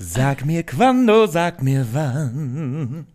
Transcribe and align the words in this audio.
Sag 0.00 0.46
mir 0.46 0.62
quando, 0.62 1.26
sag 1.26 1.60
mir 1.60 1.84
wann. 1.92 3.06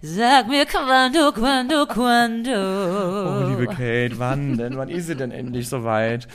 Sag 0.00 0.48
mir 0.48 0.64
quando, 0.66 1.32
quando, 1.32 1.86
quando. 1.86 2.50
Oh, 2.50 3.48
liebe 3.50 3.66
Kate, 3.66 4.18
wann 4.18 4.56
denn? 4.56 4.76
Wann 4.76 4.88
ist 4.88 5.06
sie 5.06 5.16
denn 5.16 5.30
endlich 5.30 5.68
soweit? 5.68 6.26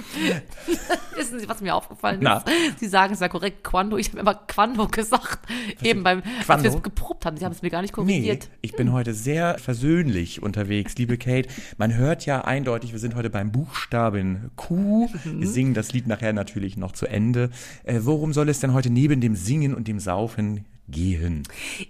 Wissen 1.16 1.39
Sie, 1.39 1.50
was 1.50 1.62
mir 1.62 1.76
aufgefallen 1.76 2.20
Na? 2.21 2.38
ist? 2.38 2.79
Sie 2.79 2.88
sagen 2.88 3.13
es 3.13 3.20
ja 3.20 3.29
korrekt, 3.29 3.63
quando. 3.63 3.97
Ich 3.97 4.10
habe 4.10 4.20
immer 4.20 4.36
quando 4.36 4.88
gesagt. 4.88 5.39
Eben 5.82 6.04
beim, 6.04 6.21
als 6.38 6.46
Quando? 6.46 6.64
wir 6.64 6.76
es 6.76 6.84
geprobt 6.84 7.26
haben. 7.26 7.38
Sie 7.38 7.46
haben 7.46 7.52
es 7.54 7.62
mir 7.62 7.70
gar 7.70 7.82
nicht 7.82 7.96
Nee, 7.98 8.04
korrigiert. 8.04 8.50
ich 8.62 8.73
bin 8.76 8.92
heute 8.92 9.14
sehr 9.14 9.58
versöhnlich 9.58 10.42
unterwegs, 10.44 10.96
liebe 10.98 11.18
Kate. 11.18 11.50
Man 11.78 11.96
hört 11.96 12.26
ja 12.26 12.42
eindeutig, 12.46 12.92
wir 12.92 13.00
sind 13.00 13.16
heute 13.16 13.30
beim 13.30 13.52
Buchstaben 13.52 14.52
Q. 14.56 15.10
Wir 15.26 15.48
singen 15.48 15.74
das 15.74 15.94
Lied 15.94 16.08
nachher 16.08 16.34
natürlich 16.34 16.78
noch 16.78 16.92
zu 16.92 17.08
Ende. 17.08 17.50
Äh, 17.84 18.00
worum 18.02 18.34
soll 18.34 18.50
es 18.50 18.60
denn 18.60 18.74
heute 18.74 18.90
neben 18.90 19.22
dem 19.22 19.36
Singen 19.36 19.74
und 19.74 19.88
dem 19.88 20.00
Saufen 20.00 20.66
gehen? 20.90 21.44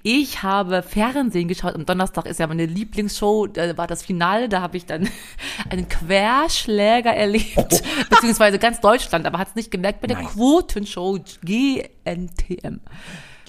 Ich 0.03 0.43
habe 0.43 0.83
Fernsehen 0.83 1.47
geschaut. 1.47 1.75
Am 1.75 1.85
Donnerstag 1.85 2.25
ist 2.25 2.39
ja 2.39 2.47
meine 2.47 2.65
Lieblingsshow. 2.65 3.47
Da 3.47 3.77
war 3.77 3.87
das 3.87 4.03
Finale. 4.03 4.49
Da 4.49 4.61
habe 4.61 4.77
ich 4.77 4.85
dann 4.85 5.07
einen 5.69 5.87
Querschläger 5.87 7.13
erlebt. 7.13 7.83
Beziehungsweise 8.09 8.59
ganz 8.59 8.81
Deutschland. 8.81 9.25
Aber 9.25 9.37
hat 9.37 9.49
es 9.49 9.55
nicht 9.55 9.71
gemerkt 9.71 10.01
bei 10.01 10.07
der 10.07 10.17
Nein. 10.17 10.27
Quotenshow 10.27 11.19
GNTM. 11.43 12.79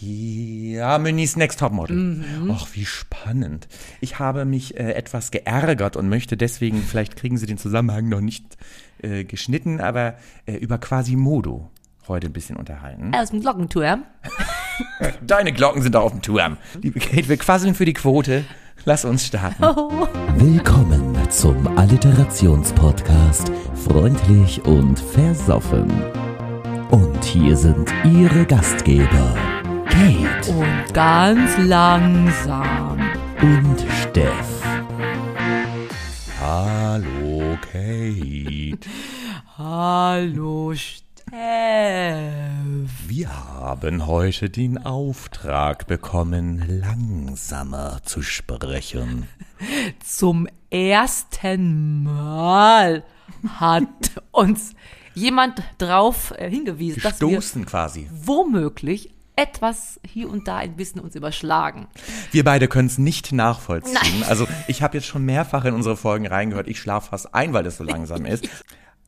Germany's 0.00 1.36
Next 1.36 1.58
Topmodel. 1.58 2.24
Ach, 2.52 2.68
wie 2.72 2.84
spannend. 2.84 3.66
Ich 4.00 4.20
habe 4.20 4.44
mich 4.44 4.76
äh, 4.76 4.92
etwas 4.92 5.32
geärgert 5.32 5.96
und 5.96 6.08
möchte 6.08 6.36
deswegen, 6.36 6.82
vielleicht 6.82 7.16
kriegen 7.16 7.36
Sie 7.36 7.46
den 7.46 7.58
Zusammenhang 7.58 8.08
noch 8.08 8.20
nicht 8.20 8.56
äh, 9.02 9.24
geschnitten, 9.24 9.80
aber 9.80 10.14
äh, 10.46 10.54
über 10.54 10.78
Quasimodo 10.78 11.68
heute 12.08 12.26
ein 12.28 12.32
bisschen 12.32 12.56
unterhalten. 12.56 13.12
Aus 13.14 13.30
dem 13.30 13.40
Glockenturm. 13.40 14.04
Deine 15.26 15.52
Glocken 15.52 15.82
sind 15.82 15.96
auf 15.96 16.12
dem 16.12 16.22
Turm. 16.22 16.56
Liebe 16.80 17.00
Kate, 17.00 17.28
wir 17.28 17.36
quasseln 17.36 17.74
für 17.74 17.84
die 17.84 17.92
Quote. 17.94 18.44
Lass 18.84 19.04
uns 19.04 19.26
starten. 19.26 19.62
Willkommen 20.36 21.16
zum 21.30 21.66
Alliterationspodcast 21.76 23.50
Freundlich 23.74 24.64
und 24.64 24.98
Versoffen. 24.98 25.90
Und 26.90 27.22
hier 27.24 27.56
sind 27.56 27.92
Ihre 28.04 28.46
Gastgeber 28.46 29.34
Kate 29.90 30.50
Und 30.52 30.94
ganz 30.94 31.58
langsam. 31.58 32.98
und 33.42 33.84
Steff. 34.02 34.62
Hallo, 36.40 37.58
Kate. 37.60 38.78
Hallo, 39.58 40.72
Steff. 40.74 41.07
Wir 41.30 43.28
haben 43.28 44.06
heute 44.06 44.48
den 44.48 44.78
Auftrag 44.78 45.86
bekommen, 45.86 46.80
langsamer 46.80 48.00
zu 48.04 48.22
sprechen. 48.22 49.28
Zum 50.04 50.48
ersten 50.70 52.04
Mal 52.04 53.04
hat 53.58 53.88
uns 54.30 54.72
jemand 55.14 55.62
drauf 55.76 56.32
äh, 56.36 56.48
hingewiesen, 56.48 57.02
dass 57.02 57.20
wir 57.20 57.40
quasi. 57.66 58.08
womöglich 58.10 59.10
etwas 59.36 60.00
hier 60.06 60.30
und 60.30 60.48
da 60.48 60.56
ein 60.56 60.76
bisschen 60.76 61.00
uns 61.00 61.14
überschlagen. 61.14 61.88
Wir 62.32 62.42
beide 62.42 62.68
können 62.68 62.88
es 62.88 62.98
nicht 62.98 63.32
nachvollziehen. 63.32 64.24
Also 64.28 64.48
ich 64.66 64.82
habe 64.82 64.96
jetzt 64.96 65.06
schon 65.06 65.24
mehrfach 65.24 65.64
in 65.64 65.74
unsere 65.74 65.96
Folgen 65.96 66.26
reingehört. 66.26 66.68
Ich 66.68 66.80
schlafe 66.80 67.10
fast 67.10 67.34
ein, 67.34 67.52
weil 67.52 67.66
es 67.66 67.76
so 67.76 67.84
langsam 67.84 68.24
ist. 68.26 68.48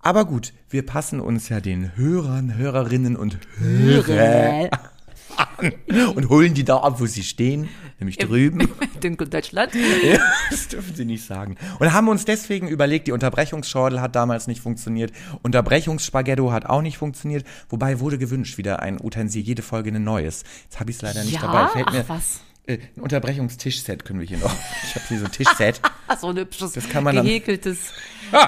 Aber 0.03 0.25
gut, 0.25 0.53
wir 0.71 0.85
passen 0.85 1.21
uns 1.21 1.49
ja 1.49 1.61
den 1.61 1.97
Hörern, 1.97 2.57
Hörerinnen 2.57 3.17
und 3.17 3.39
Hörer 3.59 4.71
an 4.71 5.73
und 6.17 6.29
holen 6.29 6.55
die 6.55 6.65
da 6.65 6.79
ab, 6.79 7.01
wo 7.01 7.07
sie 7.07 7.23
stehen, 7.23 7.69
nämlich 7.99 8.17
drüben. 8.19 8.69
Dunkel 9.03 9.29
Deutschland. 9.29 9.73
Ja, 9.75 10.19
das 10.51 10.69
dürfen 10.69 10.95
Sie 10.95 11.05
nicht 11.05 11.25
sagen. 11.27 11.57
Und 11.79 11.93
haben 11.93 12.09
uns 12.09 12.25
deswegen 12.25 12.69
überlegt, 12.69 13.07
die 13.07 13.13
Unterbrechungsschordel 13.13 14.01
hat 14.01 14.17
damals 14.17 14.47
nicht 14.47 14.61
funktioniert, 14.61 15.13
Unterbrechungsspaghetto 15.43 16.51
hat 16.51 16.67
auch 16.67 16.83
nicht 16.83 16.97
funktioniert, 16.99 17.45
wobei 17.69 18.01
wurde 18.01 18.19
gewünscht, 18.19 18.57
wieder 18.59 18.81
ein 18.81 18.99
Utensil, 19.01 19.43
jede 19.43 19.63
Folge 19.63 19.91
ein 19.91 20.03
neues. 20.03 20.45
Jetzt 20.65 20.81
habe 20.81 20.91
ich 20.91 20.97
es 20.97 21.03
leider 21.03 21.23
nicht 21.25 21.35
Ja? 21.35 21.43
dabei. 21.43 21.69
Fällt 21.69 21.93
mir, 21.93 22.05
Ach, 22.09 22.17
was? 22.17 22.41
Äh, 22.67 22.79
ein 22.97 23.03
Unterbrechungstischset 23.03 24.05
können 24.05 24.21
wir 24.21 24.27
hier 24.27 24.39
noch. 24.39 24.55
Ich 24.85 24.95
habe 24.97 25.05
hier 25.09 25.19
so 25.21 25.25
ein 25.27 25.33
Tischset. 25.33 25.81
So 26.21 26.27
ein 26.31 26.37
hübsches, 26.39 26.73
Das 26.73 26.89
kann 26.89 27.05
man 27.05 27.15
dann- 27.15 27.25
gehäkeltes 27.25 27.93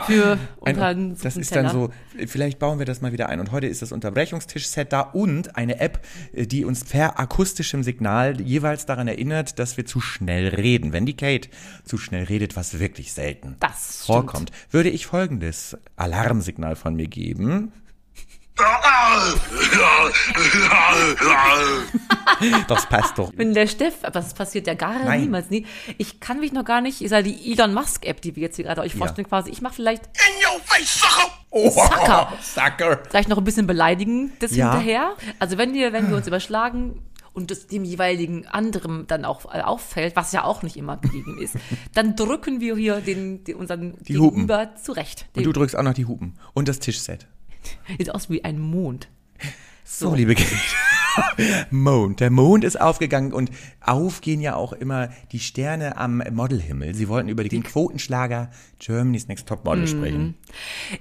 für 0.07 0.37
unter 0.59 0.87
Ein, 0.87 1.17
das 1.23 1.37
ist 1.37 1.55
dann 1.55 1.69
so, 1.71 1.91
vielleicht 2.27 2.59
bauen 2.59 2.79
wir 2.81 2.87
das 2.87 3.01
mal 3.01 3.13
wieder 3.13 3.29
ein. 3.29 3.39
Und 3.39 3.53
heute 3.53 3.69
ist 3.69 3.83
das 3.83 3.93
Unterbrechungstischset 3.93 4.93
da 4.93 5.01
und 5.01 5.55
eine 5.57 5.79
App, 5.79 6.05
äh, 6.33 6.47
die 6.47 6.65
uns 6.65 6.83
per 6.85 7.21
akustischem 7.21 7.85
Signal 7.85 8.41
jeweils 8.41 8.85
daran 8.85 9.07
erinnert, 9.07 9.61
dass 9.61 9.77
wir 9.77 9.87
zu 9.87 10.01
schnell 10.01 10.49
reden. 10.49 10.93
Wenn 10.93 11.07
die 11.07 11.17
Kate 11.17 11.49
zu 11.85 11.99
schnell 11.99 12.25
redet, 12.25 12.57
was 12.57 12.81
wirklich 12.81 13.13
selten 13.13 13.55
Das 13.61 13.95
stimmt. 14.03 14.07
vorkommt, 14.07 14.51
würde 14.73 14.91
ich 14.91 15.07
folgendes 15.07 15.77
Alarmsignal 15.97 16.75
von 16.75 16.97
mir 16.97 17.07
geben. 17.07 17.73
Das 22.69 22.87
passt 22.87 23.19
doch. 23.19 23.33
Wenn 23.37 23.55
der 23.55 23.67
Steff, 23.67 23.97
aber 24.03 24.21
das 24.21 24.35
passiert 24.35 24.67
ja 24.67 24.75
gar 24.75 24.99
Nein. 25.05 25.23
niemals 25.23 25.51
nie. 25.51 25.67
Ich 25.99 26.21
kann 26.21 26.41
mich 26.41 26.53
noch 26.53 26.65
gar 26.65 26.81
nicht, 26.81 27.01
ist 27.03 27.11
ja 27.13 27.23
die 27.23 27.53
Elon 27.53 27.75
Musk 27.75 28.07
App, 28.07 28.21
die 28.21 28.37
wir 28.37 28.43
jetzt 28.45 28.57
hier 28.57 28.65
gerade 28.65 28.81
euch 28.81 28.95
vorstellen, 28.95 29.29
quasi. 29.29 29.51
Ich 29.51 29.61
mache 29.63 29.75
vielleicht, 29.75 30.05
Oh, 31.51 31.71
Sucker. 31.71 32.33
Sucker. 32.41 33.01
vielleicht 33.11 33.29
noch 33.29 33.39
ein 33.39 33.45
bisschen 33.45 33.67
beleidigen 33.67 34.33
das 34.39 34.55
Ja. 34.57 34.73
hinterher. 34.73 35.15
Also 35.39 35.59
wenn 35.59 35.75
wir, 35.75 35.93
wenn 35.93 36.09
wir 36.09 36.17
uns 36.17 36.27
überschlagen 36.27 37.03
und 37.35 37.51
das 37.51 37.67
dem 37.67 37.85
jeweiligen 37.85 38.47
anderen 38.47 39.07
dann 39.07 39.25
auch 39.25 39.45
auffällt, 39.47 40.17
was 40.17 40.33
ja 40.33 40.45
auch 40.45 40.63
nicht 40.63 40.77
immer 40.77 40.97
gegeben 40.97 41.39
ist, 41.41 41.57
dann 41.95 42.17
drücken 42.17 42.61
wir 42.61 42.77
hier 42.77 43.01
den, 43.01 43.45
den 43.45 43.57
unseren 43.57 43.97
Die 44.03 44.17
Hupen. 44.19 44.47
Gegenüber 44.47 44.75
zurecht. 44.83 45.27
Und 45.37 45.45
du 45.45 45.53
drückst 45.53 45.77
auch 45.77 45.83
noch 45.83 45.95
die 45.95 46.07
Hupen. 46.07 46.39
Und 46.55 46.69
das 46.69 46.79
Tischset. 46.79 47.27
Sieht 47.99 48.15
aus 48.15 48.31
wie 48.31 48.45
ein 48.45 48.59
Mond. 48.59 49.09
So, 49.85 50.15
liebe 50.15 50.35
Kinder. 50.35 50.57
Mond. 51.71 52.21
Der 52.21 52.31
Mond 52.31 52.65
ist 52.65 52.81
aufgegangen 52.81 53.33
und 53.33 53.51
aufgehen 53.81 54.41
ja 54.41 54.55
auch 54.55 54.73
immer 54.73 55.09
die 55.33 55.41
Sterne 55.41 55.97
am 55.99 56.23
Modelhimmel. 56.31 56.95
Sie 56.95 57.09
wollten 57.09 57.29
über 57.29 57.45
den 57.45 57.63
Quotenschlager 57.63 58.51
Germany's 58.79 59.29
Next 59.29 59.47
Top. 59.47 59.65
Model 59.65 59.87
sprechen. 59.87 60.35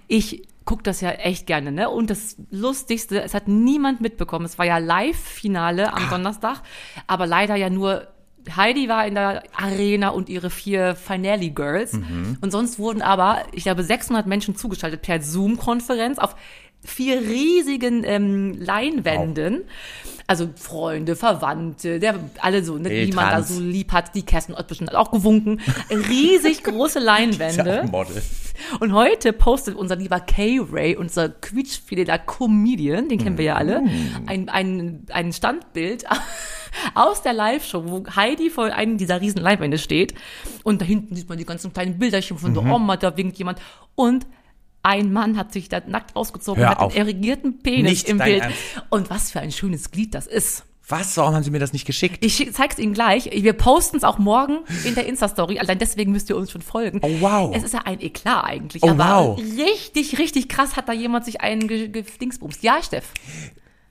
Ich 0.08 0.48
gucke 0.66 0.84
das 0.84 1.02
ja 1.02 1.12
echt 1.12 1.48
gerne, 1.48 1.72
ne? 1.72 1.90
Und 1.90 2.10
das 2.10 2.36
Lustigste, 2.50 3.22
es 3.22 3.34
hat 3.34 3.48
niemand 3.48 4.02
mitbekommen. 4.02 4.46
Es 4.46 4.58
war 4.58 4.66
ja 4.66 4.78
Live-Finale 4.78 5.94
Ah. 5.94 5.98
am 5.98 6.10
Donnerstag, 6.10 6.62
aber 7.08 7.26
leider 7.26 7.56
ja 7.56 7.70
nur 7.70 8.08
Heidi 8.56 8.90
war 8.90 9.06
in 9.06 9.16
der 9.16 9.44
Arena 9.56 10.10
und 10.10 10.30
ihre 10.30 10.50
vier 10.50 10.96
Finale 10.96 11.52
Girls. 11.52 11.94
Mhm. 11.94 12.38
Und 12.42 12.52
sonst 12.52 12.80
wurden 12.80 13.02
aber, 13.02 13.44
ich 13.52 13.64
glaube, 13.64 13.84
600 13.84 14.28
Menschen 14.28 14.56
zugeschaltet 14.56 15.02
per 15.02 15.22
Zoom-Konferenz 15.22 16.18
auf 16.18 16.36
vier 16.84 17.22
riesigen 17.22 18.04
ähm, 18.06 18.60
Leinwänden. 18.60 19.64
Also 20.28 20.50
Freunde, 20.56 21.18
Verwandte, 21.18 22.00
der, 22.00 22.16
alle 22.40 22.64
so, 22.64 22.78
ne, 22.78 23.06
die 23.06 23.12
man 23.12 23.32
da 23.32 23.44
so 23.44 23.60
lieb 23.60 23.92
hat. 23.92 24.16
Die 24.16 24.24
Kerstin 24.24 24.56
Ott 24.56 24.68
bestimmt 24.68 24.92
hat 24.92 24.96
auch 24.96 25.12
gewunken. 25.12 25.60
Riesig 25.90 26.64
große 26.64 27.00
Leinwände. 27.00 27.90
Und 28.80 28.94
heute 28.94 29.34
postet 29.34 29.76
unser 29.76 29.98
lieber 29.98 30.20
K-Ray, 30.20 30.96
unser 30.96 31.30
quietschfideler 31.30 32.18
Comedian, 32.20 33.10
den 33.10 33.20
kennen 33.20 33.38
wir 33.38 33.46
ja 33.46 33.56
alle, 33.56 33.84
ein, 34.28 34.50
ein, 34.50 35.06
ein 35.12 35.34
Standbild 35.34 36.06
aus 36.94 37.22
der 37.24 37.34
Live-Show, 37.34 37.84
wo 37.86 38.04
Heidi 38.16 38.50
vor 38.50 38.66
einem 38.66 38.98
dieser 38.98 39.20
riesen 39.20 39.42
Leinwände 39.42 39.78
steht. 39.78 40.14
Und 40.64 40.82
da 40.82 40.86
hinten 40.86 41.16
sieht 41.16 41.28
man 41.28 41.38
die 41.38 41.46
ganzen 41.46 41.74
kleinen 41.74 42.00
Bilderchen 42.00 42.38
von 42.38 42.54
der 42.54 42.64
Oma, 42.64 42.98
da 42.98 43.18
winkt 43.18 43.38
jemand. 43.38 43.60
Und 43.96 44.26
ein 44.84 45.14
Mann 45.14 45.38
hat 45.38 45.54
sich 45.54 45.70
da 45.70 45.82
nackt 45.86 46.16
ausgezogen, 46.16 46.62
Hör 46.64 46.72
hat 46.72 46.80
auf. 46.80 46.92
einen 46.96 47.02
erigierten 47.08 47.60
Penis 47.60 47.90
Nicht 47.90 48.10
im 48.10 48.18
dein 48.18 48.28
Bild. 48.30 48.42
Ernst. 48.44 48.58
Und 48.90 49.10
was 49.10 49.32
für 49.32 49.40
ein 49.40 49.52
schönes 49.52 49.92
Glied 49.92 50.14
das 50.16 50.28
ist. 50.28 50.64
Was? 50.88 51.16
Warum 51.16 51.36
haben 51.36 51.44
Sie 51.44 51.52
mir 51.52 51.60
das 51.60 51.72
nicht 51.72 51.86
geschickt? 51.86 52.18
Ich 52.26 52.36
schick- 52.36 52.54
zeig's 52.54 52.78
Ihnen 52.78 52.94
gleich. 52.94 53.30
Wir 53.32 53.54
posten 53.54 53.96
es 53.96 54.04
auch 54.04 54.18
morgen 54.18 54.58
in 54.84 54.94
der 54.94 55.06
Insta-Story. 55.06 55.58
Allein 55.60 55.80
deswegen 55.80 56.12
müsst 56.12 56.30
ihr 56.30 56.36
uns 56.36 56.52
schon 56.52 56.62
folgen. 56.62 57.00
Oh, 57.02 57.10
wow. 57.22 57.56
Es 57.56 57.64
ist 57.64 57.74
ja 57.74 57.82
ein 57.86 58.02
Eklat 58.02 58.44
eigentlich. 58.44 58.84
Oh, 58.84 58.90
aber 58.90 59.38
wow. 59.38 59.40
richtig, 59.58 60.18
richtig 60.20 60.50
krass 60.50 60.76
hat 60.76 60.90
da 60.90 60.94
jemand 60.94 61.24
sich 61.24 61.40
einen 61.40 61.68
ge- 61.70 61.88
gedingsbumst. 61.88 62.62
Ja, 62.64 62.82
Steff. 62.84 63.06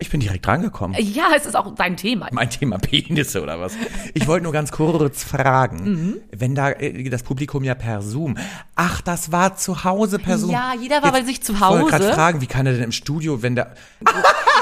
Ich 0.01 0.11
bin 0.11 0.21
direkt 0.21 0.47
drangekommen. 0.47 0.97
Ja, 0.99 1.25
es 1.37 1.45
ist 1.47 1.55
auch 1.55 1.75
dein 1.75 1.97
Thema. 1.97 2.29
Mein 2.33 2.49
Thema 2.51 2.79
Penisse 2.79 3.43
oder 3.43 3.61
was? 3.61 3.75
Ich 4.15 4.27
wollte 4.27 4.45
nur 4.45 4.53
ganz 4.53 4.73
kurz 4.73 5.23
fragen, 5.23 6.17
wenn 6.35 6.55
da 6.55 6.71
äh, 6.71 7.09
das 7.11 7.23
Publikum 7.23 7.63
ja 7.65 7.75
per 7.75 8.01
Zoom. 8.03 8.37
Ach, 8.75 9.01
das 9.03 9.31
war 9.31 9.57
zu 9.57 9.85
Hause 9.85 10.19
per 10.19 10.39
Zoom. 10.39 10.51
Ja, 10.53 10.73
jeder 10.81 11.03
war 11.03 11.13
bei 11.13 11.23
sich 11.23 11.43
zu 11.43 11.53
Ich 11.53 11.61
wollte 11.61 11.85
gerade 11.91 12.05
Hause. 12.07 12.15
fragen, 12.15 12.41
wie 12.41 12.47
kann 12.47 12.67
er 12.67 12.73
denn 12.73 12.83
im 12.85 12.93
Studio, 12.93 13.43
wenn 13.43 13.55
der 13.57 13.75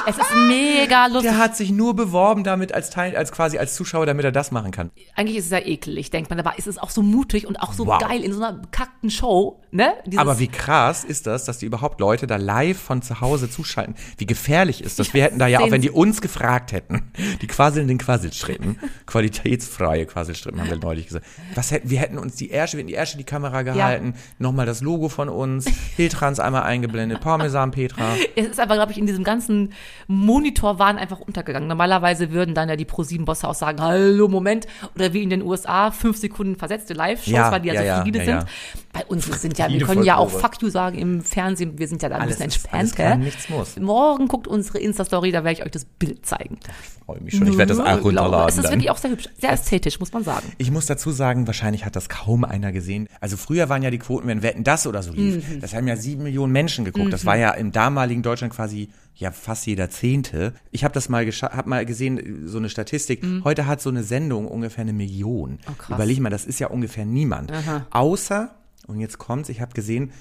Es 0.07 0.17
ist 0.17 0.35
mega 0.49 1.07
lustig. 1.07 1.31
der 1.31 1.39
hat 1.39 1.57
sich 1.57 1.71
nur 1.71 1.95
beworben 1.95 2.43
damit 2.43 2.73
als 2.73 2.91
Teil 2.91 3.15
als 3.17 3.31
quasi 3.31 3.59
als 3.59 3.75
Zuschauer, 3.75 4.07
damit 4.07 4.25
er 4.25 4.33
das 4.33 4.51
machen 4.51 4.71
kann. 4.73 4.91
Eigentlich 5.15 5.37
ist 5.37 5.45
es 5.47 5.51
ja 5.51 5.59
ekelig, 5.59 6.11
denkt 6.11 6.31
man, 6.31 6.41
aber 6.41 6.55
es 6.57 6.67
ist 6.67 6.83
auch 6.83 6.91
so 6.91 7.03
mutig 7.03 7.47
und 7.47 7.57
auch 7.61 7.73
so 7.73 7.87
Wow. 7.87 8.01
geil 8.01 8.23
in 8.25 8.33
so 8.33 8.43
einer 8.43 8.55
bekackten 8.59 9.11
Show, 9.11 9.61
ne? 9.71 9.93
Dieses, 10.07 10.19
Aber 10.19 10.39
wie 10.39 10.49
krass 10.49 11.05
ist 11.05 11.27
das, 11.27 11.45
dass 11.45 11.59
die 11.59 11.67
überhaupt 11.67 12.01
Leute 12.01 12.27
da 12.27 12.37
live 12.37 12.79
von 12.79 13.03
zu 13.03 13.21
Hause 13.21 13.51
zuschalten? 13.51 13.95
Wie 14.17 14.27
gefährlich 14.27 14.83
ist 14.83 14.99
das? 14.99 15.13
Wer 15.15 15.28
hätten 15.29 15.39
da 15.39 15.47
ja 15.47 15.61
auch, 15.61 15.71
wenn 15.71 15.81
die 15.83 15.91
uns 15.91 16.21
gefragt 16.21 16.73
hätten, 16.73 17.11
die 17.41 17.47
quasselnden 17.47 17.99
Quasselstrippen, 17.99 18.79
qualitätsfreie 19.07 20.07
Quasselstrippen, 20.07 20.61
haben 20.61 20.71
wir 20.71 20.77
neulich 20.77 21.07
gesagt. 21.07 21.27
Was 21.55 21.71
hätten, 21.71 21.91
wir 21.91 21.99
hätten 22.01 22.19
uns 22.19 22.37
die 22.37 22.51
Ärsche, 22.51 22.77
wir 22.77 22.81
hätten 22.81 22.89
die 22.89 22.95
Ärsche 22.95 23.17
die 23.19 23.25
Kamera 23.25 23.63
gehalten, 23.63 24.15
nochmal 24.39 24.67
das 24.67 24.81
Logo 24.81 25.09
von 25.09 25.29
uns, 25.29 25.67
Hiltrans 25.97 26.41
einmal 26.41 26.63
eingeblendet, 26.65 27.21
Parmesan 27.21 27.71
Petra. 27.71 28.15
Es 28.37 28.47
ist 28.47 28.61
aber, 28.61 28.75
glaube 28.75 28.93
ich, 28.93 28.99
in 28.99 29.07
diesem 29.07 29.25
ganzen 29.25 29.73
Monitorwahn 30.07 30.97
einfach 30.99 31.21
untergegangen. 31.21 31.69
Normalerweise 31.69 32.31
würden 32.33 32.55
dann 32.55 32.69
ja 32.69 32.77
die 32.77 32.85
Pro-7-Bosse 32.85 33.49
auch 33.49 33.55
sagen, 33.55 33.81
hallo, 33.83 34.29
Moment. 34.29 34.67
Oder 34.95 35.13
wie 35.13 35.23
in 35.23 35.31
den 35.31 35.43
USA, 35.43 35.91
fünf 35.91 36.17
Sekunden 36.19 36.57
versetzte 36.57 36.95
Live-Shows, 36.95 37.33
Ja, 37.33 37.51
weil 37.53 37.61
die 37.61 37.69
ja, 37.69 37.75
ja, 37.75 37.81
so 37.81 37.87
ja, 37.87 38.01
fluide 38.03 38.19
ja, 38.21 38.25
sind. 38.25 38.35
ja. 38.35 38.47
Bei 38.93 39.05
uns 39.07 39.27
sind 39.41 39.59
ja, 39.59 39.69
wir 39.69 39.81
können 39.85 40.03
ja 40.03 40.17
auch. 40.17 40.31
Fuck 40.31 40.63
you 40.63 40.71
sagen 40.71 40.99
im 40.99 41.21
Fernsehen. 41.23 41.79
Wir 41.79 41.89
sind 41.89 42.03
ja 42.03 42.09
da 42.09 42.17
ein 42.17 42.23
Alles 42.23 42.37
bisschen 42.39 42.49
ist- 42.51 42.73
alles 42.73 42.95
kann, 42.95 43.21
nichts 43.21 43.49
muss. 43.49 43.77
Morgen 43.79 44.29
guckt 44.29 44.47
unsere 44.49 44.79
Insta-Story, 44.79 45.18
da 45.21 45.45
werde 45.45 45.53
ich 45.53 45.65
euch 45.65 45.71
das 45.73 45.85
Bild 45.85 46.25
zeigen. 46.25 46.59
Ich 46.63 47.05
freue 47.05 47.21
mich 47.21 47.37
schon, 47.37 47.47
ich 47.47 47.57
werde 47.59 47.75
das 47.75 47.81
auch 47.85 48.05
runterladen. 48.05 48.49
Es 48.49 48.57
ist 48.57 48.65
dann. 48.65 48.73
wirklich 48.73 48.91
auch 48.91 48.99
sehr 48.99 49.11
hübsch, 49.11 49.29
sehr 49.41 49.53
ästhetisch, 49.53 49.99
muss 50.01 50.13
man 50.13 50.25
sagen. 50.25 50.53
Ich 50.59 50.71
muss 50.71 50.87
dazu 50.87 51.11
sagen, 51.11 51.47
wahrscheinlich 51.47 51.85
hat 51.85 51.97
das 51.97 52.09
kaum 52.09 52.45
einer 52.45 52.71
gesehen. 52.73 53.09
Also 53.21 53.37
früher 53.37 53.69
waren 53.69 53.83
ja 53.83 53.91
die 53.91 53.99
Quoten, 53.99 54.27
wenn 54.29 54.43
Wetten 54.43 54.65
das 54.65 54.87
oder 54.87 55.03
so 55.03 55.13
lief, 55.13 55.49
Mhm. 55.49 55.61
das 55.61 55.75
haben 55.75 55.89
ja 55.89 55.97
sieben 55.97 56.23
Millionen 56.23 56.53
Menschen 56.53 56.85
geguckt. 56.85 57.13
Das 57.13 57.25
war 57.25 57.37
ja 57.37 57.51
im 57.53 57.73
damaligen 57.73 58.23
Deutschland 58.23 58.53
quasi 58.55 58.91
ja 59.15 59.33
fast 59.33 59.67
jeder 59.67 59.91
Zehnte. 59.91 60.53
Ich 60.71 60.85
habe 60.85 60.95
das 60.95 61.09
mal 61.09 61.27
hab 61.27 61.67
mal 61.67 61.85
gesehen, 61.87 62.47
so 62.47 62.59
eine 62.59 62.69
Statistik. 62.69 63.25
Heute 63.43 63.67
hat 63.67 63.81
so 63.81 63.91
eine 63.91 64.03
Sendung 64.05 64.47
ungefähr 64.47 64.83
eine 64.83 64.93
Million. 64.93 65.53
Mhm. 65.53 65.59
Oh. 65.91 65.95
Überleg 65.95 66.21
mal, 66.21 66.31
das 66.31 66.45
ist 66.45 66.59
ja 66.61 66.69
ungefähr 66.69 67.05
niemand. 67.05 67.53
Außer, 67.91 68.55
und 68.87 69.01
jetzt 69.01 69.19
kommt's, 69.19 69.49
ich 69.49 69.61
habe 69.61 69.73
gesehen, 69.75 70.13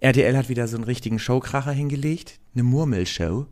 RTL 0.00 0.36
hat 0.36 0.48
wieder 0.48 0.68
so 0.68 0.76
einen 0.76 0.84
richtigen 0.84 1.18
Showkracher 1.18 1.72
hingelegt, 1.72 2.38
eine 2.54 2.62
Murmelshow. 2.62 3.46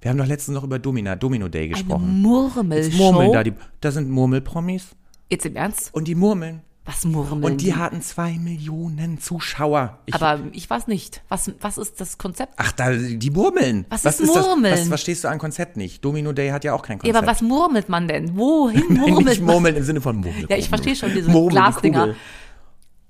Wir 0.00 0.10
haben 0.10 0.18
doch 0.18 0.26
letztens 0.26 0.54
noch 0.54 0.64
über 0.64 0.78
Domina, 0.78 1.16
Domino 1.16 1.48
Day 1.48 1.62
Eine 1.64 1.70
gesprochen. 1.70 2.22
Murmelshow. 2.22 2.96
Murmeln 3.12 3.32
da, 3.32 3.42
die, 3.42 3.52
da 3.80 3.90
sind 3.90 4.08
Murmelpromis 4.10 4.88
Jetzt 5.30 5.44
im 5.46 5.56
Ernst? 5.56 5.90
und 5.92 6.06
die 6.08 6.14
murmeln. 6.14 6.60
Was 6.84 7.04
murmeln 7.04 7.44
Und 7.44 7.60
die 7.60 7.74
hatten 7.74 8.00
zwei 8.00 8.32
Millionen 8.38 9.18
Zuschauer. 9.20 9.98
Ich, 10.06 10.14
Aber 10.14 10.40
ich 10.52 10.70
weiß 10.70 10.86
nicht. 10.86 11.20
Was, 11.28 11.50
was 11.60 11.76
ist 11.76 12.00
das 12.00 12.16
Konzept? 12.16 12.54
ach, 12.56 12.72
da, 12.72 12.92
die 12.94 13.30
murmeln. 13.30 13.84
Was 13.90 14.06
ist 14.06 14.24
Murmeln? 14.24 14.62
Das, 14.72 14.80
was 14.82 14.88
verstehst 14.88 15.24
du 15.24 15.28
an 15.28 15.38
Konzept 15.38 15.76
nicht? 15.76 16.02
Domino 16.02 16.32
Day 16.32 16.48
hat 16.48 16.64
ja 16.64 16.72
auch 16.72 16.80
kein 16.80 16.96
Ja, 16.98 17.00
Konzept. 17.02 17.16
aber 17.18 17.26
was 17.26 17.42
murmelt 17.42 17.90
man 17.90 18.08
denn? 18.08 18.34
Wohin 18.38 18.84
Nein, 18.88 19.00
murmelt 19.00 19.26
nicht 19.26 19.42
man? 19.42 19.54
murmeln 19.56 19.76
im 19.76 19.82
Sinne 19.82 20.00
von 20.00 20.16
Murmel. 20.16 20.46
Ja, 20.48 20.56
ich 20.56 20.70
verstehe 20.70 20.96
schon 20.96 21.12
diese 21.12 21.30
die 21.30 21.48
Glasdinger. 21.48 22.14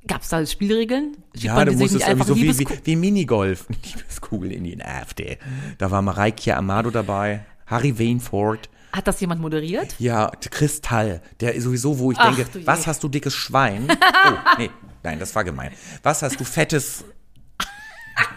Gab 0.08 0.22
es 0.22 0.28
da 0.28 0.44
Spielregeln? 0.44 1.16
Schiebt 1.34 1.44
Ja, 1.44 1.64
du 1.64 1.72
musstest 1.72 2.08
irgendwie 2.08 2.26
so 2.26 2.36
wie, 2.36 2.58
wie, 2.58 2.66
wie 2.84 2.96
Minigolf. 2.96 3.66
Liebeskugel 3.84 4.52
in 4.52 4.64
die 4.64 4.82
AfD. 4.82 5.38
Da 5.76 5.90
war 5.90 6.02
Mareike 6.02 6.56
Amado 6.56 6.90
dabei, 6.90 7.44
Harry 7.66 7.98
Wainford. 7.98 8.68
Hat 8.92 9.06
das 9.06 9.20
jemand 9.20 9.40
moderiert? 9.40 9.94
Ja, 9.98 10.30
Kristall, 10.50 11.20
der 11.40 11.54
ist 11.54 11.64
sowieso, 11.64 11.98
wo 11.98 12.10
ich 12.10 12.18
Ach, 12.18 12.34
denke, 12.34 12.66
was 12.66 12.86
hast 12.86 13.02
du 13.04 13.08
dickes 13.08 13.34
Schwein? 13.34 13.86
Oh, 14.26 14.32
nee, 14.58 14.70
nein, 15.02 15.18
das 15.18 15.34
war 15.34 15.44
gemein. 15.44 15.70
Was 16.02 16.22
hast 16.22 16.40
du 16.40 16.44
fettes 16.44 17.04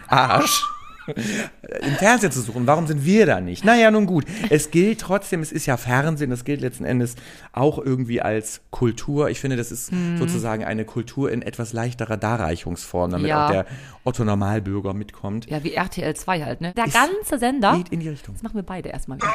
Arsch? 0.06 0.62
Im 1.82 1.94
Fernsehen 1.96 2.30
zu 2.32 2.40
suchen. 2.40 2.66
Warum 2.66 2.86
sind 2.86 3.04
wir 3.04 3.26
da 3.26 3.40
nicht? 3.40 3.64
Naja, 3.64 3.90
nun 3.90 4.06
gut. 4.06 4.24
Es 4.50 4.70
gilt 4.70 5.00
trotzdem, 5.00 5.40
es 5.40 5.50
ist 5.52 5.66
ja 5.66 5.76
Fernsehen, 5.76 6.30
das 6.30 6.44
gilt 6.44 6.60
letzten 6.60 6.84
Endes 6.84 7.16
auch 7.52 7.78
irgendwie 7.78 8.20
als 8.22 8.60
Kultur. 8.70 9.30
Ich 9.30 9.40
finde, 9.40 9.56
das 9.56 9.72
ist 9.72 9.90
Hm. 9.90 10.18
sozusagen 10.18 10.64
eine 10.64 10.84
Kultur 10.84 11.30
in 11.30 11.42
etwas 11.42 11.72
leichterer 11.72 12.16
Darreichungsform, 12.16 13.10
damit 13.10 13.26
Ja. 13.28 13.46
auch 13.46 13.50
der 13.50 13.66
Otto 14.04 14.24
Normalbürger 14.24 14.94
mitkommt. 14.94 15.46
Ja, 15.50 15.62
wie 15.64 15.72
RTL 15.74 16.14
2 16.14 16.42
halt, 16.44 16.60
ne? 16.60 16.72
Der 16.76 16.86
Ist- 16.86 16.94
ganze 16.94 17.38
Sender. 17.38 17.76
Geht 17.76 17.88
in 17.90 18.00
die 18.00 18.08
Richtung. 18.08 18.34
Das 18.34 18.42
machen 18.42 18.54
wir 18.56 18.62
beide 18.62 18.88
erstmal. 18.90 19.18
wieder. 19.18 19.32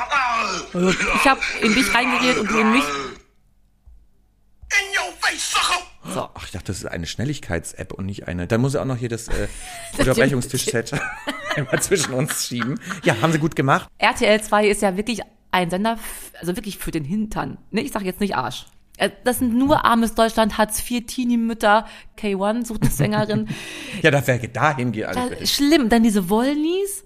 Also, 0.74 0.90
Ich 0.90 1.28
habe 1.28 1.40
in 1.62 1.74
dich 1.74 1.94
reingeredet 1.94 2.38
und 2.40 2.50
du 2.52 2.58
in 2.60 2.72
mich. 2.72 2.84
In 4.70 4.88
your 5.00 5.14
face, 5.20 5.52
sucker! 5.52 5.82
So. 6.14 6.30
Ach, 6.34 6.46
ich 6.46 6.52
dachte, 6.52 6.68
das 6.68 6.78
ist 6.78 6.86
eine 6.86 7.06
Schnelligkeits-App 7.06 7.94
und 7.94 8.06
nicht 8.06 8.28
eine. 8.28 8.48
Da 8.48 8.58
muss 8.58 8.76
er 8.76 8.82
auch 8.82 8.86
noch 8.86 8.98
hier 8.98 9.10
das 9.10 9.28
äh, 9.28 9.48
Unterbrechungstisch-Set 9.98 10.94
einmal 11.56 11.82
zwischen 11.82 12.14
uns 12.14 12.48
schieben. 12.48 12.80
Ja, 13.04 13.16
haben 13.22 13.32
sie 13.32 13.40
gut 13.40 13.56
gemacht. 13.56 13.88
RTL 13.98 14.42
2 14.42 14.68
ist 14.68 14.82
ja 14.82 14.96
wirklich 14.98 15.22
ein 15.52 15.70
Sender, 15.70 15.98
also 16.40 16.56
wirklich 16.56 16.78
für 16.78 16.92
den 16.92 17.04
Hintern. 17.04 17.58
Ne, 17.72 17.82
ich 17.82 17.92
sag 17.92 18.04
jetzt 18.04 18.20
nicht 18.20 18.36
Arsch. 18.36 18.66
Äh, 18.98 19.10
Das 19.24 19.40
sind 19.40 19.54
nur 19.56 19.86
armes 19.86 20.16
Deutschland, 20.16 20.58
Hartz 20.58 20.80
IV, 20.90 21.06
Teenie-Mütter, 21.06 21.86
K1, 22.20 22.66
sucht 22.66 22.82
eine 22.84 22.92
Sängerin. 22.92 23.48
Ja, 24.02 24.12
da 24.12 24.26
wäre 24.28 24.48
dahin 24.48 24.92
geht 24.92 25.06
alles. 25.06 25.52
schlimm, 25.52 25.90
dann 25.90 26.04
diese 26.04 26.30
Wollnies. 26.30 27.04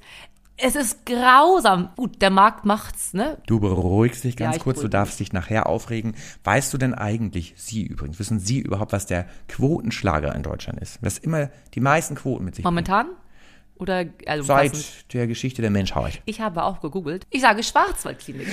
Es 0.63 0.75
ist 0.75 1.05
grausam. 1.05 1.89
Gut, 1.95 2.21
der 2.21 2.29
Markt 2.29 2.65
macht's, 2.65 3.13
ne? 3.13 3.37
Du 3.47 3.59
beruhigst 3.59 4.23
dich 4.23 4.35
ganz 4.37 4.57
Ja, 4.57 4.63
kurz, 4.63 4.79
du 4.81 4.87
darfst 4.87 5.19
dich 5.19 5.33
nachher 5.33 5.67
aufregen. 5.67 6.15
Weißt 6.43 6.73
du 6.73 6.77
denn 6.77 6.93
eigentlich, 6.93 7.53
Sie 7.57 7.83
übrigens, 7.83 8.19
wissen 8.19 8.39
Sie 8.39 8.59
überhaupt, 8.59 8.91
was 8.91 9.05
der 9.07 9.27
Quotenschlager 9.47 10.35
in 10.35 10.43
Deutschland 10.43 10.79
ist? 10.79 10.99
Das 11.01 11.17
immer 11.17 11.49
die 11.73 11.79
meisten 11.79 12.15
Quoten 12.15 12.45
mit 12.45 12.55
sich 12.55 12.63
bringt. 12.63 12.73
Momentan? 12.75 13.07
Oder, 13.75 14.05
also 14.27 14.43
Seit 14.43 14.73
passend. 14.73 15.13
der 15.13 15.25
Geschichte 15.25 15.63
der 15.63 15.71
Menschheit. 15.71 16.21
Ich 16.25 16.39
habe 16.39 16.63
auch 16.63 16.81
gegoogelt. 16.81 17.25
Ich 17.31 17.41
sage 17.41 17.63
Schwarzwaldklinik. 17.63 18.47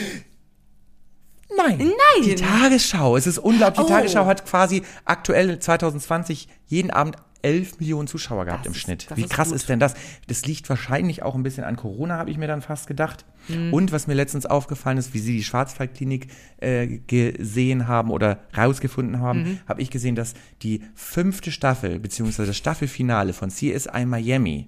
Nein. 1.56 1.78
Nein. 1.78 2.22
Die 2.24 2.34
Tagesschau. 2.34 3.16
Es 3.16 3.26
ist 3.26 3.38
unglaublich. 3.38 3.86
Die 3.86 3.92
Oh. 3.92 3.94
Tagesschau 3.96 4.26
hat 4.26 4.44
quasi 4.46 4.82
aktuell 5.04 5.58
2020 5.58 6.48
jeden 6.66 6.90
Abend 6.90 7.16
11 7.42 7.78
Millionen 7.78 8.08
Zuschauer 8.08 8.44
gehabt 8.46 8.60
Das 8.66 8.66
im 8.66 8.72
ist- 8.72 8.80
Schnitt. 8.80 9.06
das 9.10 9.16
Wie 9.16 9.22
ist 9.22 9.30
krass 9.30 9.48
gut. 9.48 9.56
ist 9.56 9.68
denn 9.68 9.78
das? 9.78 9.94
Das 10.26 10.44
liegt 10.44 10.68
wahrscheinlich 10.68 11.22
auch 11.22 11.36
ein 11.36 11.44
bisschen 11.44 11.62
an 11.64 11.76
Corona, 11.76 12.18
habe 12.18 12.30
ich 12.30 12.36
mir 12.36 12.48
dann 12.48 12.62
fast 12.62 12.88
gedacht. 12.88 13.24
Mhm. 13.46 13.72
Und 13.72 13.92
was 13.92 14.08
mir 14.08 14.14
letztens 14.14 14.44
aufgefallen 14.44 14.98
ist, 14.98 15.14
wie 15.14 15.20
Sie 15.20 15.36
die 15.36 15.44
Schwarzwaldklinik 15.44 16.26
äh, 16.60 16.98
gesehen 17.06 17.86
haben 17.86 18.10
oder 18.10 18.40
rausgefunden 18.56 19.20
haben, 19.20 19.42
Mhm. 19.44 19.60
habe 19.68 19.80
ich 19.82 19.90
gesehen, 19.90 20.16
dass 20.16 20.34
die 20.62 20.82
fünfte 20.96 21.52
Staffel, 21.52 22.00
beziehungsweise 22.00 22.48
das 22.48 22.56
Staffelfinale 22.56 23.32
von 23.32 23.50
CSI 23.50 24.04
Miami 24.04 24.66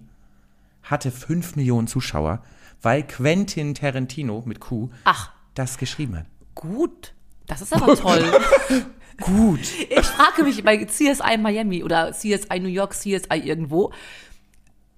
hatte 0.84 1.10
5 1.10 1.56
Millionen 1.56 1.88
Zuschauer, 1.88 2.42
weil 2.82 3.02
Quentin 3.02 3.74
Tarantino 3.74 4.42
mit 4.46 4.60
Q 4.60 4.90
Ach, 5.04 5.32
das 5.54 5.76
geschrieben 5.76 6.16
hat. 6.16 6.26
Gut. 6.60 7.14
Das 7.46 7.62
ist 7.62 7.72
aber 7.72 7.96
toll. 7.96 8.22
Gut. 9.20 9.60
Ich 9.90 10.06
frage 10.06 10.44
mich 10.44 10.64
bei 10.64 10.82
CSI 10.82 11.36
Miami 11.38 11.84
oder 11.84 12.12
CSI 12.12 12.58
New 12.58 12.68
York, 12.68 12.94
CSI 12.94 13.38
irgendwo. 13.44 13.92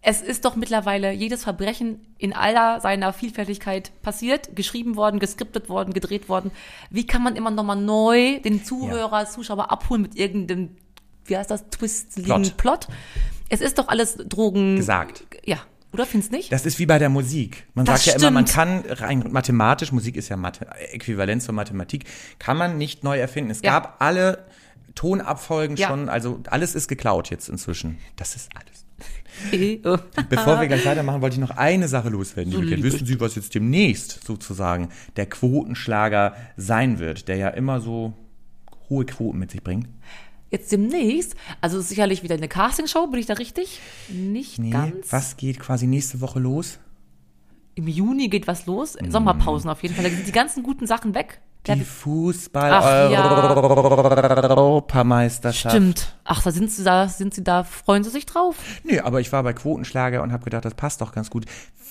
Es 0.01 0.21
ist 0.21 0.45
doch 0.45 0.55
mittlerweile 0.55 1.13
jedes 1.13 1.45
Verbrechen 1.45 2.07
in 2.19 2.33
aller 2.33 2.81
seiner 2.81 3.13
Vielfältigkeit 3.13 3.91
passiert, 4.03 4.55
geschrieben 4.55 4.97
worden, 4.97 5.19
geskriptet 5.19 5.69
worden, 5.69 5.93
gedreht 5.93 6.29
worden. 6.29 6.51
Wie 6.91 7.07
kann 7.07 7.23
man 7.23 7.37
immer 7.37 7.51
nochmal 7.51 7.81
neu 7.81 8.39
den 8.41 8.65
Zuhörer, 8.65 9.27
Zuschauer 9.27 9.71
abholen 9.71 10.03
mit 10.03 10.17
irgendeinem, 10.17 10.77
wie 11.25 11.37
heißt 11.37 11.51
das, 11.51 11.69
twistligen 11.71 12.43
Plot. 12.43 12.57
Plot? 12.57 12.89
Es 13.49 13.61
ist 13.61 13.79
doch 13.79 13.89
alles 13.89 14.17
Drogen. 14.17 14.77
Gesagt. 14.77 15.25
Ja, 15.45 15.59
oder 15.93 16.07
findest 16.07 16.33
nicht? 16.33 16.53
Das 16.53 16.65
ist 16.67 16.79
wie 16.79 16.87
bei 16.87 16.99
der 16.99 17.09
Musik. 17.09 17.67
Man 17.75 17.85
Das 17.85 18.05
sagt 18.05 18.07
ja 18.21 18.21
immer, 18.21 18.31
man 18.33 18.45
kann 18.47 18.83
rein 18.89 19.25
mathematisch, 19.31 19.93
Musik 19.93 20.17
ist 20.17 20.29
ja 20.29 20.37
Mathe, 20.37 20.67
Äquivalenz 20.93 21.45
zur 21.45 21.55
Mathematik, 21.55 22.05
kann 22.39 22.57
man 22.57 22.79
nicht 22.79 23.05
neu 23.05 23.19
erfinden. 23.19 23.51
Es 23.51 23.61
Ja. 23.63 23.73
gab 23.73 23.97
alle 24.01 24.47
Tonabfolgen 24.95 25.77
Ja. 25.77 25.89
schon, 25.89 26.09
also 26.09 26.41
alles 26.51 26.75
ist 26.75 26.89
geklaut 26.89 27.31
jetzt 27.31 27.49
inzwischen. 27.49 27.99
Das 28.17 28.35
ist 28.37 28.51
alles. 28.55 28.83
Bevor 30.29 30.61
wir 30.61 30.69
gleich 30.69 30.85
weitermachen, 30.85 31.23
wollte 31.23 31.35
ich 31.35 31.41
noch 31.41 31.57
eine 31.57 31.89
Sache 31.89 32.11
loswerden. 32.11 32.53
liebe. 32.53 32.83
Wissen 32.83 33.07
Sie, 33.07 33.19
was 33.19 33.35
jetzt 33.35 33.55
demnächst 33.55 34.25
sozusagen 34.27 34.91
der 35.17 35.27
Quotenschlager 35.27 36.37
sein 36.57 36.99
wird, 36.99 37.29
der 37.29 37.37
ja 37.37 37.49
immer 37.49 37.81
so 37.81 38.13
hohe 38.91 39.07
Quoten 39.07 39.39
mit 39.39 39.51
sich 39.51 39.63
bringt? 39.63 39.89
Jetzt 40.53 40.71
demnächst, 40.71 41.35
also 41.63 41.81
sicherlich 41.81 42.23
wieder 42.23 42.35
eine 42.35 42.47
Castingshow, 42.47 43.07
bin 43.07 43.19
ich 43.19 43.27
da 43.27 43.35
richtig? 43.35 43.81
Nicht 44.11 44.59
Nee, 44.59 44.71
ganz. 44.71 45.11
was 45.11 45.39
geht 45.39 45.59
quasi 45.59 45.87
nächste 45.87 46.21
Woche 46.21 46.39
los? 46.41 46.79
Im 47.75 47.89
Juni 47.89 48.29
geht 48.29 48.47
was 48.47 48.67
los. 48.67 48.97
Mhm. 49.01 49.11
Sommerpausen 49.11 49.71
auf 49.71 49.83
jeden 49.83 49.95
Fall. 49.95 50.05
Da 50.05 50.11
sind 50.11 50.27
die 50.27 50.33
ganzen 50.33 50.63
guten 50.63 50.87
Sachen 50.87 51.15
weg. 51.15 51.41
Die 51.67 51.85
Fußball 51.85 52.71
Ach 52.73 52.85
ja. 53.11 53.23
Stimmt. 55.71 56.17
Ach, 56.25 56.43
da 56.43 56.51
sind 56.51 56.71
sie 56.71 56.85
da, 56.85 57.09
sind 57.09 57.33
sie 57.33 57.45
da, 57.45 57.63
freuen 57.65 58.05
sie 58.05 58.11
sich 58.11 58.27
drauf? 58.27 58.57
Nee, 58.85 58.99
aber 58.99 59.21
ich 59.21 59.33
war 59.33 59.43
bei 59.45 59.53
Quotenschlager 59.53 60.23
und 60.23 60.33
habe 60.33 60.45
gedacht, 60.45 60.65
das 60.65 60.75
passt 60.75 61.01
doch 61.01 61.13
ganz 61.13 61.31
gut. 61.31 61.47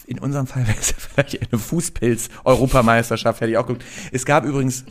In 0.06 0.20
unserem 0.20 0.46
Fall 0.46 0.68
wäre 0.68 0.78
es 0.78 0.92
vielleicht 0.92 1.52
eine 1.52 1.60
Fußpilz-Europameisterschaft, 1.60 3.42
hätte 3.42 3.52
ich 3.52 3.58
auch 3.58 3.66
geguckt. 3.66 3.86
Es 4.12 4.26
gab 4.26 4.46
übrigens 4.46 4.86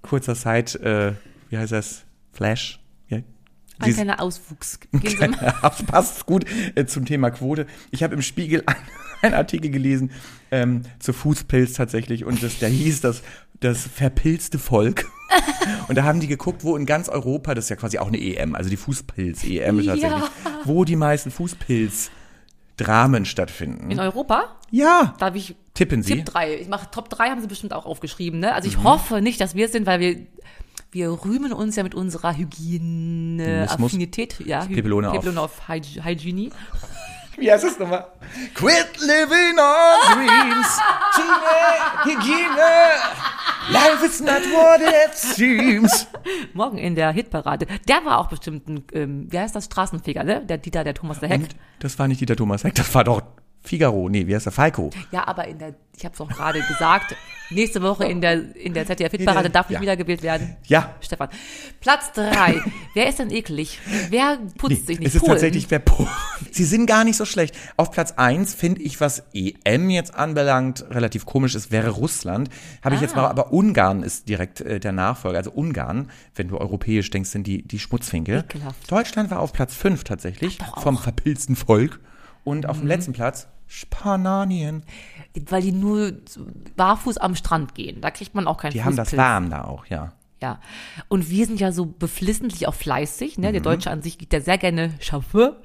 kurzer 0.00 0.34
Zeit, 0.34 0.74
äh, 0.76 1.12
wie 1.50 1.58
heißt 1.58 1.72
das? 1.72 2.02
Flash? 2.32 2.81
Ein 3.88 3.94
kleiner 3.94 4.20
Auswuchs. 4.22 4.78
Das 5.62 5.82
passt 5.84 6.26
gut 6.26 6.44
äh, 6.74 6.86
zum 6.86 7.04
Thema 7.04 7.30
Quote. 7.30 7.66
Ich 7.90 8.02
habe 8.02 8.14
im 8.14 8.22
Spiegel 8.22 8.64
einen 9.22 9.34
Artikel 9.34 9.70
gelesen 9.70 10.10
ähm, 10.50 10.82
zu 10.98 11.12
Fußpilz 11.12 11.74
tatsächlich 11.74 12.24
und 12.24 12.42
das, 12.42 12.58
der 12.58 12.68
hieß 12.68 13.00
das, 13.00 13.22
das 13.60 13.82
verpilzte 13.82 14.58
Volk. 14.58 15.06
Und 15.88 15.96
da 15.96 16.02
haben 16.04 16.20
die 16.20 16.26
geguckt, 16.26 16.62
wo 16.64 16.76
in 16.76 16.84
ganz 16.86 17.08
Europa, 17.08 17.54
das 17.54 17.64
ist 17.64 17.68
ja 17.70 17.76
quasi 17.76 17.98
auch 17.98 18.08
eine 18.08 18.18
EM, 18.20 18.54
also 18.54 18.68
die 18.68 18.76
Fußpilz-EM 18.76 19.80
Ja. 19.80 19.92
tatsächlich, 19.92 20.24
wo 20.64 20.84
die 20.84 20.96
meisten 20.96 21.30
Fußpilz-Dramen 21.30 23.24
stattfinden. 23.24 23.90
In 23.90 23.98
Europa? 24.00 24.56
ja, 24.70 25.14
Darf 25.18 25.34
ich 25.34 25.54
Tippen 25.74 26.02
Sie. 26.02 26.16
Tipp 26.16 26.26
3. 26.26 26.56
Ich 26.56 26.68
mache 26.68 26.90
Top 26.90 27.08
3 27.08 27.30
haben 27.30 27.40
sie 27.40 27.46
bestimmt 27.46 27.72
auch 27.72 27.86
aufgeschrieben, 27.86 28.40
ne? 28.40 28.54
Also 28.54 28.68
ich 28.68 28.76
Mhm. 28.78 28.84
hoffe 28.84 29.22
nicht, 29.22 29.40
dass 29.40 29.54
wir 29.54 29.66
es 29.66 29.72
sind, 29.72 29.86
weil 29.86 30.00
wir 30.00 30.18
wir 30.92 31.10
rühmen 31.24 31.52
uns 31.52 31.74
ja 31.76 31.82
mit 31.82 31.94
unserer 31.94 32.36
Hygiene, 32.36 33.42
Hygienismus. 33.42 33.86
Affinität, 33.90 34.40
ja, 34.46 34.60
Hy- 34.62 34.74
Pepelone 34.74 35.10
auf- 35.10 35.68
Hygiene. 35.68 36.50
Wie 37.38 37.50
heißt 37.50 37.64
das 37.64 37.78
nochmal? 37.78 38.06
Quit 38.54 39.00
living 39.00 39.58
on 39.58 40.14
dreams. 40.14 40.78
Hygiene, 42.04 42.20
Hygiene. 42.20 42.56
Life 43.70 44.04
is 44.04 44.20
not 44.20 44.42
what 44.52 44.80
it 44.82 45.14
seems. 45.16 46.06
Morgen 46.52 46.76
in 46.78 46.94
der 46.94 47.10
Hitparade. 47.12 47.66
Der 47.88 48.04
war 48.04 48.18
auch 48.18 48.28
bestimmt 48.28 48.68
ein, 48.68 48.84
ähm, 48.92 49.26
wie 49.30 49.38
heißt 49.38 49.56
das, 49.56 49.64
Straßenfeger, 49.66 50.24
ne? 50.24 50.44
Der 50.44 50.58
Dieter, 50.58 50.84
der 50.84 50.94
Thomas 50.94 51.20
der 51.20 51.30
Heck. 51.30 51.40
Und 51.42 51.56
das 51.78 51.98
war 51.98 52.06
nicht 52.06 52.20
Dieter 52.20 52.36
Thomas 52.36 52.64
Heck, 52.64 52.74
das 52.74 52.94
war 52.94 53.04
doch 53.04 53.22
Figaro. 53.62 54.08
Nee, 54.08 54.26
wie 54.26 54.34
heißt 54.34 54.46
der? 54.46 54.52
Falco. 54.52 54.90
Ja, 55.12 55.26
aber 55.28 55.46
in 55.46 55.58
der, 55.58 55.74
ich 55.96 56.04
habe 56.04 56.14
es 56.14 56.20
auch 56.20 56.28
gerade 56.28 56.60
gesagt, 56.62 57.14
nächste 57.50 57.80
Woche 57.82 58.04
in 58.06 58.20
der, 58.20 58.56
in 58.56 58.74
der 58.74 58.86
ZDF-Hitparade 58.86 59.50
darf 59.50 59.68
nicht 59.68 59.76
Ja. 59.76 59.82
wiedergewählt 59.82 60.22
werden. 60.22 60.56
Ja. 60.66 60.94
Stefan. 61.00 61.28
Platz 61.80 62.10
drei. 62.12 62.60
Wer 62.94 63.08
ist 63.08 63.18
denn 63.20 63.30
eklig? 63.30 63.78
Wer 64.10 64.38
putzt 64.58 64.86
sich 64.88 64.98
nicht? 64.98 65.08
es 65.08 65.14
ist 65.14 65.20
Polen. 65.20 65.32
tatsächlich 65.32 65.70
wer 65.70 65.78
Po. 65.78 66.08
Sie 66.50 66.64
sind 66.64 66.86
gar 66.86 67.04
nicht 67.04 67.16
so 67.16 67.24
schlecht. 67.24 67.54
Auf 67.76 67.92
Platz 67.92 68.12
eins 68.16 68.52
finde 68.54 68.82
ich, 68.82 69.00
was 69.00 69.22
EM 69.32 69.90
jetzt 69.90 70.14
anbelangt, 70.14 70.84
relativ 70.90 71.24
komisch 71.24 71.54
ist, 71.54 71.70
wäre 71.70 71.90
Russland. 71.90 72.48
Habe 72.84 72.96
ich 72.96 73.00
jetzt 73.00 73.14
Ah. 73.16 73.22
mal, 73.22 73.28
aber 73.28 73.52
Ungarn 73.52 74.02
ist 74.02 74.28
direkt 74.28 74.60
äh, 74.60 74.80
der 74.80 74.92
Nachfolger. 74.92 75.38
Also 75.38 75.52
Ungarn, 75.52 76.10
wenn 76.34 76.48
du 76.48 76.58
europäisch 76.58 77.10
denkst, 77.10 77.30
sind 77.30 77.46
die, 77.46 77.62
die 77.62 77.78
Schmutzfinke. 77.78 78.38
Ekelhaft. 78.48 78.90
Deutschland 78.90 79.30
war 79.30 79.38
auf 79.40 79.52
Platz 79.52 79.74
fünf 79.74 80.02
tatsächlich, 80.04 80.58
Ach, 80.62 80.74
doch 80.74 80.82
vom. 80.82 80.94
Mhm. 80.94 80.98
verpilzten 80.98 81.54
Volk. 81.56 82.00
Und 82.44 82.68
auf 82.68 82.78
dem 82.80 82.88
letzten 82.88 83.12
Platz 83.12 83.46
Spanien. 83.72 84.82
Weil 85.48 85.62
die 85.62 85.72
nur 85.72 86.12
barfuß 86.76 87.16
am 87.18 87.34
Strand 87.34 87.74
gehen. 87.74 88.00
Da 88.00 88.10
kriegt 88.10 88.34
man 88.34 88.46
auch 88.46 88.58
keinen 88.58 88.72
Die 88.72 88.84
haben 88.84 88.96
das 88.96 89.08
Fußpilz. 89.08 89.18
warm 89.22 89.50
da 89.50 89.64
auch, 89.64 89.86
ja. 89.86 90.12
Ja. 90.42 90.58
Und 91.08 91.30
wir 91.30 91.46
sind 91.46 91.60
ja 91.60 91.72
so 91.72 91.86
beflissentlich 91.86 92.66
auch 92.66 92.74
fleißig, 92.74 93.38
ne? 93.38 93.52
Der 93.52 93.60
Mhm. 93.60 93.64
Deutsche 93.64 93.90
an 93.90 94.02
sich 94.02 94.18
geht 94.18 94.32
ja 94.32 94.40
sehr 94.40 94.58
gerne 94.58 94.92
Chauffeur. 95.00 95.56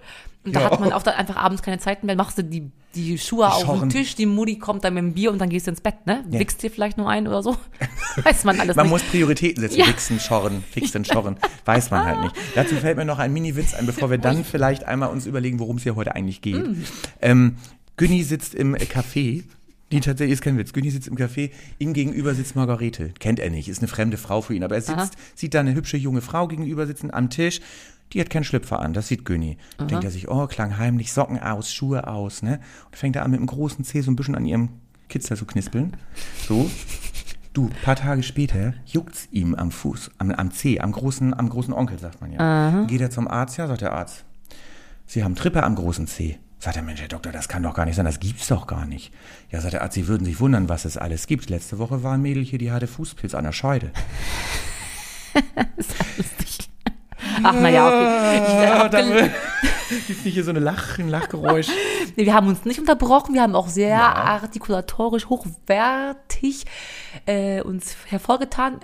Und 0.45 0.55
da 0.55 0.61
Ja. 0.61 0.71
hat 0.71 0.79
man 0.79 0.93
auch 0.93 1.03
dann 1.03 1.15
einfach 1.15 1.35
abends 1.35 1.61
keine 1.63 1.79
Zeit 1.79 2.03
mehr. 2.03 2.15
Machst 2.15 2.37
du 2.37 2.43
die, 2.43 2.71
die 2.95 3.17
Schuhe 3.17 3.47
auf 3.51 3.63
Schorren. 3.65 3.81
den 3.81 3.89
Tisch, 3.89 4.15
die 4.15 4.25
Mutti 4.27 4.57
kommt 4.59 4.83
dann 4.85 4.93
mit 4.93 5.03
dem 5.03 5.13
Bier 5.13 5.31
und 5.31 5.39
dann 5.39 5.49
gehst 5.49 5.65
du 5.67 5.71
ins 5.71 5.81
Bett, 5.81 6.05
ne? 6.05 6.23
Ja. 6.29 6.39
Wichst 6.39 6.61
dir 6.63 6.69
vielleicht 6.71 6.97
nur 6.97 7.09
ein 7.09 7.27
oder 7.27 7.41
so. 7.43 7.57
Weiß 8.23 8.43
man 8.45 8.57
alles 8.61 8.75
Man 8.77 8.85
nicht. 8.85 8.91
muss 8.93 9.01
Prioritäten 9.03 9.61
setzen. 9.61 9.79
Ja. 9.79 9.87
Wichsen, 9.87 10.19
schorren, 10.21 10.63
fixen, 10.71 11.03
schorren. 11.03 11.37
Weiß 11.65 11.89
man 11.91 12.05
halt 12.05 12.21
nicht. 12.21 12.35
Dazu 12.55 12.75
fällt 12.75 12.95
mir 12.97 13.03
noch 13.05 13.19
ein 13.19 13.33
Mini-Witz 13.33 13.73
ein, 13.73 13.85
bevor 13.87 14.09
wir 14.11 14.19
dann 14.19 14.45
vielleicht 14.45 14.85
einmal 14.85 15.09
uns 15.09 15.25
überlegen, 15.25 15.59
worum 15.59 15.77
es 15.77 15.83
hier 15.83 15.95
heute 15.95 16.15
eigentlich 16.15 16.41
geht. 16.41 16.65
Mm. 16.65 16.83
Ähm, 17.21 17.57
Günni 17.97 18.23
sitzt 18.23 18.53
im 18.55 18.75
Café. 18.75 19.43
Die 19.91 20.01
tatsächlich 20.01 20.33
ist 20.33 20.41
kein 20.41 20.57
Witz. 20.57 20.73
Günni 20.73 20.91
sitzt 20.91 21.07
im 21.07 21.15
Café, 21.15 21.49
ihm 21.79 21.93
gegenüber 21.93 22.35
sitzt 22.35 22.55
Margarete. 22.55 23.09
Kennt 23.19 23.39
er 23.39 23.49
nicht, 23.49 23.67
ist 23.69 23.79
eine 23.79 23.87
fremde 23.87 24.17
Frau 24.17 24.41
für 24.41 24.53
ihn. 24.53 24.63
Aber 24.63 24.75
er 24.75 24.81
sitzt, 24.81 24.97
Aha. 24.97 25.09
sieht 25.33 25.53
da 25.53 25.61
eine 25.61 25.73
hübsche 25.73 25.97
junge 25.97 26.21
Frau 26.21 26.47
gegenüber 26.47 26.85
sitzen 26.85 27.11
am 27.11 27.29
Tisch. 27.29 27.59
Die 28.13 28.21
hat 28.21 28.29
keinen 28.29 28.43
Schlüpfer 28.43 28.79
an, 28.79 28.93
das 28.93 29.07
sieht 29.07 29.25
Günni. 29.25 29.57
Denkt 29.79 30.03
er 30.03 30.11
sich, 30.11 30.29
oh, 30.29 30.47
klang 30.47 30.77
heimlich, 30.77 31.11
Socken 31.11 31.41
aus, 31.41 31.73
Schuhe 31.73 32.07
aus, 32.07 32.41
ne? 32.41 32.59
Und 32.85 32.95
fängt 32.95 33.15
er 33.15 33.23
an 33.25 33.31
mit 33.31 33.39
dem 33.39 33.47
großen 33.47 33.83
Zeh 33.83 34.01
so 34.01 34.11
ein 34.11 34.15
bisschen 34.15 34.35
an 34.35 34.45
ihrem 34.45 34.69
Kitzler 35.09 35.35
zu 35.35 35.45
knispeln. 35.45 35.97
So. 36.47 36.69
Du, 37.53 37.69
paar 37.83 37.95
Tage 37.95 38.21
später 38.23 38.75
juckt's 38.85 39.27
ihm 39.31 39.55
am 39.55 39.71
Fuß, 39.71 40.11
am, 40.19 40.29
am 40.31 40.51
Zeh, 40.51 40.79
am 40.79 40.91
großen, 40.91 41.33
am 41.33 41.49
großen 41.49 41.73
Onkel, 41.73 41.97
sagt 41.97 42.21
man 42.21 42.31
ja. 42.31 42.85
Geht 42.85 43.01
er 43.01 43.09
zum 43.09 43.27
Arzt, 43.27 43.57
ja, 43.57 43.67
sagt 43.67 43.81
der 43.81 43.93
Arzt. 43.93 44.25
Sie 45.07 45.23
haben 45.23 45.35
Trippe 45.35 45.63
am 45.63 45.75
großen 45.75 46.05
Zeh. 46.05 46.37
Sagt 46.59 46.75
der 46.75 46.83
Mensch, 46.83 46.99
Herr 47.01 47.07
Doktor, 47.07 47.31
das 47.31 47.47
kann 47.47 47.61
doch 47.63 47.73
gar 47.75 47.85
nicht 47.85 47.95
sein, 47.95 48.05
das 48.05 48.19
gibt's 48.19 48.47
doch 48.47 48.65
gar 48.65 48.85
nicht. 48.85 49.13
Ja, 49.51 49.61
sagt 49.61 49.73
der 49.73 49.83
Arzt, 49.83 49.93
Sie 49.93 50.07
würden 50.07 50.25
sich 50.25 50.39
wundern, 50.39 50.69
was 50.69 50.85
es 50.85 50.97
alles 50.97 51.27
gibt. 51.27 51.49
Letzte 51.49 51.77
Woche 51.77 52.01
war 52.03 52.13
ein 52.15 52.21
Mädel 52.21 52.43
hier, 52.43 52.57
die 52.59 52.71
hatte 52.71 52.87
Fußpilz 52.87 53.35
an 53.35 53.43
der 53.43 53.51
Scheide. 53.51 53.91
Ach, 57.43 57.53
naja, 57.53 57.87
okay. 57.87 58.37
Ich, 58.37 58.91
gel- 58.91 59.31
Gibt's 60.07 60.25
nicht 60.25 60.33
hier 60.33 60.43
so 60.43 60.49
eine 60.49 60.59
Lach, 60.59 60.97
ein 60.99 61.09
Lachgeräusch? 61.09 61.67
Nee, 62.15 62.25
wir 62.25 62.33
haben 62.33 62.47
uns 62.47 62.65
nicht 62.65 62.79
unterbrochen, 62.79 63.35
wir 63.35 63.43
haben 63.43 63.53
auch 63.53 63.67
sehr 63.67 63.99
artikulatorisch 64.01 65.27
hochwertig 65.27 66.65
äh, 67.27 67.61
uns 67.61 67.95
hervorgetan. 68.07 68.79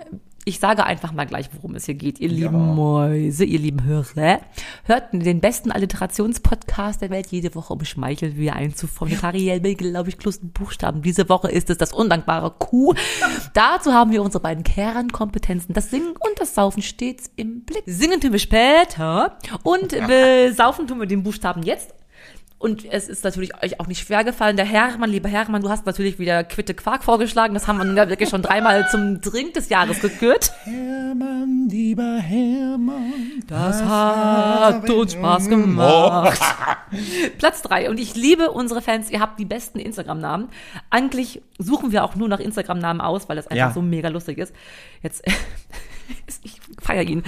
Ich 0.46 0.58
sage 0.58 0.84
einfach 0.84 1.12
mal 1.12 1.24
gleich, 1.24 1.48
worum 1.54 1.74
es 1.74 1.86
hier 1.86 1.94
geht, 1.94 2.20
ihr 2.20 2.28
lieben 2.28 2.74
Mäuse, 2.74 3.44
ihr 3.44 3.58
lieben 3.58 3.82
Hörer. 3.84 4.40
Hört 4.84 5.12
den 5.12 5.40
besten 5.40 5.70
Alliterationspodcast 5.70 7.00
der 7.00 7.08
Welt 7.08 7.28
jede 7.28 7.54
Woche, 7.54 7.72
um 7.72 7.82
Schmeichel 7.84 8.36
wieder 8.36 8.54
einzuformen. 8.54 9.18
Ariel, 9.22 9.60
glaube 9.74 10.10
ich, 10.10 10.18
plus 10.18 10.40
Buchstaben. 10.42 11.00
Diese 11.00 11.30
Woche 11.30 11.50
ist 11.50 11.70
es 11.70 11.78
das 11.78 11.94
undankbare 11.94 12.50
Q. 12.50 12.92
Dazu 13.54 13.92
haben 13.92 14.12
wir 14.12 14.22
unsere 14.22 14.42
beiden 14.42 14.64
Kernkompetenzen. 14.64 15.74
Das 15.74 15.90
Singen 15.90 16.10
und 16.10 16.38
das 16.38 16.54
Saufen 16.54 16.82
stets 16.82 17.30
im 17.36 17.64
Blick. 17.64 17.84
Singen 17.86 18.20
tun 18.20 18.32
wir 18.32 18.38
später 18.38 19.38
und 19.62 19.88
besaufen 20.06 20.86
tun 20.86 21.00
wir 21.00 21.06
den 21.06 21.22
Buchstaben 21.22 21.62
jetzt. 21.62 21.94
Und 22.64 22.86
es 22.90 23.08
ist 23.10 23.24
natürlich 23.24 23.52
euch 23.62 23.78
auch 23.78 23.88
nicht 23.88 24.06
schwer 24.06 24.24
gefallen. 24.24 24.56
Der 24.56 24.64
Hermann, 24.64 25.10
lieber 25.10 25.28
Hermann, 25.28 25.60
du 25.60 25.68
hast 25.68 25.84
natürlich 25.84 26.18
wieder 26.18 26.44
Quitte 26.44 26.72
Quark 26.72 27.04
vorgeschlagen. 27.04 27.52
Das 27.52 27.68
haben 27.68 27.76
wir 27.94 28.08
wirklich 28.08 28.30
schon 28.30 28.40
dreimal 28.40 28.88
zum 28.88 29.20
Drink 29.20 29.52
des 29.52 29.68
Jahres 29.68 30.00
gekürt. 30.00 30.50
Hermann, 30.64 31.68
lieber 31.70 32.16
Hermann. 32.16 33.12
Das 33.46 33.84
hat 33.84 34.88
uns 34.88 35.12
Spaß 35.12 35.50
gemacht. 35.50 36.40
Platz 37.38 37.60
drei. 37.60 37.90
Und 37.90 38.00
ich 38.00 38.14
liebe 38.14 38.50
unsere 38.50 38.80
Fans. 38.80 39.10
Ihr 39.10 39.20
habt 39.20 39.38
die 39.38 39.44
besten 39.44 39.78
Instagram-Namen. 39.78 40.48
Eigentlich 40.88 41.42
suchen 41.58 41.92
wir 41.92 42.02
auch 42.02 42.14
nur 42.14 42.30
nach 42.30 42.40
Instagram-Namen 42.40 43.02
aus, 43.02 43.28
weil 43.28 43.36
das 43.36 43.46
einfach 43.46 43.58
Ja. 43.58 43.72
so 43.74 43.82
mega 43.82 44.08
lustig 44.08 44.38
ist. 44.38 44.54
Jetzt, 45.02 45.22
ich 46.42 46.62
feiere 46.80 47.02
ihn. 47.02 47.24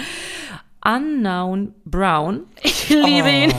Unknown 0.82 1.74
Brown. 1.84 2.44
Ich 2.62 2.88
liebe 2.88 3.28
ihn. 3.30 3.52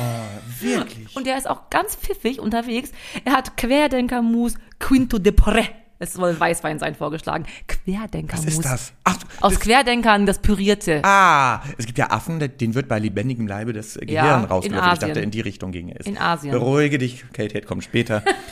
Wirklich? 0.61 1.15
Und 1.15 1.27
der 1.27 1.37
ist 1.37 1.49
auch 1.49 1.69
ganz 1.69 1.95
pfiffig 1.95 2.39
unterwegs. 2.39 2.91
Er 3.25 3.33
hat 3.33 3.57
Querdenker-Mus 3.57 4.55
Quinto 4.79 5.17
de 5.19 5.31
Porre. 5.31 5.63
Es 5.99 6.13
soll 6.13 6.39
Weißwein 6.39 6.77
sein 6.77 6.93
vorgeschlagen. 6.93 7.45
Querdenker-Mus. 7.67 8.45
Was 8.45 8.53
ist 8.53 8.65
das? 8.65 8.93
Ach, 9.03 9.17
Aus 9.41 9.53
das, 9.53 9.61
Querdenkern 9.61 10.27
das 10.27 10.39
Pürierte. 10.39 11.01
ah, 11.03 11.63
es 11.77 11.87
gibt 11.87 11.97
ja 11.97 12.11
Affen, 12.11 12.39
denen 12.59 12.75
wird 12.75 12.87
bei 12.87 12.99
lebendigem 12.99 13.47
Leibe 13.47 13.73
das 13.73 13.95
Gehirn 13.95 14.09
Ja, 14.13 14.43
rausgelöffelt. 14.43 14.93
Ich 14.93 14.99
dachte, 14.99 15.19
in 15.21 15.31
die 15.31 15.41
Richtung 15.41 15.71
ginge 15.71 15.95
es. 15.99 16.05
In 16.05 16.19
Asien. 16.19 16.51
Beruhige 16.51 16.99
dich, 16.99 17.25
Kate, 17.33 17.51
Kate 17.53 17.65
kommt 17.65 17.83
später. 17.83 18.21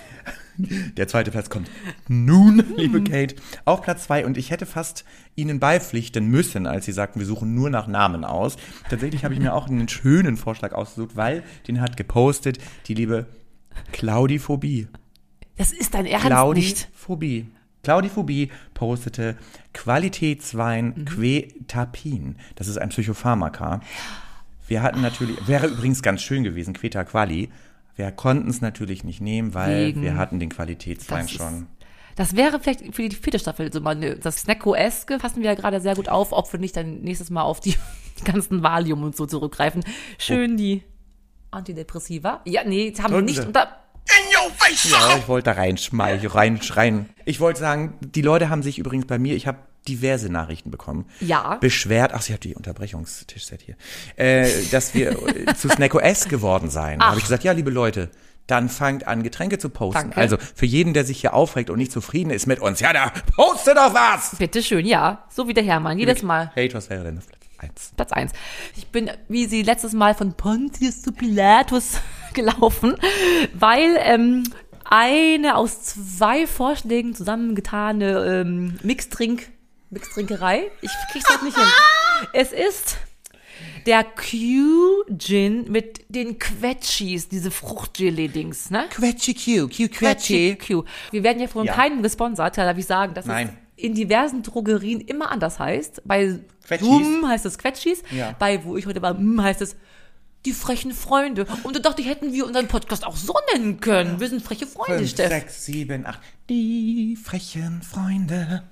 Der 0.98 1.08
zweite 1.08 1.32
Platz 1.32 1.50
kommt 1.50 1.70
nun, 2.08 2.64
liebe 2.78 3.04
Kate. 3.04 3.36
Auf 3.66 3.82
Platz 3.82 4.06
zwei. 4.06 4.26
Und 4.26 4.38
ich 4.38 4.52
hätte 4.52 4.66
fast 4.66 5.06
Ihnen 5.36 5.60
beipflichten 5.60 6.28
müssen, 6.28 6.68
als 6.68 6.86
Sie 6.86 6.92
sagten, 6.92 7.20
wir 7.20 7.28
suchen 7.28 7.54
nur 7.56 7.70
nach 7.70 7.88
Namen 7.88 8.24
aus. 8.24 8.58
Tatsächlich 8.90 9.24
habe 9.24 9.34
ich 9.34 9.40
mir 9.40 9.54
auch 9.54 9.68
einen 9.68 9.88
schönen 9.90 10.38
Vorschlag 10.38 10.74
ausgesucht, 10.74 11.16
weil 11.16 11.44
den 11.68 11.82
hat 11.82 11.98
gepostet 11.98 12.60
die 12.88 12.94
liebe 12.94 13.26
Claudiphobie. 13.92 14.88
Das 15.58 15.72
ist 15.72 15.94
dein 15.94 16.06
Ernst 16.06 16.26
nicht. 16.26 16.32
Claudiphobie. 16.32 17.48
Claudiphobie 17.84 18.50
postete 18.74 19.38
Qualitätswein 19.74 20.94
Mhm. 20.96 21.06
Quetapin. 21.06 22.36
Das 22.56 22.68
ist 22.68 22.78
ein 22.78 22.90
Psychopharmaka. 22.90 23.82
Wir 24.68 24.82
hatten 24.82 25.02
natürlich, 25.02 25.48
wäre 25.48 25.68
übrigens 25.68 26.02
ganz 26.02 26.22
schön 26.24 26.44
gewesen, 26.44 26.74
Queta 26.74 27.04
Quali. 27.04 27.50
Wir 27.96 28.12
konnten 28.12 28.50
es 28.50 28.62
natürlich 28.62 29.04
nicht 29.04 29.22
nehmen, 29.22 29.54
weil 29.54 29.88
Wegen- 29.88 30.02
wir 30.02 30.16
hatten 30.18 30.40
den 30.40 30.50
Qualitätswein 30.50 31.28
schon. 31.30 31.68
Das 32.18 32.36
wäre 32.36 32.60
vielleicht 32.62 32.96
für 32.96 33.10
die 33.10 33.16
vierte 33.16 33.40
Staffel 33.40 33.72
so 33.74 33.82
mal 33.82 33.96
eine, 33.96 34.16
das 34.16 34.38
Snacko-eske 34.42 35.20
fassen 35.20 35.42
wir 35.42 35.50
ja 35.50 35.56
gerade 35.56 35.82
sehr 35.82 35.96
gut 35.96 36.08
auf, 36.08 36.32
ob 36.32 36.52
wir 36.54 36.60
nicht 36.60 36.76
dann 36.78 37.02
nächstes 37.02 37.30
Mal 37.30 37.42
auf 37.44 37.60
die 37.60 37.76
ganzen 38.24 38.64
Valium 38.64 39.04
und 39.04 39.16
so 39.18 39.26
zurückgreifen. 39.26 39.84
Schön 40.18 40.56
die 40.56 40.84
Antidepressiva. 41.52 42.42
Ja, 42.46 42.64
nee, 42.64 42.86
jetzt 42.88 43.02
haben 43.04 43.14
wir 43.14 43.22
nicht 43.22 43.40
unter. 43.46 43.68
Ja, 44.90 45.18
ich 45.18 45.28
wollte 45.28 45.46
da 45.46 45.52
reinschmeichen, 45.54 46.30
reinschreien. 46.30 47.10
Ich 47.26 47.40
wollte 47.40 47.60
sagen, 47.60 47.96
die 48.02 48.22
Leute 48.22 48.50
haben 48.50 48.62
sich 48.62 48.78
übrigens 48.78 49.08
bei 49.08 49.18
mir, 49.18 49.36
ich 49.36 49.48
habe 49.48 49.58
diverse 49.88 50.30
Nachrichten 50.30 50.72
bekommen. 50.72 51.06
Ja. 51.20 51.56
Beschwert, 51.56 52.14
ach, 52.14 52.22
sie 52.22 52.34
hat 52.34 52.44
die 52.44 52.56
Unterbrechungstischset 52.56 53.62
hier, 53.62 53.76
äh, 54.16 54.50
dass 54.72 54.94
wir 54.94 55.12
äh, 55.12 55.54
zu 55.56 55.70
Snacko 55.70 56.00
S 56.00 56.28
geworden 56.28 56.70
seien. 56.70 57.00
Da 57.00 57.08
habe 57.08 57.18
ich 57.18 57.24
gesagt, 57.24 57.44
ja, 57.44 57.52
liebe 57.52 57.72
Leute, 57.72 58.10
dann 58.48 58.70
fangt 58.70 59.08
an, 59.08 59.24
Getränke 59.24 59.58
zu 59.58 59.70
posten. 59.70 60.02
Danke. 60.02 60.18
Also 60.18 60.38
für 60.38 60.66
jeden, 60.66 60.94
der 60.94 61.04
sich 61.06 61.22
hier 61.22 61.34
aufregt 61.34 61.70
und 61.70 61.78
nicht 61.78 61.92
zufrieden 61.92 62.30
ist 62.30 62.46
mit 62.46 62.60
uns, 62.60 62.80
ja, 62.80 62.94
da 62.94 63.12
poste 63.36 63.74
doch 63.74 63.94
was! 63.94 64.36
Bitte 64.38 64.62
schön, 64.62 64.86
ja. 64.86 65.26
So 65.30 65.48
wie 65.48 65.54
der 65.54 65.64
Hermann, 65.64 65.98
jedes 65.98 66.22
Mal. 66.22 66.52
Hey, 66.54 66.72
was 66.74 66.90
wäre 66.90 67.04
denn 67.04 67.18
auf 67.18 67.28
Platz 67.28 67.42
eins? 67.58 67.92
Platz 67.96 68.12
eins. 68.12 68.32
Ich 68.76 68.88
bin, 68.88 69.10
wie 69.28 69.46
sie 69.46 69.64
letztes 69.64 69.94
Mal 69.94 70.14
von 70.14 70.34
Pontius 70.34 71.02
zu 71.02 71.12
Pilatus 71.12 72.00
gelaufen, 72.34 72.96
weil 73.54 73.98
ähm, 74.02 74.44
eine 74.84 75.56
aus 75.56 75.82
zwei 75.82 76.46
Vorschlägen 76.46 77.16
zusammengetane 77.16 78.42
ähm, 78.42 78.78
Mixtrink, 78.84 79.48
Mixtrinkerei, 79.96 80.70
ich 80.82 80.92
krieg's 81.12 81.28
halt 81.30 81.42
nicht 81.44 81.58
hin. 81.58 81.66
Es 82.34 82.52
ist 82.52 82.98
Der 83.86 84.04
Q-Gin 84.04 85.72
mit 85.72 86.06
den 86.10 86.38
Quetschis, 86.40 87.28
diese 87.30 87.52
Fruchtgelee-Dings, 87.52 88.70
ne? 88.72 88.86
Quetschi 88.90 89.34
Q, 89.34 89.68
Q 89.70 89.88
Quetschi 89.90 90.56
Q. 90.58 90.84
Wir 91.12 91.24
werden 91.24 91.42
ja 91.42 91.48
von 91.48 91.66
Ja. 91.66 91.74
keinem 91.74 92.02
gesponsert, 92.04 92.58
da 92.58 92.66
darf 92.66 92.78
ich 92.78 92.86
sagen, 92.86 93.14
dass 93.14 93.26
Nein. 93.26 93.50
es 93.78 93.84
in 93.84 93.94
diversen 93.96 94.44
Drogerien 94.44 95.02
immer 95.02 95.32
anders 95.32 95.60
heißt. 95.60 96.02
Bei 96.06 96.40
Quetschis. 96.68 96.88
Zoom 96.88 97.28
heißt 97.28 97.46
es 97.46 97.58
Quetschis, 97.58 98.04
Ja. 98.12 98.36
bei 98.38 98.64
wo 98.64 98.76
ich 98.78 98.86
heute 98.86 99.02
war, 99.02 99.14
mm, 99.14 99.42
heißt 99.42 99.62
es 99.62 99.76
die 100.46 100.54
frechen 100.54 100.92
Freunde. 100.94 101.46
Und 101.64 101.76
da 101.76 101.80
dachte 101.80 102.02
ich, 102.02 102.08
hätten 102.08 102.32
wir 102.34 102.46
unseren 102.46 102.68
Podcast 102.68 103.04
auch 103.06 103.16
so 103.18 103.34
nennen 103.54 103.80
können. 103.80 104.20
Wir 104.20 104.30
sind 104.30 104.42
freche 104.44 104.68
Freunde, 104.68 105.00
Fünf, 105.00 105.10
Steff. 105.10 105.30
sechs, 105.30 105.66
sieben, 105.66 106.06
acht. 106.06 106.20
Die 106.50 107.18
frechen 107.22 107.82
Freunde 107.82 108.64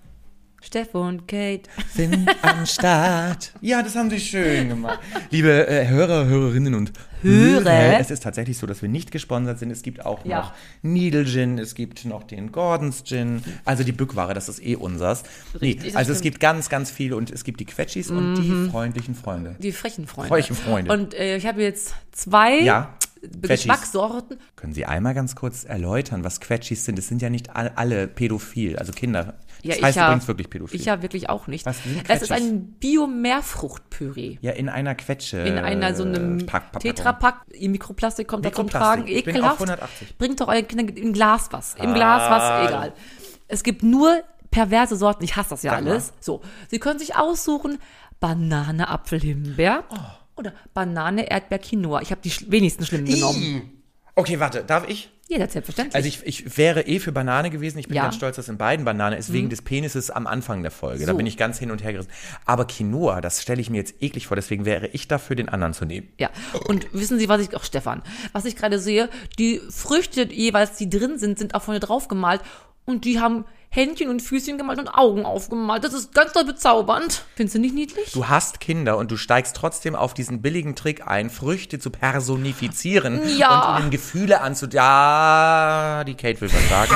Steff 0.66 0.96
und 0.96 1.28
Kate. 1.28 1.64
sind 1.94 2.30
am 2.42 2.66
Start. 2.66 3.52
Ja, 3.62 3.82
das 3.84 3.96
haben 3.96 4.10
sie 4.10 4.20
schön 4.20 4.70
gemacht. 4.70 5.00
Liebe 5.30 5.68
äh, 5.68 5.88
Hörer, 5.88 6.26
Hörerinnen 6.26 6.74
und 6.74 6.92
Hörer. 7.22 8.00
Es 8.00 8.12
ist 8.12 8.24
tatsächlich 8.24 8.58
so, 8.58 8.66
dass 8.68 8.82
wir 8.82 8.90
nicht 8.90 9.12
gesponsert 9.12 9.60
sind. 9.60 9.72
Es 9.72 9.82
gibt 9.82 10.06
auch 10.06 10.26
Ja. 10.26 10.38
noch 10.40 10.54
Needle 10.82 11.26
Gin, 11.26 11.58
es 11.60 11.76
gibt 11.76 12.06
noch 12.06 12.24
den 12.24 12.52
Gordons 12.52 13.04
Gin. 13.04 13.44
Also 13.66 13.84
die 13.84 13.92
Bückware, 13.92 14.34
das 14.34 14.48
ist 14.50 14.64
eh 14.66 14.76
unsers. 14.76 15.24
Nee, 15.60 15.68
Richtig, 15.68 15.88
das 15.94 15.96
also 15.98 16.12
es 16.14 16.22
gibt 16.22 16.40
ganz, 16.40 16.70
ganz 16.70 16.92
viel 16.92 17.14
und 17.14 17.30
es 17.32 17.44
gibt 17.44 17.60
die 17.60 17.66
Quetschis 17.66 18.10
und 18.10 18.36
die 18.36 18.70
freundlichen 18.70 19.16
Freunde. 19.16 19.56
Die 19.60 19.72
frechen 19.72 20.08
Freunde. 20.08 20.30
Freche 20.30 20.56
Freunde. 20.56 20.92
Und 20.94 21.14
äh, 21.14 21.36
ich 21.38 21.46
habe 21.46 21.62
jetzt 21.62 21.94
zwei 22.12 22.60
Ja. 22.60 22.96
Geschmackssorten. 23.42 24.38
Können 24.58 24.74
Sie 24.74 24.86
einmal 24.86 25.14
ganz 25.14 25.36
kurz 25.36 25.64
erläutern, 25.64 26.26
was 26.26 26.42
Quetschis 26.42 26.84
sind? 26.84 27.00
Es 27.00 27.08
sind 27.08 27.22
ja 27.22 27.30
nicht 27.30 27.56
all, 27.56 27.72
alle 27.76 28.08
pädophil, 28.08 28.78
also 28.78 28.92
Kinder. 28.92 29.36
Ja, 29.64 29.76
das 29.76 29.82
heißt 29.84 29.90
ich 29.92 29.96
ja, 30.02 30.08
übrigens 30.08 30.28
wirklich 30.28 30.50
pädophil. 30.50 30.80
Ich 30.80 30.86
ja 30.86 31.02
wirklich 31.02 31.30
auch 31.30 31.48
nicht. 31.48 31.66
Was 31.66 31.78
es 32.10 32.22
ist 32.24 32.32
ein 32.32 32.74
Bio-Mehrfruchtpüree. 32.80 34.38
ja, 34.42 34.52
in 34.52 34.70
einer 34.70 34.96
Quetsche. 34.96 35.38
In 35.40 35.58
einer 35.58 35.94
so 35.96 36.04
einem 36.04 36.40
Äh. 36.40 36.80
Tetrapack, 36.80 37.42
ihr 37.54 37.70
Mikroplastik 37.70 38.28
kommt 38.28 38.46
da 38.46 38.52
zum 38.52 38.66
Mikroplastik. 38.66 39.06
Tragen, 39.06 39.18
Ich 39.18 39.24
bin 39.26 39.36
ekelhaft. 39.36 39.62
auf 39.62 39.68
180. 39.68 40.18
Bringt 40.18 40.42
doch 40.42 40.48
euren 40.48 40.68
Kindern 40.68 40.90
im 40.90 41.14
Glas 41.14 41.48
was. 41.52 41.76
Im 41.76 41.94
Glas 41.94 42.30
was, 42.30 42.70
egal. 42.70 42.94
Es 43.48 43.64
gibt 43.64 43.84
nur 43.84 44.22
perverse 44.52 44.96
Sorten, 44.96 45.24
ich 45.24 45.36
hasse 45.36 45.52
das 45.52 45.64
ja 45.64 45.72
Sag 45.72 45.84
mal. 45.84 45.92
alles. 45.92 46.14
So, 46.20 46.42
sie 46.70 46.80
können 46.80 47.00
sich 47.00 47.16
aussuchen, 47.16 47.80
Banane, 48.20 48.88
Apfel, 48.90 49.20
Himbeer 49.20 49.84
Oh. 49.90 49.96
oder 50.38 50.54
Banane, 50.74 51.30
Erdbeer, 51.30 51.60
Quinoa. 51.60 52.02
Ich 52.02 52.12
habe 52.12 52.22
die 52.22 52.32
wenigsten 52.52 52.86
schlimmen 52.86 53.06
genommen. 53.06 53.84
Okay, 54.16 54.40
warte, 54.40 54.64
darf 54.64 54.88
ich? 54.88 55.10
Jeder 55.34 55.48
selbstverständlich. 55.48 55.96
Also 55.96 56.08
ich, 56.08 56.26
ich 56.26 56.58
wäre 56.58 56.82
eh 56.84 57.00
für 57.00 57.12
Banane 57.12 57.50
gewesen. 57.50 57.80
Ich 57.80 57.88
bin 57.88 57.96
Ja. 57.98 58.04
ganz 58.04 58.16
stolz, 58.16 58.36
dass 58.36 58.48
in 58.50 58.58
beiden 58.58 58.86
Banane 58.86 59.18
ist, 59.18 59.34
wegen 59.34 59.50
des 59.50 59.62
Penises 59.64 60.12
am 60.12 60.28
Anfang 60.28 60.62
der 60.62 60.72
Folge. 60.72 61.06
Da 61.06 61.12
So. 61.12 61.18
bin 61.18 61.26
ich 61.26 61.38
ganz 61.38 61.58
hin 61.58 61.72
und 61.72 61.84
her 61.84 61.92
gerissen. 61.94 62.12
Aber 62.46 62.66
Quinoa, 62.66 63.20
das 63.22 63.42
stelle 63.42 63.60
ich 63.62 63.70
mir 63.70 63.78
jetzt 63.78 63.96
eklig 64.02 64.28
vor, 64.28 64.36
deswegen 64.36 64.66
wäre 64.66 64.88
ich 64.88 65.08
dafür, 65.08 65.36
den 65.36 65.50
anderen 65.50 65.74
zu 65.74 65.86
nehmen. 65.86 66.08
Ja, 66.20 66.30
und 66.68 66.88
wissen 66.94 67.18
Sie, 67.18 67.28
was 67.30 67.42
ich, 67.42 67.56
auch 67.56 67.64
Stefan, 67.64 68.04
was 68.32 68.46
ich 68.46 68.56
gerade 68.56 68.78
sehe, 68.80 69.10
die 69.40 69.60
Früchte 69.70 70.32
jeweils, 70.32 70.78
die 70.78 70.90
drin 70.90 71.18
sind, 71.18 71.40
sind 71.40 71.56
auch 71.56 71.64
vorne 71.64 71.80
drauf 71.80 72.08
gemalt 72.08 72.42
und 72.86 73.06
die 73.06 73.20
haben 73.20 73.46
Händchen 73.76 74.10
und 74.12 74.22
Füßchen 74.22 74.60
gemalt 74.60 74.78
und 74.78 74.88
Augen 74.88 75.26
aufgemalt. 75.26 75.84
Das 75.84 75.94
ist 75.94 76.14
ganz 76.14 76.32
doll 76.34 76.46
bezaubernd. 76.46 77.26
Findest 77.36 77.56
du 77.56 77.60
nicht 77.60 77.74
niedlich? 77.74 78.12
Du 78.12 78.28
hast 78.28 78.60
Kinder 78.60 78.98
und 78.98 79.10
du 79.10 79.18
steigst 79.18 79.56
trotzdem 79.56 79.96
auf 79.96 80.14
diesen 80.14 80.44
billigen 80.44 80.76
Trick 80.76 81.08
ein, 81.08 81.32
Früchte 81.32 81.80
zu 81.80 81.90
personifizieren 81.90 83.20
Ja. 83.36 83.76
und 83.78 83.82
ihnen 83.82 83.90
Gefühle 83.90 84.42
anzu... 84.42 84.68
Ja, 84.72 86.04
die 86.06 86.14
Kate 86.14 86.40
will 86.42 86.52
was 86.54 86.70
sagen. 86.70 86.96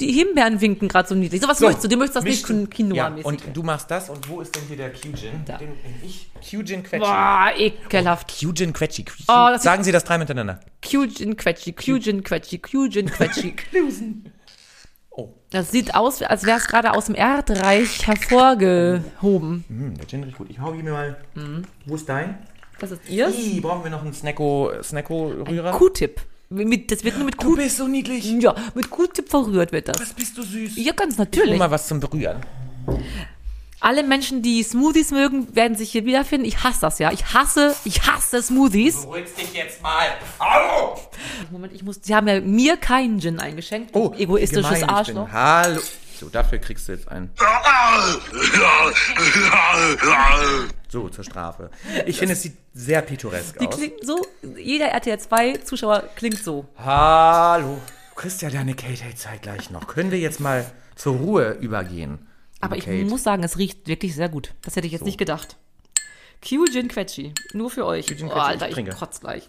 Die 0.00 0.10
Himbeeren 0.10 0.60
winken 0.60 0.88
gerade 0.88 1.08
so 1.08 1.14
niedlich. 1.14 1.40
So 1.40 1.46
was 1.48 1.60
möchtest 1.60 1.84
du? 1.84 1.88
Du 1.88 1.96
möchtest 1.96 2.16
das 2.16 2.24
nicht 2.24 2.32
mischst 2.32 2.48
du- 2.48 2.54
zum 2.54 2.70
Quinoa 2.70 2.96
ja. 2.96 3.14
Und 3.22 3.42
du 3.54 3.62
machst 3.62 3.88
das 3.90 4.10
und 4.10 4.28
wo 4.28 4.40
ist 4.40 4.54
denn 4.56 4.64
hier 4.66 4.76
der 4.76 4.92
Q-Gin? 4.92 5.44
Den 5.46 5.56
nehm 5.58 5.76
ich. 6.02 6.30
Q-Gin 6.50 6.82
Quetschi. 6.82 6.98
Boah, 7.06 7.50
ekelhaft. 7.56 8.34
Q-Gin 8.40 8.72
Quetschi. 8.72 9.04
Oh, 9.28 9.56
Sagen 9.56 9.84
Sie 9.84 9.92
das 9.92 10.02
drei 10.04 10.18
miteinander. 10.18 10.58
Qgin 10.82 11.36
Quetschi, 11.36 11.72
Qgin 11.72 12.24
Quetschi, 12.24 12.58
Qgin 12.58 13.06
Quetschi. 13.06 13.54
Oh. 15.16 15.28
Das 15.50 15.70
sieht 15.70 15.94
aus, 15.94 16.22
als 16.22 16.44
wäre 16.44 16.58
es 16.58 16.66
gerade 16.66 16.92
aus 16.92 17.06
dem 17.06 17.14
Erdreich 17.14 18.04
hervorgehoben. 18.04 19.64
Hm, 19.68 19.94
der 19.96 20.08
Gin 20.08 20.24
riecht 20.24 20.36
gut. 20.38 20.50
Ich 20.50 20.58
hau 20.58 20.74
hier 20.74 20.82
mir 20.82 20.90
mal. 20.92 21.16
Wo 21.86 21.94
ist 21.94 22.08
dein? 22.08 22.38
Das 22.80 22.90
ist 22.90 23.08
ihr? 23.08 23.28
Ih, 23.28 23.60
brauchen 23.60 23.84
wir 23.84 23.92
noch 23.92 24.02
einen 24.02 24.12
Snacko, 24.12 24.72
Snacko-Rührer? 24.82 25.70
Q-Tip. 25.70 26.20
Mit, 26.50 26.90
das 26.90 27.02
wird 27.04 27.16
nur 27.16 27.24
mit 27.24 27.42
Du 27.42 27.50
Q 27.50 27.56
bist 27.56 27.78
so 27.78 27.88
niedlich. 27.88 28.24
ja, 28.40 28.54
mit 28.74 28.90
Q-Tip 28.90 29.28
verrührt 29.28 29.72
wird 29.72 29.88
das. 29.88 29.98
Was 30.00 30.12
bist 30.12 30.36
du 30.38 30.42
süß? 30.42 30.72
Ja, 30.76 30.92
ganz 30.92 31.18
natürlich. 31.18 31.58
mal 31.58 31.70
was 31.70 31.88
zum 31.88 32.00
Berühren. 32.00 32.40
Alle 33.80 34.02
Menschen, 34.02 34.40
die 34.40 34.62
Smoothies 34.62 35.10
mögen, 35.10 35.54
werden 35.54 35.76
sich 35.76 35.90
hier 35.92 36.06
wiederfinden. 36.06 36.46
Ich 36.46 36.62
hasse 36.64 36.80
das 36.82 36.98
ja. 36.98 37.12
Ich 37.12 37.34
hasse, 37.34 37.74
ich 37.84 38.06
hasse 38.06 38.42
Smoothies. 38.42 39.02
Beruhigst 39.02 39.38
dich 39.38 39.52
jetzt 39.52 39.82
mal. 39.82 40.06
Hallo! 40.40 40.98
Moment, 41.50 41.72
ich 41.74 41.82
muss. 41.82 42.00
Sie 42.02 42.14
haben 42.14 42.26
ja 42.26 42.40
mir 42.40 42.76
keinen 42.78 43.20
Gin 43.20 43.40
eingeschenkt. 43.40 43.94
du 43.94 44.12
egoistisches 44.14 44.70
Oh, 44.70 44.74
ich 44.74 44.88
Arschloch. 44.88 45.28
Hallo. 45.30 45.80
So, 46.24 46.30
dafür 46.30 46.58
kriegst 46.58 46.88
du 46.88 46.92
jetzt 46.92 47.06
einen. 47.08 47.30
So, 50.88 51.08
zur 51.10 51.22
Strafe. 51.24 51.70
Ich 52.06 52.16
finde, 52.16 52.32
es 52.32 52.40
sieht 52.42 52.56
sehr 52.72 53.02
pittoresk 53.02 53.58
Die 53.58 53.66
aus. 53.66 53.76
klingt 53.76 54.06
so. 54.06 54.26
Jeder 54.56 54.86
RTL 54.86 55.18
2 55.18 55.58
Zuschauer 55.58 56.04
klingt 56.16 56.42
so. 56.42 56.66
Hallo. 56.78 57.78
Du 58.10 58.14
kriegst 58.14 58.40
ja 58.40 58.48
deine 58.48 58.74
Kate-Zeit 58.74 59.42
gleich 59.42 59.68
noch. 59.68 59.86
Können 59.86 60.10
wir 60.10 60.18
jetzt 60.18 60.40
mal 60.40 60.64
zur 60.94 61.16
Ruhe 61.16 61.58
übergehen? 61.60 62.26
Aber 62.60 62.76
ich 62.78 62.86
Kate. 62.86 63.04
muss 63.04 63.22
sagen, 63.22 63.42
es 63.42 63.58
riecht 63.58 63.86
wirklich 63.86 64.14
sehr 64.14 64.30
gut. 64.30 64.54
Das 64.62 64.76
hätte 64.76 64.86
ich 64.86 64.94
jetzt 64.94 65.04
nicht 65.04 65.18
gedacht. 65.18 65.56
Q 66.40 66.64
Gin 66.72 66.88
Quetschi. 66.88 67.34
Nur 67.52 67.70
für 67.70 67.84
euch. 67.84 68.06
Gin 68.06 68.16
oh, 68.22 68.30
Quetschi, 68.30 68.40
Alter, 68.40 68.64
ich 68.64 68.70
ich 68.70 68.74
trinke. 68.76 68.92
kotz 68.92 69.20
gleich. 69.20 69.46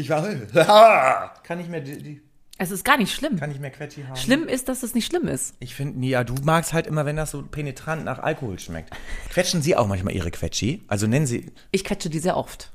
Ich 0.00 0.08
war. 0.08 1.34
Kann 1.42 1.58
nicht 1.58 1.70
mehr 1.70 1.80
die, 1.80 2.02
die 2.02 2.22
Es 2.58 2.70
ist 2.70 2.84
gar 2.84 2.96
nicht 2.96 3.14
schlimm. 3.14 3.38
kann 3.38 3.50
nicht 3.50 3.60
mehr 3.60 3.70
Quetschi 3.70 4.02
haben. 4.04 4.16
Schlimm 4.16 4.48
ist, 4.48 4.68
dass 4.68 4.82
es 4.82 4.94
nicht 4.94 5.06
schlimm 5.06 5.28
ist. 5.28 5.54
Ich 5.60 5.74
finde, 5.74 5.98
nee, 5.98 6.10
ja, 6.10 6.24
du 6.24 6.34
magst 6.42 6.72
halt 6.72 6.86
immer, 6.86 7.04
wenn 7.06 7.16
das 7.16 7.30
so 7.30 7.42
penetrant 7.42 8.04
nach 8.04 8.18
Alkohol 8.18 8.58
schmeckt. 8.58 8.90
Quetschen 9.30 9.62
Sie 9.62 9.76
auch 9.76 9.86
manchmal 9.86 10.14
Ihre 10.14 10.30
Quetschi? 10.30 10.82
Also 10.88 11.06
nennen 11.06 11.26
Sie. 11.26 11.52
Ich 11.70 11.84
quetsche 11.84 12.08
die 12.10 12.18
sehr 12.18 12.36
oft. 12.36 12.70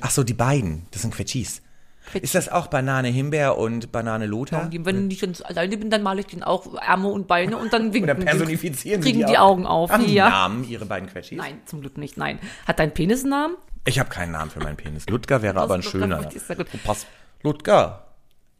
Ach 0.00 0.10
so, 0.10 0.24
die 0.24 0.34
beiden. 0.34 0.86
Das 0.90 1.02
sind 1.02 1.14
Quetschis. 1.14 1.62
Quetschi. 2.06 2.24
Ist 2.24 2.34
das 2.34 2.48
auch 2.48 2.66
Banane 2.68 3.08
Himbeer 3.08 3.56
und 3.58 3.92
Banane 3.92 4.26
Lothar? 4.26 4.68
Die, 4.68 4.84
wenn 4.84 5.10
ich 5.10 5.20
ganz 5.20 5.40
alleine 5.42 5.76
bin, 5.76 5.90
dann 5.90 6.02
male 6.02 6.20
ich 6.20 6.26
den 6.26 6.42
auch 6.42 6.74
Arme 6.80 7.08
und 7.08 7.26
Beine 7.26 7.56
und 7.56 7.72
dann 7.72 7.92
winken 7.92 8.10
Oder 8.10 8.14
personifizieren 8.14 9.00
kriegen 9.02 9.20
Sie 9.20 9.26
die, 9.26 9.38
auch? 9.38 9.50
Augen 9.50 9.66
auf. 9.66 9.90
Haben 9.90 10.06
die 10.06 10.14
ja. 10.14 10.28
Namen, 10.28 10.68
Ihre 10.68 10.86
beiden 10.86 11.08
Quetschis? 11.08 11.38
Nein, 11.38 11.60
zum 11.66 11.80
Glück 11.82 11.98
nicht. 11.98 12.16
Nein. 12.16 12.38
Hat 12.66 12.78
dein 12.78 12.92
Penis 12.92 13.20
einen 13.22 13.30
Namen? 13.30 13.54
Ich 13.84 13.98
habe 13.98 14.10
keinen 14.10 14.32
Namen 14.32 14.50
für 14.50 14.60
meinen 14.60 14.76
Penis. 14.76 15.06
Ludger 15.08 15.42
wäre 15.42 15.60
aber 15.60 15.74
ein 15.74 15.82
schöner. 15.82 16.22
gut. 16.22 16.66
Oh, 16.74 16.78
Pass. 16.84 17.06
Ludger. 17.42 18.06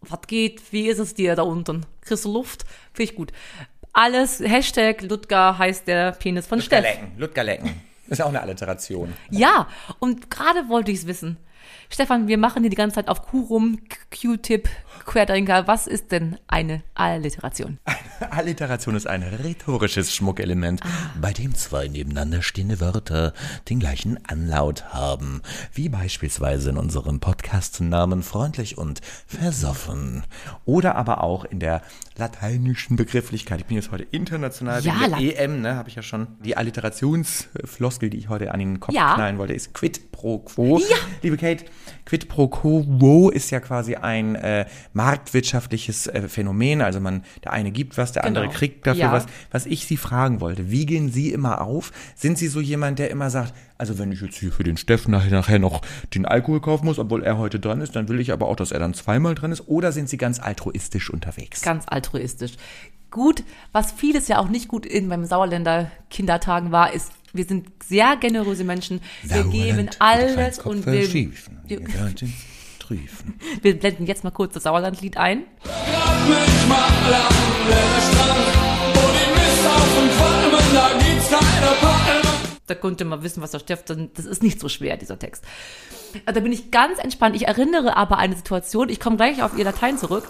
Was 0.02 0.20
geht? 0.26 0.72
Wie 0.72 0.88
ist 0.88 0.98
es 0.98 1.14
dir 1.14 1.36
da 1.36 1.42
unten? 1.42 1.84
Kriegst 2.00 2.24
du 2.24 2.32
Luft? 2.32 2.64
Finde 2.94 3.10
ich 3.10 3.16
gut. 3.16 3.32
Alles, 3.92 4.40
Hashtag 4.40 5.02
Ludger 5.02 5.58
heißt 5.58 5.86
der 5.86 6.12
Penis 6.12 6.46
von 6.46 6.58
Ludger 6.58 6.78
Steff. 6.78 6.82
lecken. 7.00 7.12
Ludger 7.18 7.44
lecken. 7.44 7.82
Ist 8.08 8.22
auch 8.22 8.28
eine 8.28 8.40
Alliteration. 8.40 9.12
Ja, 9.30 9.68
und 9.98 10.30
gerade 10.30 10.68
wollte 10.68 10.90
ich 10.90 10.98
es 11.00 11.06
wissen. 11.06 11.36
Stefan, 11.92 12.28
wir 12.28 12.38
machen 12.38 12.62
hier 12.62 12.70
die 12.70 12.76
ganze 12.76 12.94
Zeit 12.96 13.08
auf 13.08 13.22
Q 13.22 13.40
rum, 13.46 13.78
Q-Tip, 14.16 14.68
Querdenker. 15.06 15.66
Was 15.66 15.88
ist 15.88 16.12
denn 16.12 16.36
eine 16.46 16.82
Alliteration? 16.94 17.78
Alliteration 18.30 18.94
ist 18.94 19.08
ein 19.08 19.24
rhetorisches 19.24 20.14
Schmuckelement, 20.14 20.80
bei 21.20 21.32
dem 21.32 21.52
zwei 21.56 21.88
nebeneinander 21.88 22.42
stehende 22.42 22.78
Wörter 22.80 23.32
den 23.68 23.80
gleichen 23.80 24.24
Anlaut 24.28 24.84
haben, 24.94 25.42
wie 25.72 25.88
beispielsweise 25.88 26.70
in 26.70 26.76
unserem 26.76 27.18
Podcast-Namen 27.18 28.22
freundlich 28.22 28.78
und 28.78 29.00
versoffen. 29.26 30.22
Oder 30.66 30.94
aber 30.94 31.24
auch 31.24 31.44
in 31.44 31.58
der 31.58 31.82
lateinischen 32.16 32.94
Begrifflichkeit. 32.96 33.60
Ich 33.60 33.66
bin 33.66 33.76
jetzt 33.76 33.90
heute 33.90 34.04
international 34.04 34.80
Ja, 34.82 34.94
wegen 35.00 35.18
der 35.18 35.40
EM, 35.40 35.60
ne, 35.62 35.74
habe 35.74 35.88
ich 35.88 35.96
ja 35.96 36.02
schon. 36.02 36.28
Die 36.44 36.56
Alliterationsfloskel, 36.56 38.10
die 38.10 38.18
ich 38.18 38.28
heute 38.28 38.52
an 38.52 38.60
den 38.60 38.78
Kopf 38.78 38.94
Ja. 38.94 39.14
knallen 39.14 39.38
wollte, 39.38 39.54
ist 39.54 39.74
quid 39.74 40.12
pro 40.12 40.38
quo. 40.38 40.78
Ja. 40.78 40.96
Liebe 41.22 41.36
Kate, 41.38 41.64
quid 42.04 42.28
pro 42.28 42.48
quo 42.48 43.30
ist 43.30 43.50
ja 43.50 43.60
quasi 43.60 43.94
ein 43.96 44.34
äh, 44.34 44.66
marktwirtschaftliches 44.92 46.06
äh, 46.08 46.28
Phänomen. 46.28 46.80
Also 46.80 47.00
man, 47.00 47.22
der 47.44 47.52
eine 47.52 47.70
gibt 47.70 47.96
was, 47.98 48.12
der 48.12 48.24
andere 48.24 48.44
Genau. 48.46 48.56
kriegt 48.56 48.86
dafür 48.86 49.00
Ja. 49.02 49.12
was. 49.12 49.26
Was 49.50 49.66
ich 49.66 49.86
Sie 49.86 49.96
fragen 49.96 50.40
wollte, 50.40 50.70
wie 50.70 50.86
gehen 50.86 51.10
Sie 51.10 51.30
immer 51.32 51.60
auf? 51.60 51.92
Sind 52.14 52.38
Sie 52.38 52.48
so 52.48 52.60
jemand, 52.60 52.98
der 52.98 53.10
immer 53.10 53.30
sagt, 53.30 53.54
also 53.78 53.98
wenn 53.98 54.12
ich 54.12 54.20
jetzt 54.20 54.36
hier 54.36 54.52
für 54.52 54.64
den 54.64 54.76
Steffen 54.76 55.10
nachher, 55.10 55.30
nachher 55.30 55.58
noch 55.58 55.82
den 56.14 56.26
Alkohol 56.26 56.60
kaufen 56.60 56.84
muss, 56.86 56.98
obwohl 56.98 57.22
er 57.22 57.38
heute 57.38 57.58
dran 57.60 57.80
ist, 57.80 57.96
dann 57.96 58.08
will 58.08 58.20
ich 58.20 58.32
aber 58.32 58.48
auch, 58.48 58.56
dass 58.56 58.72
er 58.72 58.78
dann 58.80 58.94
zweimal 58.94 59.34
dran 59.34 59.52
ist? 59.52 59.68
Oder 59.68 59.92
sind 59.92 60.08
Sie 60.08 60.16
ganz 60.16 60.38
altruistisch 60.40 61.10
unterwegs? 61.10 61.62
Ganz 61.62 61.84
altruistisch. 61.86 62.52
Gut, 63.10 63.42
was 63.72 63.90
vieles 63.90 64.28
ja 64.28 64.38
auch 64.38 64.48
nicht 64.48 64.68
gut 64.68 64.86
in 64.86 65.08
beim 65.08 65.24
Sauerländer 65.24 65.90
Kindertagen 66.10 66.70
war, 66.70 66.92
ist, 66.92 67.10
wir 67.32 67.44
sind 67.44 67.68
sehr 67.84 68.16
generöse 68.16 68.64
Menschen. 68.64 69.00
Wir 69.22 69.44
geben 69.44 69.90
alles 69.98 70.58
und 70.58 70.86
wir, 70.86 71.12
wir. 71.12 71.30
Wir 73.62 73.78
blenden 73.78 74.06
jetzt 74.06 74.24
mal 74.24 74.32
kurz 74.32 74.54
das 74.54 74.64
Sauerlandlied 74.64 75.16
ein. 75.16 75.44
Grad 75.62 76.28
mich 76.28 76.68
mal 76.68 76.76
an 76.76 77.34
den 77.68 78.02
Strand, 78.02 78.96
wo 78.96 79.00
die 79.12 79.30
Mist 79.30 79.66
auf 79.66 79.98
und 80.02 80.10
Qualmen, 80.10 80.74
da 80.74 80.88
gibt's 80.98 81.30
keine 81.30 81.72
Palmen. 81.80 82.30
Da 82.66 82.74
könnt 82.74 83.00
ihr 83.00 83.06
mal 83.06 83.22
wissen, 83.22 83.42
was 83.42 83.52
da 83.52 83.60
steht. 83.60 83.84
Das 83.88 84.26
ist 84.26 84.42
nicht 84.42 84.58
so 84.58 84.68
schwer, 84.68 84.96
dieser 84.96 85.18
Text. 85.18 85.44
Also 86.26 86.40
Da 86.40 86.42
bin 86.42 86.52
ich 86.52 86.70
ganz 86.72 86.98
entspannt. 86.98 87.36
Ich 87.36 87.46
erinnere 87.46 87.96
aber 87.96 88.18
eine 88.18 88.34
Situation, 88.34 88.88
ich 88.88 88.98
komme 88.98 89.16
gleich 89.16 89.42
auf 89.42 89.56
ihr 89.56 89.64
Latein 89.64 89.96
zurück, 89.96 90.28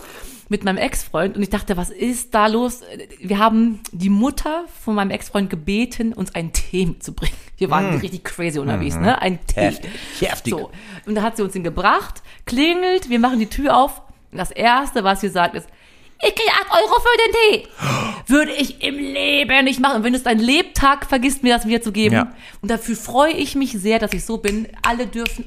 mit 0.50 0.64
meinem 0.64 0.78
Ex-Freund 0.78 1.36
und 1.36 1.42
ich 1.42 1.48
dachte, 1.48 1.76
was 1.76 1.90
ist 1.90 2.34
da 2.34 2.48
los? 2.48 2.80
Wir 3.20 3.38
haben 3.38 3.80
die 3.92 4.10
Mutter 4.10 4.64
von 4.82 4.96
meinem 4.96 5.10
Ex-Freund 5.10 5.48
gebeten, 5.48 6.12
uns 6.12 6.34
einen 6.34 6.52
Tee 6.52 6.84
mitzubringen. 6.86 7.36
Wir 7.56 7.70
waren 7.70 7.98
richtig 7.98 8.24
crazy 8.24 8.58
unterwegs, 8.58 8.96
ne? 8.96 9.22
Ein 9.22 9.38
Tee. 9.46 9.60
Heftig, 9.60 9.90
heftig. 10.18 10.52
So. 10.52 10.70
Und 11.06 11.14
da 11.14 11.22
hat 11.22 11.36
sie 11.36 11.44
uns 11.44 11.52
den 11.52 11.62
gebracht, 11.62 12.22
klingelt, 12.46 13.08
wir 13.08 13.20
machen 13.20 13.38
die 13.38 13.46
Tür 13.46 13.76
auf. 13.76 14.02
Und 14.32 14.38
das 14.38 14.50
Erste, 14.50 15.04
was 15.04 15.20
sie 15.20 15.28
sagt, 15.28 15.54
ist, 15.54 15.68
ich 16.22 16.34
kriege 16.34 16.50
8 16.50 16.82
Euro 16.82 17.00
für 17.00 17.16
den 17.24 17.62
Tee. 17.62 17.68
Würde 18.26 18.52
ich 18.52 18.82
im 18.82 18.96
Leben 18.96 19.64
nicht 19.64 19.80
machen. 19.80 19.96
Und 19.96 20.04
wenn 20.04 20.14
es 20.14 20.22
dein 20.22 20.38
Lebtag 20.38 21.06
vergisst, 21.06 21.42
mir 21.42 21.54
das 21.56 21.66
wiederzugeben. 21.66 22.14
Ja. 22.14 22.32
Und 22.60 22.70
dafür 22.70 22.96
freue 22.96 23.32
ich 23.32 23.54
mich 23.54 23.72
sehr, 23.72 23.98
dass 23.98 24.12
ich 24.12 24.24
so 24.24 24.36
bin. 24.36 24.68
Alle 24.82 25.06
dürfen, 25.06 25.46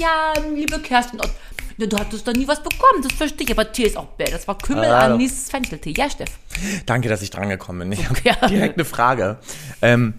ja, 0.00 0.32
liebe 0.54 0.80
Kerstin, 0.80 1.20
und- 1.20 1.30
ja, 1.80 1.86
du 1.86 1.98
hattest 1.98 2.28
da 2.28 2.32
nie 2.32 2.46
was 2.46 2.62
bekommen, 2.62 3.02
das 3.02 3.12
verstehe 3.12 3.46
ich. 3.46 3.52
Aber 3.52 3.72
Tee 3.72 3.84
ist 3.84 3.96
auch 3.96 4.06
bäh. 4.06 4.30
Das 4.30 4.46
war 4.46 4.56
Kümmel, 4.58 4.88
Hallo. 4.88 5.14
Anis, 5.14 5.48
Fencheltee. 5.50 5.94
Ja, 5.96 6.08
Steff. 6.10 6.30
Danke, 6.86 7.08
dass 7.08 7.22
ich 7.22 7.30
drangekommen 7.30 7.88
bin. 7.88 7.98
Ich 7.98 8.08
habe 8.08 8.20
Ja. 8.24 8.46
direkt 8.48 8.76
eine 8.76 8.84
Frage. 8.84 9.38
Ähm, 9.82 10.14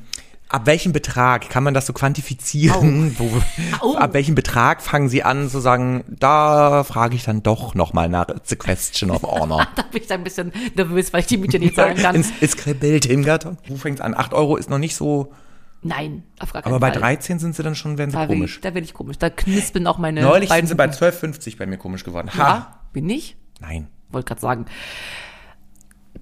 ab 0.50 0.66
welchem 0.66 0.92
Betrag 0.92 1.50
kann 1.50 1.64
man 1.64 1.74
das 1.74 1.86
so 1.86 1.94
quantifizieren? 1.94 3.16
Wo, 3.18 3.32
Au. 3.80 3.96
Ab 3.96 4.14
welchem 4.14 4.36
Betrag 4.36 4.82
fangen 4.82 5.08
Sie 5.08 5.24
an 5.24 5.50
zu 5.50 5.60
sagen, 5.60 6.04
da 6.08 6.84
frage 6.84 7.16
ich 7.16 7.24
dann 7.24 7.42
doch 7.44 7.74
nochmal 7.76 8.10
nach 8.10 8.28
It's 8.30 8.52
a 8.52 8.56
question 8.56 9.12
of 9.12 9.24
honor. 9.24 9.68
Da 9.76 9.84
bin 9.84 10.02
ich 10.04 10.12
ein 10.12 10.24
bisschen 10.24 10.52
nervös, 10.76 11.14
weil 11.14 11.22
ich 11.22 11.28
die 11.28 11.38
Miete 11.38 11.60
nicht 11.60 11.76
zahlen 11.76 11.96
kann. 12.02 12.16
Ins, 12.16 12.32
es 12.42 12.58
kribbelt 12.58 13.06
im 13.06 13.24
Karton. 13.24 13.58
Wo 13.68 13.76
fängt's 13.78 14.02
an? 14.02 14.14
8 14.16 14.34
Euro 14.34 14.58
ist 14.58 14.70
noch 14.70 14.78
nicht 14.80 14.96
so, 14.96 15.32
Nein, 15.84 16.24
auf 16.40 16.54
gar 16.54 16.62
keinen 16.62 16.74
aber 16.74 16.80
bei 16.80 16.92
Fall. 16.92 17.02
13 17.02 17.40
sind 17.40 17.56
sie 17.56 17.64
dann 17.64 17.74
schon, 17.76 17.98
werden 17.98 18.12
sie 18.12 18.18
da 18.18 18.28
komisch. 18.28 18.56
Bin, 18.56 18.62
da 18.62 18.70
bin 18.70 18.84
ich 18.84 18.94
komisch. 18.94 19.18
Da 19.18 19.30
knispeln 19.32 19.88
auch 19.88 19.98
meine 19.98 20.22
Neulich 20.22 20.50
sind 20.52 20.68
sie 20.68 20.76
bei 20.76 20.86
12,50 20.86 21.58
bei 21.58 21.66
mir 21.66 21.78
komisch 21.78 22.04
geworden. 22.04 22.30
Ha! 22.36 22.38
Ja, 22.38 22.80
bin 22.94 23.10
ich? 23.10 23.36
Nein. 23.60 23.88
Wollte 24.10 24.28
gerade 24.28 24.42
sagen. 24.42 24.66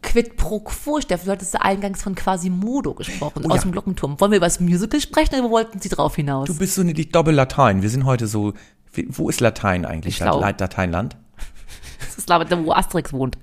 Quid 0.02 0.38
pro 0.38 0.62
quo, 0.62 1.02
Steff, 1.02 1.26
du 1.26 1.32
hattest 1.32 1.60
eingangs 1.60 2.02
von 2.04 2.15
Quasimodo 2.15 2.93
gesprochen, 2.93 3.43
Oh 3.45 3.50
aus 3.50 3.58
ja. 3.58 3.62
dem 3.63 3.72
Glockenturm. 3.74 4.19
Wollen 4.22 4.32
wir 4.32 4.38
über 4.38 4.45
das 4.45 4.62
Musical 4.62 5.02
sprechen 5.02 5.36
oder 5.36 5.43
wo 5.43 5.50
wollten 5.52 5.82
Sie 5.82 5.89
drauf 5.89 6.15
hinaus? 6.15 6.48
Du 6.48 6.58
bist 6.58 6.76
so 6.76 6.84
niedlich 6.84 7.12
Doppel-Latein. 7.12 7.82
Wir 7.82 7.89
sind 7.89 8.06
heute 8.06 8.28
so, 8.28 8.54
wo 8.93 9.30
ist 9.30 9.41
Latein 9.41 9.86
eigentlich? 9.86 10.19
Lat- 10.19 10.60
Lateinland? 10.62 11.17
das 12.00 12.17
ist 12.17 12.30
ich, 12.30 12.65
wo 12.65 12.72
Asterix 12.72 13.12
wohnt, 13.12 13.38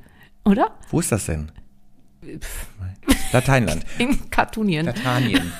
oder? 0.44 0.70
Wo 0.90 1.00
ist 1.00 1.12
das 1.12 1.26
denn? 1.26 1.52
Lateinland. 3.32 3.84
In 3.98 4.30
Kartunien. 4.30 4.86
Latanien. 4.86 5.52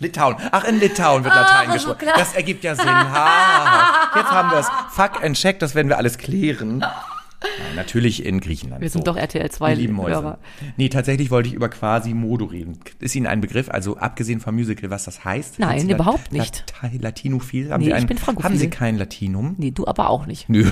Litauen. 0.00 0.36
Ach, 0.52 0.64
in 0.64 0.78
Litauen 0.80 1.24
wird 1.24 1.34
Latein 1.34 1.66
so 1.68 1.72
gesprochen. 1.74 1.98
klar. 1.98 2.14
Das 2.16 2.34
ergibt 2.34 2.62
ja 2.64 2.74
Sinn. 2.74 2.86
Ha. 2.88 4.10
Jetzt 4.16 4.30
haben 4.30 4.50
wir 4.50 4.58
es. 4.58 4.68
Fuck 4.90 5.24
and 5.24 5.36
check, 5.36 5.58
das 5.58 5.74
werden 5.74 5.88
wir 5.88 5.98
alles 5.98 6.18
klären. 6.18 6.84
Nein, 7.40 7.76
natürlich 7.76 8.26
in 8.26 8.40
Griechenland. 8.40 8.80
Wir 8.82 8.90
sind 8.90 9.04
so. 9.06 9.12
doch 9.12 9.16
RTL 9.16 9.48
2 9.48 9.74
Die 9.76 9.82
lieben 9.82 9.94
Mäuse. 9.94 10.14
Hörer. 10.16 10.38
Nee, 10.76 10.88
tatsächlich 10.88 11.30
wollte 11.30 11.48
ich 11.48 11.54
über 11.54 11.68
Quasimodo 11.68 12.46
reden. 12.46 12.80
Ist 12.98 13.14
Ihnen 13.14 13.28
ein 13.28 13.40
Begriff, 13.40 13.70
also 13.70 13.96
abgesehen 13.96 14.40
vom 14.40 14.56
Musical, 14.56 14.90
was 14.90 15.04
das 15.04 15.24
heißt? 15.24 15.60
Nein, 15.60 15.88
überhaupt 15.88 16.32
nicht. 16.32 16.64
Lati 16.82 16.98
Latinophil? 16.98 17.70
Haben 17.70 17.80
Nee, 17.80 17.86
Sie 17.86 17.90
ich 17.92 17.96
ein, 17.96 18.06
bin 18.08 18.18
frankophil. 18.18 18.50
Haben 18.50 18.58
Sie 18.58 18.70
kein 18.70 18.98
Latinum? 18.98 19.54
Nee, 19.56 19.70
du 19.70 19.86
aber 19.86 20.10
auch 20.10 20.26
nicht. 20.26 20.48
Nö. 20.48 20.68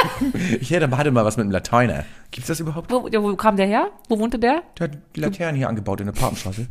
ich 0.60 0.70
hätte 0.72 0.90
hatte 0.96 1.12
mal 1.12 1.24
was 1.24 1.36
mit 1.36 1.44
dem 1.44 1.52
Lateiner. 1.52 2.04
Gibt's 2.32 2.48
das 2.48 2.58
überhaupt? 2.58 2.90
Wo, 2.90 3.06
ja, 3.06 3.22
wo 3.22 3.36
kam 3.36 3.56
der 3.56 3.66
her? 3.66 3.90
Wo 4.08 4.18
wohnte 4.18 4.40
der? 4.40 4.62
Der 4.80 4.88
hat 4.88 4.98
die 5.14 5.20
Laternen 5.20 5.54
hier 5.56 5.68
angebaut 5.68 6.00
in 6.00 6.06
der 6.06 6.12
Papenstraße. 6.12 6.66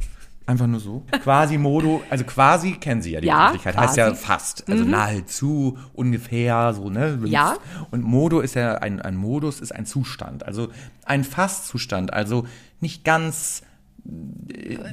Einfach 0.49 0.65
nur 0.65 0.79
so. 0.79 1.03
Quasimodo, 1.21 2.01
also 2.09 2.23
quasi 2.23 2.71
kennen 2.71 3.03
Sie 3.03 3.11
ja 3.11 3.21
die 3.21 3.27
Ja, 3.27 3.51
Begrifflichkeit. 3.51 3.77
Heißt 3.77 3.97
ja 3.97 4.07
quasi. 4.07 4.25
fast. 4.25 4.67
Also 4.67 4.83
nahezu, 4.83 5.77
ungefähr, 5.93 6.73
so, 6.73 6.89
ne? 6.89 7.19
Ja. 7.25 7.57
Und 7.91 8.01
Modo 8.01 8.39
ist 8.39 8.55
ja, 8.55 8.73
ein, 8.79 8.99
ein 8.99 9.15
Modus 9.15 9.59
ist 9.59 9.75
ein 9.75 9.85
Zustand. 9.85 10.47
Also 10.47 10.69
ein 11.05 11.23
Fast-Zustand. 11.23 12.13
Also 12.13 12.47
nicht 12.79 13.03
ganz 13.03 13.61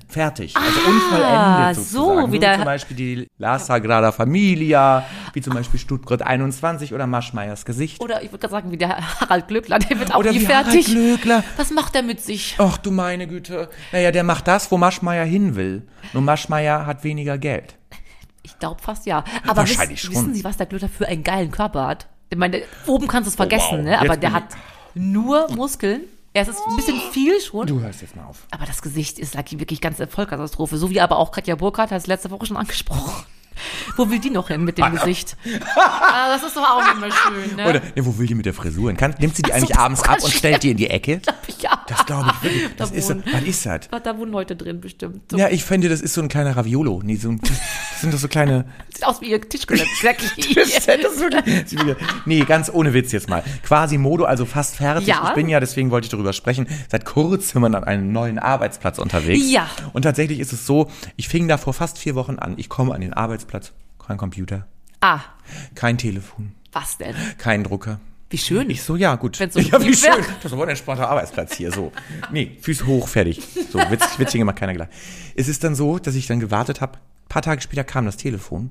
fertig. 0.08 0.54
Also 0.56 0.80
unvollendet 0.88 1.76
so, 1.76 1.82
sozusagen. 2.04 2.28
wie 2.28 2.32
Wie 2.36 2.38
der- 2.38 2.54
zum 2.56 2.64
Beispiel 2.64 2.96
die 2.96 3.28
La 3.38 3.58
Sagrada 3.58 4.12
Familia, 4.12 5.04
wie 5.32 5.40
zum 5.40 5.54
Beispiel 5.54 5.80
Stuttgart 5.80 6.22
21 6.22 6.94
oder 6.94 7.06
Maschmeyers 7.06 7.64
Gesicht. 7.64 8.00
Oder 8.00 8.22
ich 8.22 8.28
würde 8.30 8.38
gerade 8.38 8.52
sagen, 8.52 8.70
wie 8.70 8.76
der 8.76 9.20
Harald 9.20 9.48
Glöckler, 9.48 9.78
der 9.78 9.98
wird 9.98 10.14
auch 10.14 10.18
Oder 10.20 10.32
nie 10.32 10.40
wie 10.40 10.48
Harald 10.48 10.66
fertig. 10.66 10.86
Glöckler. 10.86 11.44
Was 11.56 11.70
macht 11.70 11.94
er 11.94 12.02
mit 12.02 12.20
sich? 12.20 12.54
Ach 12.58 12.78
du 12.78 12.90
meine 12.90 13.26
Güte. 13.26 13.68
Naja, 13.92 14.10
der 14.12 14.24
macht 14.24 14.46
das, 14.48 14.70
wo 14.70 14.78
Maschmeyer 14.78 15.24
hin 15.24 15.56
will. 15.56 15.86
Nur 16.12 16.22
Maschmeyer 16.22 16.86
hat 16.86 17.04
weniger 17.04 17.38
Geld. 17.38 17.76
Ich 18.42 18.58
glaube 18.58 18.80
fast 18.80 19.06
ja. 19.06 19.24
Aber 19.46 19.56
Wahrscheinlich 19.58 20.02
wissen, 20.04 20.12
schon. 20.14 20.22
wissen 20.26 20.34
Sie, 20.34 20.44
was 20.44 20.56
der 20.56 20.66
Glöckler 20.66 20.88
für 20.88 21.08
einen 21.08 21.24
geilen 21.24 21.50
Körper 21.50 21.86
hat? 21.86 22.06
Ich 22.30 22.38
meine, 22.38 22.62
oben 22.86 23.08
kannst 23.08 23.26
du 23.26 23.30
es 23.30 23.36
vergessen, 23.36 23.78
wow. 23.78 23.84
ne? 23.84 23.98
Aber 23.98 24.12
Jetzt 24.14 24.22
der 24.22 24.32
hat 24.32 24.44
nur 24.94 25.50
Muskeln. 25.54 26.02
Er 26.36 26.42
ist 26.42 26.60
ein 26.66 26.76
bisschen 26.76 27.00
viel 27.12 27.40
schon. 27.40 27.66
Du 27.66 27.80
hörst 27.80 28.02
jetzt 28.02 28.14
mal 28.14 28.26
auf. 28.26 28.46
Aber 28.50 28.66
das 28.66 28.82
Gesicht 28.82 29.18
ist 29.18 29.34
like, 29.34 29.58
wirklich 29.58 29.80
ganz 29.80 29.98
eine 29.98 30.10
Vollkatastrophe. 30.10 30.76
So 30.76 30.90
wie 30.90 31.00
aber 31.00 31.16
auch 31.16 31.32
Katja 31.32 31.54
Burkhardt, 31.54 31.90
hat 31.92 32.02
es 32.02 32.06
letzte 32.06 32.30
Woche 32.30 32.44
schon 32.44 32.58
angesprochen. 32.58 33.24
Wo 33.96 34.10
will 34.10 34.18
die 34.18 34.30
noch 34.30 34.48
hin 34.48 34.64
mit 34.64 34.78
dem 34.78 34.90
Gesicht? 34.92 35.36
ah, 35.76 36.28
das 36.34 36.42
ist 36.44 36.56
doch 36.56 36.62
auch 36.68 36.82
nicht 36.84 37.00
mehr 37.00 37.10
schön, 37.10 37.56
ne? 37.56 37.68
Oder, 37.68 37.80
ne, 37.80 38.06
wo 38.06 38.18
will 38.18 38.26
die 38.26 38.34
mit 38.34 38.46
der 38.46 38.54
Frisur 38.54 38.88
hin? 38.90 38.96
Kann, 38.96 39.14
nimmt 39.18 39.36
sie 39.36 39.42
die 39.42 39.52
eigentlich 39.52 39.76
abends 39.76 40.00
ist 40.02 40.08
ab 40.08 40.22
und 40.22 40.32
stellt 40.32 40.62
die 40.62 40.70
in 40.70 40.76
die 40.76 40.88
Ecke? 40.88 41.20
ja. 41.60 41.82
Das 41.88 42.04
glaube 42.06 42.32
ich 42.36 42.42
wirklich. 42.42 42.62
Da 42.76 42.84
Das 42.84 42.90
ist, 42.90 43.06
so- 43.08 43.14
wohnen- 43.14 43.24
was 43.32 43.42
ist 43.42 43.66
das? 43.66 43.80
Da 44.02 44.18
wohnen 44.18 44.32
Leute 44.32 44.56
drin 44.56 44.80
bestimmt. 44.80 45.30
So, 45.30 45.38
Ja, 45.38 45.48
ich 45.48 45.64
finde, 45.64 45.88
das 45.88 46.00
ist 46.00 46.14
so 46.14 46.20
ein 46.22 46.28
kleiner 46.28 46.56
Raviolo. 46.56 47.00
Nee, 47.04 47.16
so 47.16 47.30
ein, 47.30 47.40
das 47.40 48.00
sind 48.00 48.12
doch 48.12 48.18
so 48.18 48.28
kleine. 48.28 48.66
Sieht 48.92 49.06
aus 49.06 49.20
wie 49.20 49.30
ihr 49.30 49.36
ist 49.52 49.68
wirklich- 50.02 50.32
nee, 52.24 52.40
ganz 52.44 52.70
ohne 52.72 52.92
Witz 52.94 53.12
jetzt 53.12 53.28
mal. 53.28 53.42
Quasi 53.62 53.98
Modo, 53.98 54.24
also 54.24 54.44
fast 54.46 54.76
fertig. 54.76 55.06
Ja. 55.06 55.28
Ich 55.28 55.34
bin 55.34 55.48
ja, 55.48 55.60
deswegen 55.60 55.90
wollte 55.90 56.06
ich 56.06 56.10
darüber 56.10 56.32
sprechen, 56.32 56.66
seit 56.90 57.04
kurzem 57.04 57.64
an 57.64 57.74
einem 57.74 58.12
neuen 58.12 58.38
Arbeitsplatz 58.38 58.98
unterwegs. 58.98 59.50
Ja. 59.50 59.68
Und 59.92 60.02
tatsächlich 60.02 60.40
ist 60.40 60.52
es 60.52 60.66
so, 60.66 60.90
ich 61.16 61.28
fing 61.28 61.48
da 61.48 61.58
vor 61.58 61.72
fast 61.74 61.98
vier 61.98 62.14
Wochen 62.14 62.38
an. 62.38 62.54
Ich 62.56 62.68
komme 62.68 62.94
an 62.94 63.00
den 63.00 63.12
Arbeitsplatz, 63.12 63.45
kein 63.98 64.16
Computer, 64.16 64.66
ah, 65.00 65.20
kein 65.74 65.98
Telefon, 65.98 66.52
was 66.72 66.98
denn? 66.98 67.14
kein 67.38 67.64
Drucker. 67.64 68.00
Wie 68.28 68.38
schön. 68.38 68.70
Ich 68.70 68.82
so, 68.82 68.96
ja, 68.96 69.14
gut. 69.14 69.38
Wenn's 69.38 69.54
so 69.54 69.60
ja, 69.60 69.80
wie 69.80 69.94
schön. 69.94 70.10
Das 70.42 70.46
ist 70.46 70.52
aber 70.52 70.64
ein 70.64 70.70
entspannter 70.70 71.08
Arbeitsplatz 71.08 71.54
hier, 71.56 71.70
so. 71.70 71.92
Nee, 72.32 72.56
Füße 72.60 72.84
hoch, 72.84 73.06
fertig. 73.06 73.40
So, 73.70 73.78
witz, 73.78 74.18
witzig 74.18 74.40
gemacht, 74.40 74.56
keiner 74.56 74.72
gelacht. 74.72 74.90
Es 75.36 75.46
ist 75.46 75.62
dann 75.62 75.76
so, 75.76 75.98
dass 75.98 76.16
ich 76.16 76.26
dann 76.26 76.40
gewartet 76.40 76.80
habe. 76.80 76.98
paar 77.28 77.42
Tage 77.42 77.60
später 77.60 77.84
kam 77.84 78.04
das 78.04 78.16
Telefon. 78.16 78.70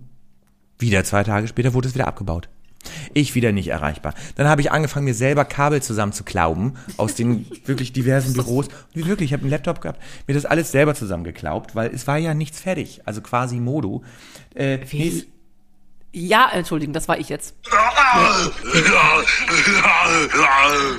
Wieder 0.77 1.05
zwei 1.05 1.23
Tage 1.23 1.47
später 1.47 1.73
wurde 1.73 1.87
es 1.87 1.95
wieder 1.95 2.07
abgebaut. 2.07 2.49
Ich 3.13 3.35
wieder 3.35 3.51
nicht 3.51 3.67
erreichbar. 3.67 4.13
Dann 4.35 4.47
habe 4.47 4.61
ich 4.61 4.71
angefangen, 4.71 5.05
mir 5.05 5.13
selber 5.13 5.45
Kabel 5.45 5.81
zusammen 5.81 6.13
zu 6.13 6.23
klauben 6.23 6.75
aus 6.97 7.15
den 7.15 7.45
wirklich 7.65 7.93
diversen 7.93 8.33
Büros. 8.33 8.67
Wie 8.93 9.05
wirklich, 9.05 9.29
ich 9.29 9.33
habe 9.33 9.43
einen 9.43 9.51
Laptop 9.51 9.81
gehabt, 9.81 10.01
mir 10.27 10.33
das 10.33 10.45
alles 10.45 10.71
selber 10.71 10.95
zusammengeklaubt, 10.95 11.75
weil 11.75 11.93
es 11.93 12.07
war 12.07 12.17
ja 12.17 12.33
nichts 12.33 12.59
fertig. 12.59 13.01
Also 13.05 13.21
quasi 13.21 13.57
Modo. 13.57 14.03
Äh, 14.53 14.79
nee, 14.91 15.23
Ja, 16.13 16.49
entschuldigen, 16.53 16.93
das 16.93 17.07
war 17.07 17.19
ich 17.19 17.29
jetzt. 17.29 17.55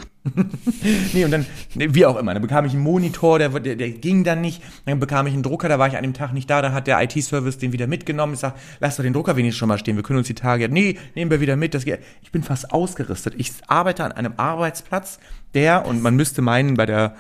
Nee, 1.12 1.24
und 1.24 1.30
dann, 1.30 1.46
wie 1.74 2.06
auch 2.06 2.16
immer, 2.16 2.32
dann 2.32 2.42
bekam 2.42 2.64
ich 2.64 2.72
einen 2.72 2.82
Monitor, 2.82 3.38
der, 3.38 3.48
der, 3.48 3.76
der 3.76 3.90
ging 3.90 4.24
dann 4.24 4.40
nicht. 4.40 4.62
Dann 4.84 5.00
bekam 5.00 5.26
ich 5.26 5.34
einen 5.34 5.42
Drucker, 5.42 5.68
da 5.68 5.78
war 5.78 5.88
ich 5.88 5.96
an 5.96 6.02
dem 6.02 6.14
Tag 6.14 6.32
nicht 6.32 6.48
da, 6.48 6.62
da 6.62 6.72
hat 6.72 6.86
der 6.86 7.02
IT-Service 7.02 7.58
den 7.58 7.72
wieder 7.72 7.86
mitgenommen. 7.86 8.34
Ich 8.34 8.40
sag, 8.40 8.54
lass 8.80 8.96
doch 8.96 9.02
den 9.02 9.12
Drucker 9.12 9.36
wenigstens 9.36 9.58
schon 9.58 9.68
mal 9.68 9.78
stehen, 9.78 9.96
wir 9.96 10.02
können 10.02 10.18
uns 10.18 10.26
die 10.26 10.34
Tage, 10.34 10.68
nee, 10.68 10.98
nehmen 11.14 11.30
wir 11.30 11.40
wieder 11.40 11.56
mit. 11.56 11.74
Das 11.74 11.84
geht. 11.84 12.00
Ich 12.22 12.30
bin 12.30 12.42
fast 12.42 12.72
ausgerüstet. 12.72 13.34
Ich 13.36 13.52
arbeite 13.66 14.04
an 14.04 14.12
einem 14.12 14.34
Arbeitsplatz, 14.36 15.18
der, 15.54 15.86
und 15.86 16.02
man 16.02 16.16
müsste 16.16 16.42
meinen, 16.42 16.74
bei 16.74 16.86
der, 16.86 17.14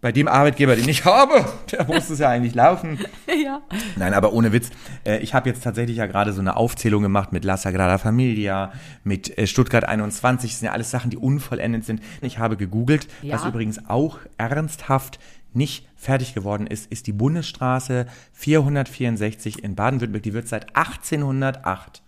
bei 0.00 0.12
dem 0.12 0.28
Arbeitgeber, 0.28 0.76
den 0.76 0.88
ich 0.88 1.04
habe, 1.04 1.44
der 1.72 1.84
muss 1.86 2.08
es 2.10 2.18
ja 2.20 2.28
eigentlich 2.28 2.54
laufen. 2.54 2.98
ja. 3.44 3.62
Nein, 3.96 4.14
aber 4.14 4.32
ohne 4.32 4.52
Witz. 4.52 4.70
Äh, 5.04 5.18
ich 5.18 5.34
habe 5.34 5.48
jetzt 5.48 5.64
tatsächlich 5.64 5.96
ja 5.96 6.06
gerade 6.06 6.32
so 6.32 6.40
eine 6.40 6.56
Aufzählung 6.56 7.02
gemacht 7.02 7.32
mit 7.32 7.44
La 7.44 7.56
Sagrada 7.56 7.98
Familia, 7.98 8.72
mit 9.04 9.36
äh, 9.36 9.46
Stuttgart 9.46 9.84
21. 9.84 10.50
Das 10.50 10.60
sind 10.60 10.66
ja 10.66 10.72
alles 10.72 10.90
Sachen, 10.90 11.10
die 11.10 11.16
unvollendet 11.16 11.84
sind. 11.84 12.00
Ich 12.20 12.38
habe 12.38 12.56
gegoogelt, 12.56 13.08
Ja. 13.22 13.34
was 13.34 13.44
übrigens 13.44 13.88
auch 13.88 14.18
ernsthaft 14.36 15.18
nicht 15.54 15.88
fertig 15.96 16.34
geworden 16.34 16.66
ist, 16.66 16.92
ist 16.92 17.06
die 17.06 17.12
Bundesstraße 17.12 18.06
464 18.34 19.64
in 19.64 19.74
Baden-Württemberg. 19.74 20.22
Die 20.22 20.32
wird 20.34 20.46
seit 20.46 20.76
1808 20.76 22.02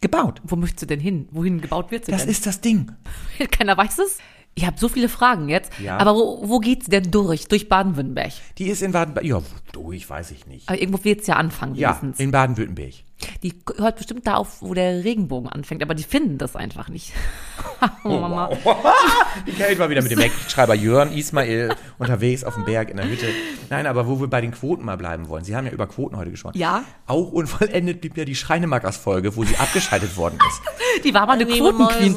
gebaut. 0.00 0.40
Wo 0.44 0.56
möchtest 0.56 0.82
du 0.82 0.86
denn 0.86 1.00
hin? 1.00 1.28
Wohin 1.30 1.60
gebaut 1.60 1.90
wird 1.90 2.04
sie 2.06 2.12
Das 2.12 2.22
denn? 2.22 2.30
ist 2.30 2.46
das 2.46 2.60
Ding. 2.60 2.90
Keiner 3.50 3.76
weiß 3.76 3.98
es. 4.00 4.18
Ich 4.54 4.66
habe 4.66 4.76
so 4.78 4.88
viele 4.88 5.08
Fragen 5.08 5.48
jetzt. 5.48 5.72
Ja. 5.82 5.96
Aber 5.98 6.14
wo, 6.14 6.48
wo 6.48 6.58
geht's 6.58 6.86
denn 6.86 7.10
durch? 7.10 7.46
Durch 7.48 7.68
Baden-Württemberg. 7.68 8.32
Die 8.58 8.66
ist 8.66 8.82
in 8.82 8.92
Baden-Württemberg. 8.92 9.44
Ja, 9.44 9.58
durch, 9.72 10.08
weiß 10.10 10.32
ich 10.32 10.46
nicht. 10.46 10.68
Aber 10.68 10.78
irgendwo 10.80 11.02
wird's 11.04 11.26
ja 11.26 11.36
anfangen, 11.36 11.74
Ja, 11.76 11.90
wenigstens. 11.90 12.18
in 12.20 12.30
Baden-Württemberg. 12.30 12.94
Die 13.42 13.54
hört 13.76 13.96
bestimmt 13.96 14.26
da 14.26 14.34
auf, 14.34 14.60
wo 14.62 14.74
der 14.74 15.04
Regenbogen 15.04 15.48
anfängt, 15.48 15.82
aber 15.82 15.94
die 15.94 16.02
finden 16.02 16.38
das 16.38 16.56
einfach 16.56 16.88
nicht. 16.88 17.12
oh, 18.04 18.08
Mama. 18.08 18.50
Die 19.46 19.52
Kate 19.52 19.78
war 19.78 19.88
wieder 19.90 20.02
mit 20.02 20.10
dem 20.12 20.20
Schreiber 20.48 20.74
Jörn 20.74 21.12
Ismail 21.12 21.74
unterwegs 21.98 22.44
auf 22.44 22.54
dem 22.54 22.64
Berg 22.64 22.90
in 22.90 22.96
der 22.96 23.06
Hütte. 23.08 23.26
Nein, 23.68 23.86
aber 23.86 24.06
wo 24.06 24.20
wir 24.20 24.28
bei 24.28 24.40
den 24.40 24.50
Quoten 24.52 24.84
mal 24.84 24.96
bleiben 24.96 25.28
wollen. 25.28 25.44
Sie 25.44 25.54
haben 25.56 25.66
ja 25.66 25.72
über 25.72 25.86
Quoten 25.86 26.16
heute 26.16 26.30
gesprochen. 26.30 26.58
Ja. 26.58 26.82
Auch 27.06 27.32
unvollendet 27.32 28.00
blieb 28.00 28.16
ja 28.16 28.24
die 28.24 28.34
Schreinemakers-Folge, 28.34 29.36
wo 29.36 29.44
sie 29.44 29.56
abgeschaltet 29.56 30.16
worden 30.16 30.38
ist. 30.48 30.62
Die 31.04 31.14
war 31.14 31.24
mal 31.26 31.34
eine 31.34 31.46
Quotenqueen. 31.46 32.14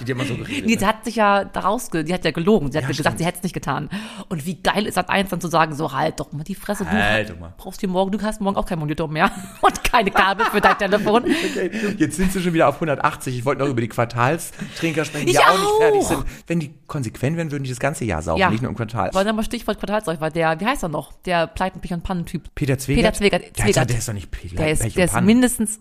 Die 0.00 0.04
dir 0.04 0.12
immer 0.12 0.24
so 0.24 0.34
geredet 0.34 0.66
Nee, 0.66 0.72
hat. 0.74 0.80
sie 0.80 0.86
hat 0.86 1.04
sich 1.04 1.16
ja 1.16 1.44
daraus, 1.44 1.90
die 1.90 2.12
hat 2.12 2.24
ja 2.24 2.30
gelogen. 2.30 2.72
Sie 2.72 2.78
hat 2.78 2.82
Ja, 2.84 2.88
gesagt, 2.88 3.06
stimmt. 3.06 3.18
sie 3.18 3.24
hätte 3.26 3.38
es 3.38 3.42
nicht 3.44 3.52
getan. 3.52 3.88
Und 4.28 4.46
wie 4.46 4.56
geil 4.60 4.86
ist 4.86 4.96
das 4.96 5.08
eins 5.08 5.30
dann 5.30 5.40
zu 5.40 5.48
sagen, 5.48 5.74
so 5.74 5.92
halt 5.92 6.18
doch 6.20 6.32
mal 6.32 6.42
die 6.44 6.54
Fresse. 6.54 6.84
Du 6.84 6.90
Halt 6.90 7.30
doch 7.30 7.38
mal. 7.38 7.52
brauchst 7.56 7.80
hier 7.80 7.88
morgen, 7.90 8.12
du 8.12 8.22
hast 8.22 8.40
morgen 8.40 8.56
auch 8.56 8.64
kein 8.66 8.78
Monitor 8.78 9.08
mehr 9.08 9.30
und 9.60 9.84
keine 9.84 10.10
Kabel 10.10 10.46
für 10.46 10.60
dein 10.60 10.78
Telefon. 10.78 11.24
Okay, 11.24 11.70
jetzt 11.98 12.16
sind 12.16 12.32
sie 12.32 12.40
schon 12.42 12.52
wieder 12.54 12.68
auf 12.68 12.76
180. 12.76 13.36
Ich 13.38 13.44
wollte 13.44 13.62
noch 13.62 13.68
über 13.68 13.80
die 13.80 13.88
Quartalstrinker 13.88 15.04
sprechen, 15.04 15.26
die 15.26 15.32
Ich 15.32 15.38
ja 15.38 15.48
auch 15.50 15.58
nicht 15.58 15.72
fertig 15.78 16.02
sind. 16.04 16.24
Wenn 16.46 16.60
die 16.60 16.74
konsequent 16.86 17.36
wären, 17.36 17.50
würden 17.50 17.64
die 17.64 17.70
das 17.70 17.80
ganze 17.80 18.04
Jahr 18.04 18.22
saufen, 18.22 18.40
Ja. 18.40 18.50
nicht 18.50 18.62
nur 18.62 18.70
im 18.70 18.76
Quartal. 18.76 19.12
War 19.12 19.24
dann 19.24 19.36
mal 19.36 19.42
Stichwort 19.42 19.78
Quartalszeug, 19.78 20.20
war 20.20 20.30
der, 20.30 20.58
wie 20.60 20.66
heißt 20.66 20.82
er 20.82 20.88
noch? 20.88 21.12
Der 21.24 21.46
Pleitenpich 21.46 21.92
und 21.92 22.02
Pannentyp. 22.02 22.54
Peter 22.54 22.78
Zwegert? 22.78 23.02
Peter 23.04 23.12
Zwegert. 23.14 23.42
Der, 23.58 23.64
Zwegert. 23.64 23.90
der 23.90 23.98
ist 23.98 24.08
doch 24.08 24.12
nicht 24.14 24.30
Peter. 24.30 24.56
Der 24.56 24.70
ist, 24.72 24.96
der 24.96 25.04
ist 25.04 25.20
mindestens, 25.20 25.80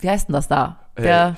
wie 0.00 0.10
heißt 0.10 0.28
denn 0.28 0.34
das 0.34 0.48
da? 0.48 0.80
Der, 0.98 1.36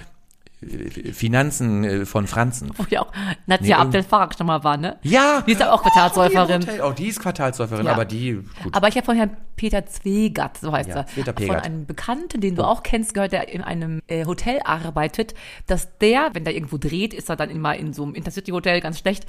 Finanzen 1.12 1.84
äh, 1.84 2.06
von 2.06 2.26
Franzen. 2.26 2.70
wo 2.76 2.84
ja 2.88 3.02
auch 3.02 3.12
Nadja 3.46 3.76
Nee, 3.78 3.82
Abdel 3.82 4.02
Farag 4.02 4.34
schon 4.36 4.46
mal 4.46 4.64
war, 4.64 4.76
ne? 4.76 4.98
Ja! 5.02 5.42
Die 5.46 5.52
ist 5.52 5.60
ja 5.60 5.72
auch 5.72 5.82
Quartalsäuferin. 5.82 6.62
Hotel- 6.62 6.80
Oh, 6.82 6.92
die 6.92 7.08
ist 7.08 7.20
Quartalsäuferin, 7.20 7.86
Ja. 7.86 7.92
aber 7.92 8.04
die, 8.04 8.40
gut. 8.62 8.74
Aber 8.74 8.88
ich 8.88 8.96
habe 8.96 9.04
von 9.04 9.16
Herrn 9.16 9.36
Peter 9.56 9.84
Zwegert, 9.86 10.58
so 10.58 10.72
heißt 10.72 10.88
Ja, 10.88 10.96
er, 10.96 11.02
Peter 11.04 11.32
von 11.34 11.34
Pegert. 11.34 11.64
einem 11.64 11.86
Bekannten, 11.86 12.40
den 12.40 12.56
du 12.56 12.64
auch 12.64 12.82
kennst, 12.82 13.14
gehört, 13.14 13.32
der 13.32 13.48
in 13.52 13.62
einem 13.62 14.00
äh, 14.06 14.24
Hotel 14.24 14.60
arbeitet, 14.64 15.34
dass 15.66 15.98
der, 15.98 16.30
wenn 16.32 16.44
der 16.44 16.54
irgendwo 16.54 16.78
dreht, 16.78 17.12
ist 17.14 17.28
er 17.28 17.36
dann 17.36 17.50
immer 17.50 17.76
in 17.76 17.92
so 17.92 18.02
einem 18.04 18.14
Intercity-Hotel, 18.14 18.80
ganz 18.80 18.98
schlecht, 18.98 19.26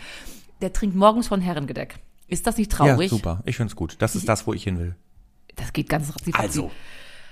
der 0.61 0.73
trinkt 0.73 0.95
morgens 0.95 1.27
schon 1.27 1.41
Herrengedeck. 1.41 1.95
Ist 2.27 2.47
das 2.47 2.57
nicht 2.57 2.71
ja, 2.73 2.77
traurig? 2.79 3.09
super. 3.09 3.41
Ich 3.45 3.57
find's 3.57 3.75
gut. 3.75 3.95
Das 3.99 4.15
ist 4.15 4.27
das, 4.27 4.47
wo 4.47 4.53
ich 4.53 4.63
hin 4.63 4.79
will. 4.79 4.95
Das 5.55 5.73
geht 5.73 5.89
ganz 5.89 6.09
ratzi 6.13 6.31
Also, 6.37 6.71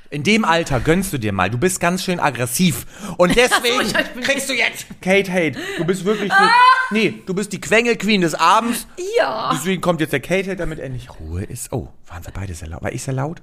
in 0.10 0.24
dem 0.24 0.46
Alter 0.46 0.80
gönnst 0.80 1.14
du 1.14 1.18
dir 1.18 1.34
mal. 1.34 1.50
Du 1.50 1.58
bist 1.58 1.80
ganz 1.80 2.04
schön 2.04 2.20
aggressiv. 2.20 2.86
Und 3.18 3.36
deswegen 3.36 4.22
kriegst 4.22 4.50
du 4.50 4.54
jetzt 4.54 4.88
Kate 5.02 5.32
Hate. 5.32 5.60
Du 5.78 5.86
bist 5.86 6.06
wirklich 6.06 6.32
die, 6.32 6.94
nee, 6.96 7.14
du 7.26 7.34
bist 7.34 7.54
die 7.54 7.62
Quengel-Queen 7.62 8.22
des 8.22 8.36
Abends. 8.36 8.88
Ja. 9.18 9.52
Deswegen 9.54 9.82
kommt 9.82 10.02
jetzt 10.02 10.14
der 10.14 10.20
Kate 10.20 10.50
Hate, 10.50 10.56
damit 10.58 10.80
endlich 10.80 11.10
Ruhe 11.20 11.44
ist. 11.44 11.72
Oh, 11.72 11.90
waren 12.08 12.26
wir 12.26 12.34
beide 12.34 12.54
sehr 12.54 12.70
laut? 12.70 12.84
War 12.84 12.92
ich 12.92 13.04
sehr 13.04 13.14
laut? 13.14 13.42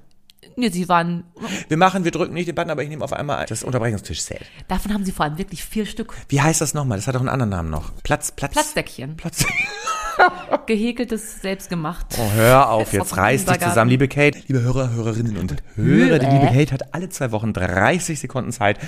Nee, 0.57 0.69
sie 0.71 0.89
waren, 0.89 1.25
Wir 1.69 1.77
machen, 1.77 2.05
wir 2.05 2.11
drücken 2.11 2.35
nicht 2.35 2.49
den 2.49 2.55
Button, 2.55 2.71
aber 2.71 2.83
ich 2.83 2.89
nehme 2.89 3.05
auf 3.05 3.13
einmal 3.13 3.47
das 3.47 3.63
Unterbrechungstisch-Set. 3.63 4.43
davon 4.69 4.93
haben 4.93 5.05
sie 5.05 5.13
vor 5.13 5.25
allem 5.25 5.39
wirklich 5.39 5.65
vier 5.65 5.87
Stück. 5.87 6.15
Wie 6.29 6.41
heißt 6.41 6.61
das 6.61 6.75
nochmal? 6.75 6.99
Das 6.99 7.07
hat 7.07 7.15
doch 7.15 7.21
einen 7.21 7.29
anderen 7.29 7.51
Namen 7.51 7.71
noch. 7.71 7.93
Platz, 8.03 8.33
Platz. 8.33 8.53
Platzdeckchen. 8.53 9.17
Platz. 9.17 9.45
Gehäkeltes, 10.67 11.41
selbstgemacht. 11.41 12.07
Oh, 12.19 12.31
hör 12.35 12.71
auf, 12.71 12.93
jetzt 12.93 13.13
dem 13.13 13.19
reiß 13.19 13.45
dich 13.47 13.61
zusammen, 13.61 13.91
liebe 13.91 14.09
Kate. 14.09 14.41
Liebe 14.47 14.61
Hörer, 14.61 14.91
Hörerinnen 14.91 15.37
und 15.37 15.57
Hörer, 15.75 16.19
die 16.19 16.27
liebe 16.27 16.47
Kate 16.47 16.73
hat 16.73 16.95
alle 16.95 17.09
zwei 17.09 17.33
Wochen 17.33 17.53
30 17.53 18.21
Sekunden 18.21 18.53
Zeit, 18.53 18.79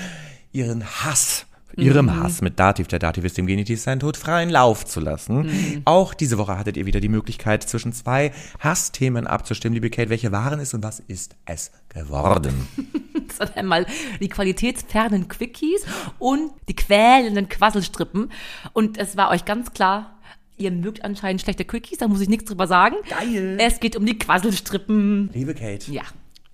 ihren 0.52 0.84
Hass, 0.84 1.46
ihrem 1.76 2.06
Mhm. 2.06 2.22
Hass 2.22 2.40
mit 2.42 2.58
Dativ, 2.58 2.86
der 2.88 2.98
Dativ 2.98 3.24
ist 3.24 3.36
dem 3.38 3.46
Genitiv 3.46 3.80
sein 3.80 4.00
Tod, 4.00 4.16
freien 4.16 4.50
Lauf 4.50 4.84
zu 4.84 5.00
lassen. 5.00 5.42
Mhm. 5.46 5.82
Auch 5.84 6.14
diese 6.14 6.38
Woche 6.38 6.56
hattet 6.58 6.76
ihr 6.76 6.86
wieder 6.86 7.00
die 7.00 7.08
Möglichkeit, 7.08 7.62
zwischen 7.68 7.92
zwei 7.92 8.32
Hassthemen 8.60 9.26
abzustimmen. 9.26 9.74
Liebe 9.74 9.90
Kate, 9.90 10.10
welche 10.10 10.32
waren 10.32 10.60
es 10.60 10.74
und 10.74 10.82
was 10.82 11.00
ist 11.00 11.36
es 11.46 11.70
geworden? 11.88 12.68
Das 13.38 13.48
sind 13.48 13.56
einmal 13.56 13.86
die 14.20 14.28
qualitätsfernen 14.28 15.26
Quickies 15.26 15.84
und 16.20 16.52
die 16.68 16.76
quälenden 16.76 17.48
Quasselstrippen. 17.48 18.30
Und 18.74 18.96
es 18.96 19.16
war 19.16 19.30
euch 19.30 19.44
ganz 19.44 19.72
klar, 19.72 20.18
ihr 20.56 20.70
mögt 20.70 21.04
anscheinend 21.04 21.40
schlechte 21.42 21.64
Quickies, 21.64 21.98
da 21.98 22.06
muss 22.06 22.20
ich 22.20 22.28
nichts 22.28 22.44
drüber 22.44 22.68
sagen. 22.68 22.94
Geil. 23.08 23.56
Es 23.60 23.80
geht 23.80 23.96
um 23.96 24.06
die 24.06 24.16
Quasselstrippen. 24.18 25.30
liebe 25.32 25.54
Kate. 25.54 25.90
Ja. 25.90 26.02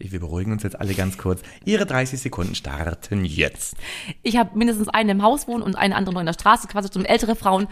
Wir 0.03 0.19
beruhigen 0.19 0.53
uns 0.53 0.63
jetzt 0.63 0.81
alle 0.81 0.95
ganz 0.95 1.19
kurz. 1.19 1.43
Ihre 1.67 1.85
30 1.85 2.19
Sekunden 2.19 2.55
starten 2.55 3.25
jetzt. 3.27 3.75
Ich 4.23 4.39
habe 4.39 4.57
mindestens 4.57 4.89
eine 4.89 5.13
im 5.13 5.23
Haus 5.23 5.47
wohnen 5.47 5.63
und 5.63 5.75
eine 5.77 5.95
andere 5.95 6.15
noch 6.15 6.21
in 6.21 6.27
der 6.27 6.33
Straße, 6.33 6.69
quasi 6.69 6.89
so 6.91 7.01
ältere 7.03 7.37
Frauen, 7.37 7.69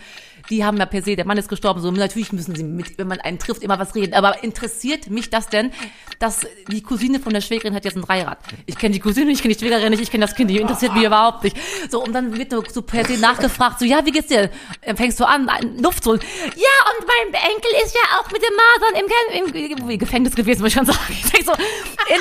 die 0.51 0.63
haben 0.65 0.77
ja 0.77 0.85
per 0.87 1.03
se, 1.03 1.17
der 1.17 1.27
Mann 1.27 1.39
ist 1.39 1.49
gestorben, 1.49 1.81
so 1.81 1.91
natürlich 1.91 2.33
müssen 2.33 2.55
sie 2.55 2.65
mit, 2.65 2.99
wenn 2.99 3.09
man 3.09 3.21
einen 3.21 3.39
trifft, 3.39 3.63
immer 3.63 3.79
was 3.79 3.95
reden. 3.95 4.13
Aber 4.15 4.45
interessiert 4.45 5.09
mich 5.11 5.31
das 5.31 5.49
denn, 5.49 5.73
dass 6.19 6.47
die 6.71 6.83
Cousine 6.83 7.19
von 7.19 7.33
der 7.33 7.41
Schwägerin 7.41 7.75
hat 7.75 7.85
jetzt 7.87 7.97
ein 7.97 8.03
Dreirad? 8.03 8.39
Ich 8.67 8.77
kenne 8.77 8.93
die 8.95 9.01
Cousine, 9.01 9.31
ich 9.31 9.41
kenne 9.41 9.55
die 9.55 9.61
Schwägerin 9.61 9.91
nicht, 9.91 10.03
ich 10.03 10.11
kenne 10.11 10.27
das 10.27 10.35
Kind 10.35 10.51
nicht, 10.51 10.61
interessiert 10.61 10.93
mich 10.95 11.05
überhaupt 11.05 11.45
nicht. 11.45 11.57
So, 11.91 12.03
und 12.05 12.13
dann 12.13 12.37
wird 12.37 12.53
nur 12.53 12.63
so 12.71 12.83
per 12.83 13.07
se 13.07 13.19
nachgefragt, 13.19 13.79
so, 13.79 13.87
ja, 13.87 14.05
wie 14.05 14.11
geht's 14.11 14.29
dir? 14.29 14.51
Dann 14.85 14.97
fängst 14.99 15.19
du 15.19 15.25
an, 15.27 15.49
ein- 15.49 15.79
Luft 15.79 16.05
zu 16.05 16.11
holen. 16.11 16.21
Ja, 16.45 16.99
und 16.99 17.07
mein 17.07 17.43
Enkel 17.43 17.71
ist 17.85 17.95
ja 17.95 18.19
auch 18.21 18.31
mit 18.31 18.43
den 18.43 18.55
Masern 18.55 19.55
im, 19.55 19.81
im, 19.81 19.91
im 19.91 19.99
Gefängnis 19.99 20.35
gewesen, 20.35 20.61
muss 20.61 20.69
ich 20.69 20.75
schon 20.75 20.87
sagen. 20.87 20.99
Ich 21.11 21.31
denk 21.31 21.45
so, 21.45 21.53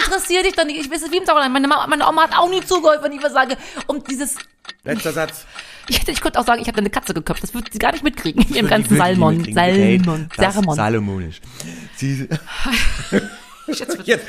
interessiert 0.05 0.45
dich 0.45 0.53
doch 0.55 0.65
nicht, 0.65 0.79
ich 0.79 0.91
weiß 0.91 1.03
es 1.03 1.11
wie 1.11 1.17
im 1.17 1.25
Sauerland. 1.25 1.53
Meine, 1.53 1.67
meine 1.67 2.07
Oma 2.07 2.23
hat 2.23 2.37
auch 2.37 2.49
nie 2.49 2.61
zugehört, 2.61 3.03
wenn 3.03 3.11
ich 3.13 3.23
was 3.23 3.33
sage. 3.33 3.57
Und 3.87 4.09
dieses, 4.09 4.35
Letzter 4.83 5.13
Satz. 5.13 5.45
ich, 5.87 5.99
hätte- 6.01 6.11
ich 6.11 6.21
könnte 6.21 6.39
auch 6.39 6.45
sagen, 6.45 6.61
ich 6.61 6.67
habe 6.67 6.77
eine 6.79 6.89
Katze 6.89 7.13
geköpft. 7.13 7.43
Das 7.43 7.53
würde 7.53 7.69
sie 7.71 7.79
gar 7.79 7.91
nicht 7.91 8.03
mitkriegen. 8.03 8.41
Im 8.43 8.53
Würde 8.55 8.67
ganzen 8.67 8.97
Salmon. 8.97 9.53
Salmon. 9.53 10.29
Das 10.37 10.55
Salmon. 10.55 10.75
Salomonisch. 10.75 11.41
Sie, 11.95 12.27
Jetzt, 14.05 14.27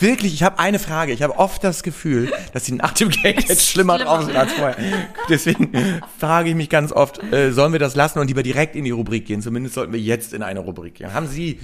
wirklich, 0.00 0.34
ich 0.34 0.42
habe 0.42 0.58
eine 0.58 0.78
Frage. 0.78 1.12
Ich 1.12 1.22
habe 1.22 1.38
oft 1.38 1.64
das 1.64 1.82
Gefühl, 1.82 2.30
dass 2.52 2.66
sie 2.66 2.72
nach 2.72 2.92
dem 2.92 3.08
Gate 3.08 3.48
jetzt 3.48 3.66
schlimmer 3.66 3.94
schlimmer. 3.96 3.98
drauf 3.98 4.24
sind 4.26 4.36
als 4.36 4.52
vorher. 4.52 4.76
Deswegen 5.30 5.72
frage 6.18 6.50
ich 6.50 6.54
mich 6.54 6.68
ganz 6.68 6.92
oft, 6.92 7.22
äh, 7.32 7.50
sollen 7.52 7.72
wir 7.72 7.78
das 7.80 7.94
lassen 7.94 8.18
und 8.18 8.28
lieber 8.28 8.42
direkt 8.42 8.76
in 8.76 8.84
die 8.84 8.90
Rubrik 8.90 9.24
gehen? 9.24 9.40
Zumindest 9.40 9.74
sollten 9.76 9.94
wir 9.94 10.00
jetzt 10.00 10.34
in 10.34 10.42
eine 10.42 10.60
Rubrik 10.60 10.96
gehen. 10.96 11.14
Haben 11.14 11.28
Sie 11.28 11.60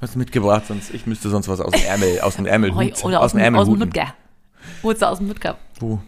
was 0.00 0.16
mitgebracht? 0.16 0.66
Sonst 0.66 0.92
ich 0.92 1.06
müsste 1.06 1.30
sonst 1.30 1.48
was 1.48 1.60
aus 1.60 1.72
dem 1.72 1.84
Ärmel, 1.84 2.20
aus 2.20 2.36
dem 2.36 2.46
Ärmel, 2.46 2.72
Oder 2.72 3.20
aus, 3.20 3.32
dem 3.32 3.38
dem, 3.38 3.44
Ärmel 3.44 3.60
aus 3.60 3.68
dem. 3.68 3.78
Mütger. 3.78 4.14
Holst 4.82 5.02
du 5.02 5.06
aus 5.06 5.18
dem 5.18 5.28
Mütger. 5.28 5.56
Wo? 5.80 6.00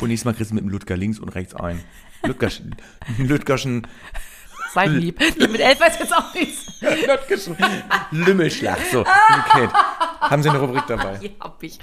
Und 0.00 0.08
nächstes 0.08 0.24
Mal 0.24 0.34
kriegst 0.34 0.50
du 0.50 0.54
mit 0.54 0.64
dem 0.64 0.70
Ludger 0.70 0.96
links 0.96 1.18
und 1.18 1.28
rechts 1.30 1.54
ein. 1.54 1.82
Ludgerschen, 2.22 2.74
Ludgerschen, 3.18 3.86
Sein 4.72 4.94
Lieb. 4.94 5.20
Mit 5.38 5.60
elf 5.60 5.80
weiß 5.80 5.98
jetzt 5.98 6.12
auch 6.14 6.34
nichts. 6.34 6.80
Ludgerschen 6.80 7.56
Lümmelschlag. 8.10 8.78
So, 8.90 9.00
okay. 9.50 9.68
Haben 10.30 10.42
Sie 10.42 10.48
eine 10.48 10.58
Rubrik 10.58 10.84
dabei? 10.86 11.18
Hier 11.18 11.30
hab 11.40 11.62
ich. 11.62 11.78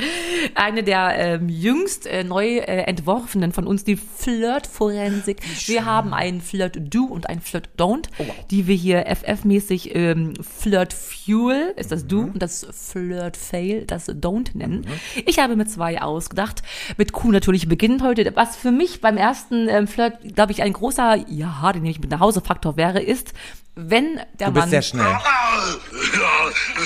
Eine 0.56 0.84
der 0.84 1.16
ähm, 1.18 1.50
jüngst 1.50 2.08
äh, 2.08 2.24
neu 2.24 2.58
äh, 2.58 2.84
entworfenen 2.84 3.52
von 3.52 3.68
uns, 3.68 3.84
die 3.84 3.96
Flirt-Forensik. 3.96 5.42
Wir 5.68 5.86
haben 5.86 6.14
ein 6.14 6.42
Flirt-Do 6.42 7.06
und 7.06 7.30
ein 7.30 7.42
Flirt-Don't, 7.42 8.08
die 8.52 8.68
wir 8.68 8.76
hier 8.76 9.06
FF-mäßig 9.08 9.96
ähm, 9.96 10.34
Flirt-Fuel, 10.42 11.74
ist 11.76 11.92
das 11.92 12.08
Do, 12.08 12.22
und 12.22 12.40
das 12.40 12.66
Flirt-Fail, 12.72 13.86
das 13.86 14.10
Don't 14.10 14.58
nennen. 14.58 14.86
Ich 15.26 15.40
habe 15.40 15.56
mit 15.56 15.70
zwei 15.70 16.02
ausgedacht. 16.02 16.64
Mit 16.98 17.14
Q 17.14 17.32
natürlich 17.32 17.68
beginnend 17.68 18.04
heute. 18.04 18.32
Was 18.36 18.56
für 18.56 18.72
mich 18.72 19.02
beim 19.02 19.18
ersten 19.18 19.68
ähm, 19.70 19.88
Flirt, 19.88 20.36
glaube 20.36 20.52
ich, 20.52 20.62
ein 20.62 20.74
großer, 20.74 21.26
ja, 21.28 21.72
den 21.72 21.84
nehme 21.84 21.92
ich 21.92 22.00
mit 22.00 22.12
nach 22.12 22.20
Hause 22.20 22.42
Faktor 22.42 22.78
wäre, 22.78 23.02
ist, 23.02 23.34
wenn 23.76 24.20
der 24.40 24.48
Du 24.48 24.54
bist 24.54 24.64
Mann... 24.64 24.70
sehr 24.70 24.82
schnell. 24.82 25.06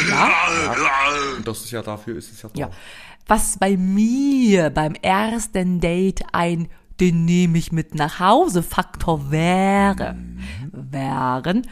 ja, 0.09 0.29
Das 1.43 1.61
ist 1.61 1.71
ja 1.71 1.81
dafür, 1.81 2.17
ist 2.17 2.31
es 2.31 2.41
ja 2.41 2.49
Ja. 2.55 2.69
Was 3.27 3.57
bei 3.57 3.75
mir 3.77 4.69
beim 4.69 4.93
ersten 4.95 5.79
Date 5.79 6.23
ein 6.31 6.69
den 6.99 7.25
nehme 7.25 7.57
ich 7.57 7.71
mit 7.71 7.93
nach 7.95 8.19
Hause 8.19 8.63
Faktor 8.63 9.29
wäre, 9.29 10.15
wären 10.71 11.67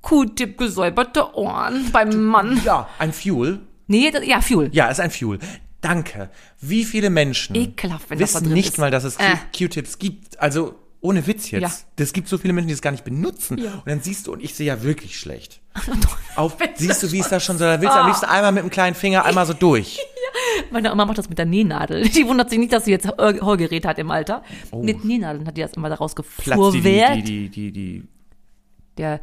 Q-Tip 0.00 0.56
gesäuberte 0.56 1.34
Ohren 1.36 1.90
beim 1.92 2.24
Mann. 2.24 2.60
Ja, 2.64 2.88
ein 2.98 3.12
Fuel. 3.12 3.60
Nee, 3.86 4.10
das, 4.10 4.24
ja, 4.26 4.40
Fuel. 4.40 4.70
Ja, 4.72 4.88
ist 4.88 5.00
ein 5.00 5.10
Fuel. 5.10 5.38
Danke. 5.82 6.30
Wie 6.60 6.84
viele 6.84 7.10
Menschen 7.10 7.54
Ekelhaft, 7.54 8.10
wissen 8.10 8.52
nicht 8.52 8.70
ist. 8.70 8.78
mal, 8.78 8.90
dass 8.90 9.04
es 9.04 9.16
Äh. 9.16 9.36
Q-Tips 9.56 9.98
gibt? 9.98 10.40
Also 10.40 10.74
ohne 11.00 11.26
Witz 11.26 11.50
jetzt. 11.50 11.62
Ja. 11.62 11.70
Das 11.96 12.12
gibt 12.12 12.28
so 12.28 12.36
viele 12.38 12.52
Menschen, 12.52 12.68
die 12.68 12.74
es 12.74 12.82
gar 12.82 12.90
nicht 12.90 13.04
benutzen. 13.04 13.58
Ja. 13.58 13.74
Und 13.74 13.86
dann 13.86 14.00
siehst 14.00 14.26
du, 14.26 14.32
und 14.32 14.42
ich 14.42 14.54
sehe 14.54 14.66
ja 14.66 14.82
wirklich 14.82 15.18
schlecht. 15.18 15.60
Auf, 16.36 16.56
siehst 16.74 17.02
du, 17.02 17.12
wie 17.12 17.20
es 17.20 17.28
da 17.28 17.40
schon 17.40 17.58
so, 17.58 17.64
da 17.64 17.80
willst 17.80 17.94
du 17.94 18.00
am 18.00 18.06
liebsten 18.08 18.26
einmal 18.26 18.52
mit 18.52 18.62
dem 18.62 18.70
kleinen 18.70 18.94
Finger 18.94 19.24
einmal 19.24 19.46
so 19.46 19.54
durch. 19.54 19.98
Meine 20.70 20.92
Oma 20.92 21.06
macht 21.06 21.18
das 21.18 21.28
mit 21.28 21.38
der 21.38 21.46
Nähnadel. 21.46 22.08
Die 22.08 22.26
wundert 22.26 22.50
sich 22.50 22.58
nicht, 22.58 22.72
dass 22.72 22.84
sie 22.84 22.90
jetzt 22.90 23.08
Hörgerät 23.18 23.86
hat 23.86 23.98
im 23.98 24.10
Alter. 24.10 24.42
Mit 24.72 25.04
Nähnadeln 25.04 25.46
hat 25.46 25.56
die 25.56 25.62
das 25.62 25.72
immer 25.72 25.88
daraus 25.88 26.14
Oh. 26.18 26.22
Platzt 26.22 26.74
die, 26.74 26.82
die, 26.82 27.22
die, 27.22 27.48
die, 27.48 27.72
die, 27.72 28.08
Der 28.98 29.20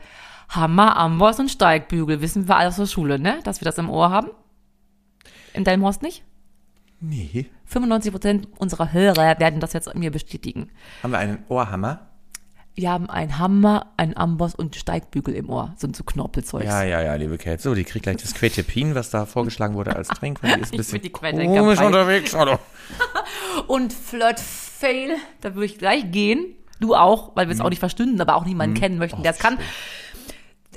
Hammer, 0.50 0.98
Amboss 0.98 1.40
und 1.40 1.50
Steigbügel. 1.50 2.22
Wissen 2.22 2.48
wir 2.48 2.56
alle 2.56 2.70
aus 2.70 2.78
der 2.78 2.88
Schule, 2.88 3.20
ne? 3.20 3.40
Dass 3.44 3.62
wir 3.62 3.66
das 3.66 3.78
im 3.78 3.90
Ohr 3.90 4.10
haben. 4.10 4.30
In 5.54 5.64
Delmhorst 5.64 6.02
nicht? 6.02 6.24
nee. 7.00 7.46
95% 7.72 8.48
unserer 8.58 8.94
Hörer 8.94 9.40
werden 9.40 9.60
das 9.60 9.74
jetzt 9.74 9.94
mir 9.96 10.12
bestätigen. 10.12 10.70
Haben 11.04 11.12
wir 11.12 11.20
einen 11.20 11.40
Ohrhammer? 11.50 12.08
die 12.78 12.88
haben 12.88 13.10
einen 13.10 13.40
Hammer, 13.40 13.88
einen 13.98 14.16
Amboss 14.16 14.54
und 14.54 14.76
Steigbügel 14.76 15.34
im 15.34 15.50
Ohr. 15.50 15.74
Sind 15.78 15.96
so 15.96 16.04
Knorpelzeugs. 16.04 16.66
Ja, 16.66 16.84
ja, 16.84 17.02
ja, 17.02 17.16
liebe 17.16 17.40
Kate. 17.40 17.60
So, 17.62 17.74
die 17.74 17.84
kriegt 17.84 18.04
gleich 18.04 18.18
das 18.18 18.36
Quetepin, 18.36 18.94
was 18.94 19.10
da 19.10 19.26
vorgeschlagen 19.26 19.74
wurde 19.74 19.96
als 19.96 20.10
Trink, 20.10 20.40
die 20.42 20.48
ist 20.48 20.54
ein 20.56 20.64
Ich 20.64 20.72
bisschen 20.78 21.02
die 21.02 21.10
komisch 21.10 21.82
unterwegs. 21.82 22.36
Hallo. 22.36 22.60
Und 23.68 23.94
Flirt 23.94 24.40
Fail, 24.40 25.16
da 25.42 25.56
würde 25.56 25.66
ich 25.66 25.80
gleich 25.80 26.12
gehen. 26.12 26.54
Du 26.80 26.94
auch, 26.94 27.36
weil 27.36 27.48
wir 27.48 27.56
Mhm. 27.56 27.62
es 27.62 27.66
auch 27.66 27.70
nicht 27.70 27.80
verstünden, 27.80 28.22
aber 28.22 28.36
auch 28.36 28.46
niemanden 28.46 28.76
kennen 28.76 29.00
möchten, 29.00 29.24
der 29.24 29.32
es 29.32 29.40
kann. 29.40 29.58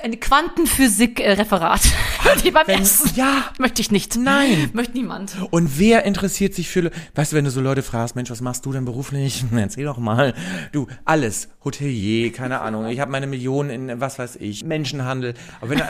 Eine 0.02 0.16
Quantenphysik-Referat. 0.16 1.82
die 2.44 2.50
beim 2.50 2.66
Essen. 2.66 3.10
ja. 3.16 3.44
Möchte 3.58 3.82
ich 3.82 3.90
nicht. 3.90 4.16
Nein. 4.16 4.70
Möchte 4.72 4.94
niemand. 4.94 5.36
Und 5.50 5.78
wer 5.78 6.04
interessiert 6.04 6.54
sich 6.54 6.68
für, 6.68 6.90
weißt 7.14 7.32
du, 7.32 7.36
wenn 7.36 7.44
du 7.44 7.50
so 7.50 7.60
Leute 7.60 7.82
fragst, 7.82 8.16
Mensch, 8.16 8.30
was 8.30 8.40
machst 8.40 8.64
du 8.66 8.72
denn 8.72 8.84
beruflich? 8.84 9.44
Erzähl 9.54 9.84
doch 9.84 9.98
mal. 9.98 10.34
Du, 10.72 10.86
alles. 11.04 11.48
Hotelier, 11.64 12.32
keine 12.32 12.60
Ahnung. 12.60 12.86
Ich 12.86 13.00
habe 13.00 13.10
meine 13.10 13.26
Millionen 13.26 13.70
in, 13.90 14.00
was 14.00 14.18
weiß 14.18 14.36
ich, 14.36 14.64
Menschenhandel. 14.64 15.34
Aber 15.60 15.70
wenn 15.70 15.78
du, 15.78 15.84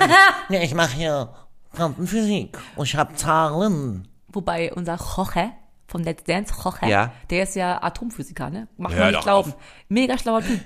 Ja, 0.51 0.61
ich 0.63 0.75
mache 0.75 0.97
hier 0.97 1.33
Quantenphysik 1.75 2.59
und 2.77 2.87
ich 2.87 2.97
habe 2.97 3.15
Zahlen. 3.15 4.09
Wobei 4.29 4.73
unser 4.73 4.97
Jorge 4.97 5.51
von 5.87 6.03
Let's 6.05 6.25
Dance, 6.25 6.53
Jorge, 6.63 6.89
Ja. 6.89 7.13
der 7.31 7.43
ist 7.45 7.57
ja 7.57 7.83
Atomphysiker, 7.83 8.51
ne? 8.51 8.69
Mach 8.77 8.93
Hör 8.93 9.01
mal 9.07 9.11
nicht 9.13 9.23
glauben. 9.23 9.55
Mega 9.89 10.17
schlauer 10.19 10.43
Typ. 10.43 10.61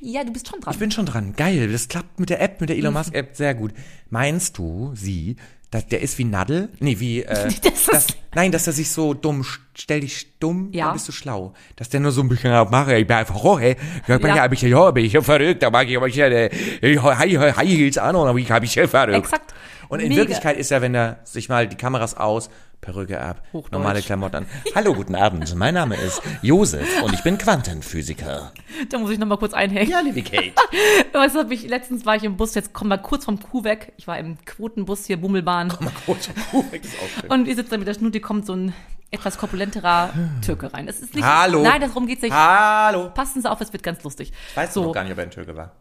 Ja, 0.00 0.24
du 0.24 0.32
bist 0.32 0.48
schon 0.48 0.60
dran. 0.60 0.72
ich 0.72 0.78
bin 0.78 0.90
schon 0.90 1.06
dran. 1.06 1.34
Geil. 1.36 1.70
Das 1.70 1.88
klappt 1.88 2.20
mit 2.20 2.30
der 2.30 2.40
App, 2.40 2.60
mit 2.60 2.70
der 2.70 2.76
Elon 2.76 2.94
Musk 2.94 3.14
App 3.14 3.36
sehr 3.36 3.54
gut. 3.54 3.72
Meinst 4.10 4.56
du, 4.58 4.92
sie, 4.94 5.36
dass 5.70 5.86
der 5.86 6.00
ist 6.00 6.16
wie 6.18 6.24
Nadel? 6.24 6.68
Nee, 6.80 6.98
wie, 7.00 7.22
äh, 7.24 7.50
Das 7.62 7.88
ist- 7.88 8.16
nein, 8.34 8.52
dass 8.52 8.66
er 8.66 8.72
sich 8.72 8.90
so 8.90 9.12
dumm, 9.14 9.42
st- 9.42 9.58
stell 9.74 10.00
dich 10.00 10.38
dumm, 10.38 10.70
Ja. 10.72 10.86
dann 10.86 10.94
bist 10.94 11.08
du 11.08 11.12
schlau. 11.12 11.52
Dass 11.76 11.88
der 11.88 12.00
nur 12.00 12.12
so 12.12 12.20
ein 12.22 12.28
bisschen 12.28 12.50
mache, 12.70 12.96
ich 12.96 13.06
bin 13.06 13.16
einfach 13.16 13.42
roh, 13.42 13.58
hey. 13.58 13.76
Ich 14.00 14.06
bin 14.06 14.20
Ja. 14.28 14.36
ja, 14.46 14.52
ich, 14.52 14.62
ja, 14.62 14.90
bin 14.92 15.04
ich 15.04 15.12
ja 15.12 15.20
verrückt, 15.22 15.62
da 15.62 15.70
mag 15.70 15.88
ich, 15.88 15.96
aber 15.96 16.06
ich, 16.08 16.18
äh, 16.18 16.46
ich, 16.80 17.02
hi, 17.02 17.30
hi, 17.36 17.52
hi, 17.52 17.98
an, 17.98 18.36
ich 18.38 18.50
habe 18.50 18.64
ich 18.64 18.74
ja 18.76 18.86
verrückt. 18.86 19.16
Exakt. 19.18 19.52
Und 19.88 20.00
in 20.00 20.08
Mega. 20.10 20.20
Wirklichkeit 20.20 20.58
ist 20.58 20.70
er, 20.70 20.80
wenn 20.82 20.94
er 20.94 21.20
sich 21.24 21.48
mal 21.48 21.66
die 21.66 21.76
Kameras 21.76 22.14
aus, 22.14 22.50
Perücke 22.80 23.20
ab, 23.20 23.42
Hochdeutsch. 23.52 23.72
normale 23.72 24.02
Klamotten 24.02 24.36
an. 24.36 24.46
Hallo, 24.74 24.94
guten 24.94 25.14
Abend. 25.14 25.54
Mein 25.56 25.74
Name 25.74 25.96
ist 25.96 26.22
Josef 26.42 27.02
und 27.02 27.12
ich 27.12 27.22
bin 27.22 27.36
Quantenphysiker. 27.36 28.52
Da 28.88 28.98
muss 28.98 29.10
ich 29.10 29.18
noch 29.18 29.26
mal 29.26 29.36
kurz 29.36 29.52
einhängen. 29.52 29.90
Ja, 29.90 30.00
liebe 30.00 30.22
Kate. 30.22 30.52
Was 31.12 31.34
hab 31.34 31.50
ich, 31.50 31.68
letztens 31.68 32.06
war 32.06 32.16
ich 32.16 32.24
im 32.24 32.36
Bus, 32.36 32.54
jetzt 32.54 32.72
kommen 32.72 32.90
wir 32.90 32.98
kurz 32.98 33.24
vom 33.24 33.40
Kuh 33.40 33.64
weg. 33.64 33.92
Ich 33.96 34.06
war 34.06 34.16
im 34.18 34.38
Quotenbus 34.44 35.06
hier, 35.06 35.20
Bummelbahn. 35.20 35.72
Und 37.28 37.48
ich 37.48 37.56
sitze 37.56 37.70
da 37.70 37.78
mit 37.78 37.88
der 37.88 37.94
Schnutti, 37.94 38.20
kommt 38.20 38.46
so 38.46 38.54
ein 38.54 38.72
etwas 39.10 39.38
korpulenterer 39.38 40.12
Türke 40.44 40.72
rein. 40.72 40.86
Es 40.86 41.00
ist 41.00 41.14
nicht, 41.14 41.24
Hallo. 41.24 41.62
Nein, 41.62 41.80
darum 41.80 42.06
geht's 42.06 42.22
nicht. 42.22 42.32
Hallo. 42.34 43.10
Passen 43.10 43.42
Sie 43.42 43.50
auf, 43.50 43.60
es 43.60 43.72
wird 43.72 43.82
ganz 43.82 44.02
lustig. 44.04 44.32
Weißt 44.54 44.72
so, 44.74 44.82
du 44.82 44.86
noch 44.88 44.94
gar 44.94 45.02
nicht, 45.02 45.12
ob 45.12 45.18
er 45.18 45.24
ein 45.24 45.30
Türke 45.30 45.56
war? 45.56 45.72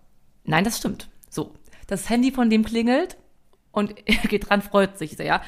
Nein, 0.45 0.63
das 0.63 0.77
stimmt. 0.77 1.09
So, 1.29 1.53
das 1.87 2.09
Handy 2.09 2.31
von 2.31 2.49
dem 2.49 2.65
klingelt 2.65 3.17
und 3.71 3.95
er 4.07 4.15
geht 4.27 4.49
dran, 4.49 4.61
freut 4.61 4.97
sich 4.97 5.15
sehr. 5.15 5.41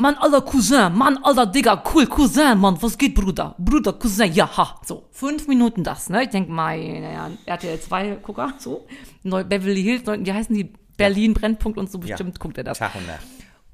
Mann, 0.00 0.14
alter 0.16 0.40
Cousin, 0.40 0.94
Mann, 0.94 1.18
alter 1.22 1.44
Digga, 1.44 1.82
cool, 1.92 2.06
Cousin, 2.06 2.58
Mann, 2.58 2.80
was 2.80 2.96
geht, 2.96 3.14
Bruder? 3.14 3.54
Bruder, 3.58 3.92
Cousin, 3.92 4.32
ja, 4.32 4.48
ha. 4.56 4.80
So, 4.82 5.04
fünf 5.10 5.46
Minuten 5.46 5.84
das, 5.84 6.08
ne? 6.08 6.22
Ich 6.24 6.30
denk, 6.30 6.48
meine 6.48 7.12
ja, 7.12 7.30
RTL 7.44 7.78
2, 7.78 8.18
Gucker, 8.22 8.54
so. 8.58 8.86
Neu, 9.24 9.44
Beverly 9.44 9.82
Hills, 9.82 10.06
neu, 10.06 10.18
wie 10.18 10.32
heißen 10.32 10.54
die? 10.54 10.72
Berlin, 10.96 11.34
Brennpunkt 11.34 11.78
und 11.78 11.90
so 11.90 11.98
bestimmt 11.98 12.40
guckt 12.40 12.58
er 12.58 12.64
das. 12.64 12.78
Tag 12.78 12.94
und 12.94 13.06
Nacht. 13.06 13.20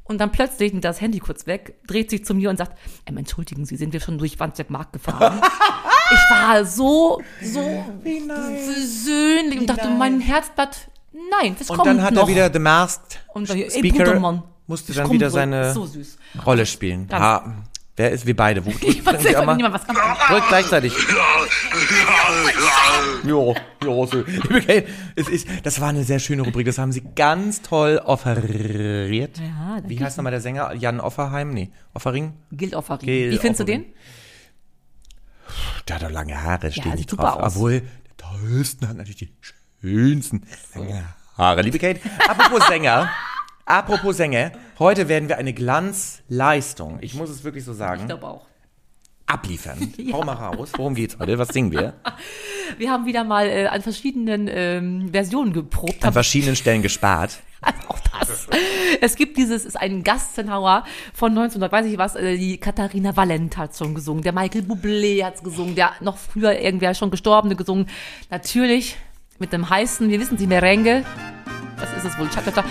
Und 0.05 0.21
dann 0.21 0.31
plötzlich 0.31 0.73
nimmt 0.73 0.85
er 0.85 0.91
das 0.91 1.01
Handy 1.01 1.19
kurz 1.19 1.47
weg, 1.47 1.81
dreht 1.87 2.11
sich 2.11 2.25
zu 2.25 2.35
mir 2.35 2.51
und 2.51 2.57
sagt, 2.57 2.77
ähm, 3.07 3.17
entschuldigen 3.17 3.65
Sie, 3.65 3.77
sind 3.77 3.93
wir 3.93 4.01
schon 4.01 4.19
durch 4.19 4.39
Wandsbek 4.39 4.71
Markt 4.71 4.93
gefahren? 4.95 5.41
ich 6.13 6.31
war 6.31 6.65
so, 6.65 7.21
so 7.43 7.85
versöhnlich 8.05 9.61
und 9.61 9.67
dachte, 9.69 9.89
mein 9.91 10.21
Herzblatt, 10.21 10.89
nein, 11.13 11.57
das 11.59 11.71
Und 11.71 11.77
kommt 11.77 11.89
dann 11.89 12.03
hat 12.03 12.15
noch. 12.15 12.23
er 12.23 12.29
wieder 12.29 12.53
The 12.53 12.59
Masked 12.59 13.25
und 13.35 13.49
dann, 13.51 13.59
ey, 13.59 13.71
Speaker, 13.71 14.05
Brudermann, 14.05 14.43
musste 14.67 14.93
ich 14.93 14.99
dann 14.99 15.11
wieder 15.11 15.29
zurück. 15.29 15.41
seine 15.41 15.73
So 15.75 15.87
süß. 15.87 16.19
Rolle 16.45 16.67
spielen. 16.67 17.07
Ganz- 17.09 17.23
Ah, 17.23 17.55
wer 17.97 18.11
ist 18.11 18.27
wir 18.27 18.37
beide? 18.37 18.65
Wo 18.65 18.71
Ich 18.83 19.05
weiß 19.05 19.45
mal? 19.45 19.57
niemand 19.57 19.75
was 19.75 19.87
kann. 19.87 19.97
Drückt 20.29 20.49
gleichzeitig. 20.49 20.93
Jo, 23.25 23.55
jo, 23.83 24.07
so. 24.07 24.19
Liebe 24.23 24.61
Kate, 24.61 24.87
es 25.17 25.29
ist, 25.29 25.49
das 25.65 25.81
war 25.81 25.89
eine 25.89 26.05
sehr 26.05 26.19
schöne 26.21 26.43
Rubrik. 26.43 26.67
Das 26.67 26.79
haben 26.79 26.93
Sie 26.93 27.03
ganz 27.15 27.61
toll 27.63 27.99
offeriert. 28.05 29.39
Ja, 29.39 29.79
Wie 29.87 30.03
heißt 30.03 30.17
nochmal 30.17 30.31
der 30.31 30.41
Sänger? 30.41 30.73
Jan 30.75 31.01
Offerheim? 31.01 31.51
Nee, 31.51 31.71
Offering? 31.93 32.35
Gilt 32.53 32.75
Offering. 32.75 33.07
Gil 33.07 33.33
Wie 33.33 33.39
findest 33.39 33.61
du 33.61 33.65
Offering. 33.65 33.83
den? 33.85 33.93
Der 35.89 35.97
hat 35.97 36.03
doch 36.03 36.11
lange 36.11 36.41
Haare, 36.41 36.71
stehen 36.71 36.85
sieht 36.85 36.95
nicht 36.97 37.11
super 37.11 37.23
drauf. 37.25 37.43
aus. 37.43 37.57
Obwohl, 37.57 37.81
der 37.81 38.17
tollsten 38.17 38.89
hat 38.89 38.97
natürlich 38.97 39.17
die 39.17 39.33
schönsten 39.81 40.43
Haare. 41.37 41.63
Liebe 41.63 41.79
Kate, 41.79 42.01
apropos 42.29 42.67
Sänger, 42.69 43.09
apropos 43.67 44.17
Sänger, 44.17 44.53
heute 44.79 45.09
werden 45.09 45.29
wir 45.29 45.37
eine 45.37 45.53
Glanzleistung, 45.53 46.99
ich 47.03 47.15
muss 47.15 47.29
es 47.29 47.45
wirklich 47.45 47.65
so 47.65 47.73
Ich 47.73 47.79
sagen, 47.79 48.07
glaube 48.07 48.27
auch. 48.27 48.47
abliefern. 49.27 49.93
Hau 50.13 50.25
mal 50.25 50.33
raus, 50.33 50.71
worum 50.77 50.95
geht's 50.95 51.19
heute? 51.19 51.39
Was 51.39 51.49
singen 51.49 51.73
wir? 51.73 51.95
Wir 52.79 52.91
haben 52.91 53.07
wieder 53.07 53.23
mal 53.23 53.47
äh, 53.47 53.67
an 53.67 53.81
verschiedenen 53.81 54.49
ähm, 54.51 55.11
Versionen 55.13 55.53
geprobt. 55.53 56.05
An 56.05 56.13
verschiedenen 56.13 56.57
Stellen 56.57 56.83
gespart. 56.83 57.39
auch 57.89 58.01
das. 58.01 58.49
Es 59.01 59.15
gibt 59.15 59.37
dieses, 59.37 59.65
ist 59.65 59.77
ein 59.77 60.03
Gassenhauer 60.03 60.85
von 61.15 61.31
1900, 61.31 61.71
weiß 61.71 61.87
ich 61.87 61.97
was, 61.97 62.17
äh, 62.17 62.37
die 62.37 62.59
Katharina 62.59 63.17
Valent 63.17 63.57
hat 63.57 63.77
schon 63.77 63.95
gesungen, 63.95 64.23
der 64.23 64.33
Michael 64.33 64.63
Bublé 64.63 65.25
hat's 65.25 65.43
gesungen, 65.45 65.75
der 65.75 65.93
noch 66.01 66.19
früher 66.19 66.59
irgendwer 66.59 66.95
schon 66.95 67.11
Gestorbene 67.11 67.55
gesungen. 67.57 67.89
Natürlich 68.31 68.97
mit 69.39 69.53
dem 69.53 69.71
heißen, 69.71 70.09
wir 70.09 70.21
wissen 70.21 70.39
sie, 70.39 70.47
Merengue. 70.47 71.05
Das 71.79 71.93
ist 71.97 72.05
es 72.05 72.19
wohl. 72.19 72.29
Cha, 72.29 72.43
cha, 72.43 72.51
cha. 72.51 72.65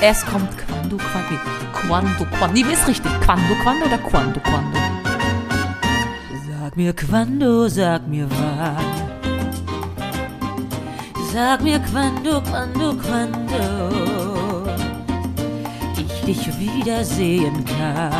Es 0.00 0.24
kommt 0.26 0.50
Quando, 0.66 0.96
Quando, 0.96 1.38
Quando, 1.86 2.24
Quando. 2.38 2.54
Nee, 2.54 2.64
wie 2.66 2.72
ist 2.72 2.86
richtig? 2.86 3.10
Quando, 3.24 3.54
Quando 3.62 3.86
oder 3.86 3.98
Quando, 3.98 4.40
Quando? 4.40 4.78
Sag 6.48 6.76
mir 6.76 6.92
Quando, 6.92 7.68
sag 7.68 8.06
mir 8.06 8.28
wann. 8.30 9.10
Sag 11.32 11.62
mir 11.62 11.78
quando, 11.78 12.42
quando, 12.42 12.96
quando 12.96 14.66
ich 15.96 16.24
dich 16.24 16.58
wiedersehen 16.58 17.64
kann. 17.64 18.10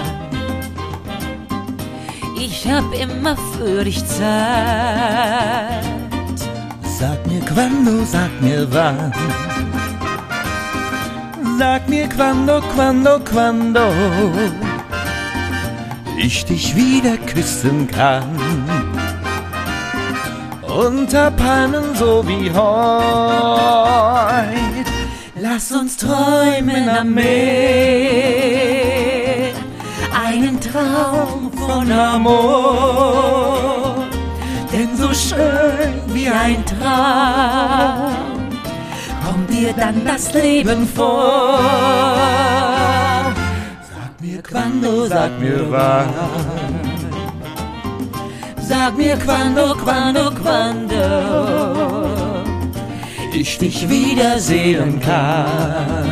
Ich 2.39 2.71
hab 2.71 2.85
immer 2.95 3.37
für 3.37 3.83
dich 3.83 4.07
Zeit. 4.07 4.23
Sag 7.01 7.27
mir 7.27 7.41
quando, 7.41 8.05
sag 8.05 8.31
mir 8.41 8.69
wann. 8.71 9.13
Sag 11.61 11.89
mir 11.91 12.09
quando, 12.09 12.63
quando, 12.75 13.21
quando 13.21 13.81
ich 16.17 16.47
dich 16.47 16.75
wieder 16.75 17.19
küssen 17.19 17.87
kann. 17.87 18.25
Unter 20.63 21.31
Palmen 21.33 21.95
so 21.97 22.27
wie 22.27 22.51
heute. 22.51 22.61
Lass 25.39 25.71
uns 25.73 25.99
träumen 25.99 26.89
am 26.89 27.13
Meer. 27.13 27.29
Einen 30.27 30.59
Traum 30.63 31.53
von 31.53 31.93
Amor. 31.93 33.27
Denn 34.73 34.97
so 34.97 35.13
schön 35.13 36.01
wie 36.07 36.31
ein 36.31 36.65
Traum 36.65 38.20
dir 39.61 39.73
dann 39.75 40.05
das 40.05 40.33
Leben 40.33 40.87
vor. 40.87 41.59
Sag 43.93 44.21
mir 44.21 44.43
quando, 44.43 45.07
sag 45.07 45.39
mir 45.39 45.71
wann. 45.71 46.09
Sag 48.61 48.97
mir 48.97 49.17
quando, 49.17 49.75
quando, 49.75 50.31
quando 50.43 51.03
ich 53.33 53.59
dich 53.59 53.89
wiedersehen 53.89 55.01
kann. 55.01 56.07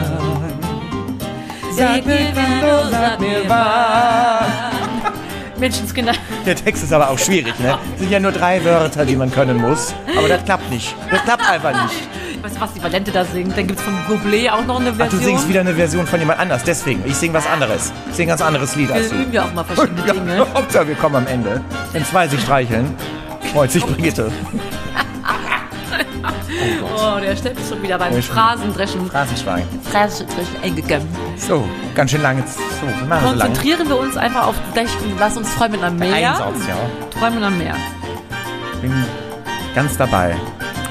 Sag 1.73 2.05
mir 2.05 2.33
quando, 2.35 2.91
sag 2.91 3.21
mir 3.21 3.43
wann. 3.47 4.69
Menschenskinder. 5.59 6.13
Der 6.47 6.55
Text 6.55 6.85
ist 6.85 6.93
aber 6.93 7.11
auch 7.11 7.19
schwierig, 7.19 7.59
ne? 7.59 7.79
Es 7.95 8.01
sind 8.01 8.13
ja 8.13 8.21
nur 8.21 8.33
drei 8.33 8.65
Wörter, 8.65 9.05
die 9.05 9.17
man 9.17 9.31
können 9.31 9.57
muss. 9.57 9.95
Aber 10.17 10.29
das 10.29 10.45
klappt 10.45 10.71
nicht. 10.71 10.95
Das 11.11 11.23
klappt 11.25 11.51
einfach 11.51 11.83
nicht. 11.85 12.09
Weißt 12.43 12.57
du, 12.57 12.61
was 12.61 12.73
die 12.73 12.83
Valente 12.83 13.11
da 13.11 13.25
singt? 13.25 13.57
Dann 13.57 13.67
gibt's 13.67 13.83
von 13.83 13.95
Bublé 14.09 14.51
auch 14.51 14.65
noch 14.65 14.79
eine 14.81 14.91
Ach, 14.91 14.97
Version. 14.97 15.21
du 15.21 15.25
singst 15.27 15.49
wieder 15.49 15.61
eine 15.61 15.75
Version 15.75 16.07
von 16.07 16.19
jemand 16.21 16.39
anders. 16.41 16.63
Deswegen. 16.65 17.03
Ich 17.07 17.17
sing 17.17 17.33
was 17.33 17.47
anderes. 17.47 17.93
Ich 18.11 18.17
sing 18.17 18.27
ein 18.27 18.31
ganz 18.31 18.43
anderes 18.43 18.77
Lied 18.77 18.91
als 18.93 19.11
Wir 19.11 19.19
du. 19.19 19.23
üben 19.25 19.33
ja 19.33 19.45
auch 19.45 19.53
mal 19.55 19.65
verschiedene 19.65 20.03
Dinge. 20.13 20.47
Hauptsache, 20.55 20.89
wir 20.89 20.95
kommen 20.95 21.17
am 21.17 21.27
Ende. 21.27 21.61
Wenn 21.93 22.05
zwei 22.05 22.29
sich 22.29 22.41
streicheln, 22.41 22.95
freut 23.53 23.71
sich 23.71 23.85
Brigitte. 23.85 24.31
Oh, 26.97 27.19
der 27.21 27.37
Stepp 27.37 27.59
ist 27.59 27.69
schon 27.69 27.83
wieder 27.83 27.99
beim 27.99 28.13
Der 28.13 28.23
Phrasendreschen, 28.23 29.09
Phrasenschwein. 29.11 29.65
Phrasendreschen 29.91 30.57
eingegangen. 30.63 31.07
So, 31.37 31.65
ganz 31.95 32.11
schön 32.11 32.23
lange. 32.23 32.43
So, 32.47 32.87
wir 32.87 33.07
machen 33.07 33.29
so 33.29 33.35
lange. 33.35 33.41
Konzentrieren 33.55 33.89
wir 33.89 33.99
uns 33.99 34.17
einfach 34.17 34.47
auf 34.49 34.55
gleich, 34.75 34.89
lass 35.19 35.37
uns 35.37 35.55
träumen 35.55 35.83
am 35.85 35.97
Meer. 35.97 36.15
Einsatz, 36.15 36.67
ja. 36.69 37.19
Träumen 37.19 37.43
am 37.45 37.57
Meer. 37.59 37.75
Bin 38.83 38.93
ganz 39.75 39.97
dabei. 39.97 40.35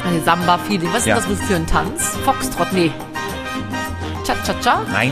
Eine 0.08 0.22
Samba-Feeling. 0.22 0.89
Was 0.93 0.99
ist 0.99 1.08
Ja. 1.08 1.16
das 1.16 1.26
für 1.26 1.55
ein 1.55 1.68
Tanz? 1.68 2.16
Foxtrot, 2.24 2.72
nee. 2.72 2.91
Cha-cha-cha? 4.26 4.82
Nein, 4.91 5.12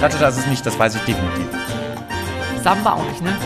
das 0.00 0.36
ist 0.38 0.48
nicht, 0.48 0.66
das 0.66 0.76
weiß 0.78 0.96
ich 0.96 1.02
definitiv. 1.02 1.46
Samba 2.62 2.92
auch 2.94 3.04
nicht, 3.04 3.22
ne? 3.22 3.36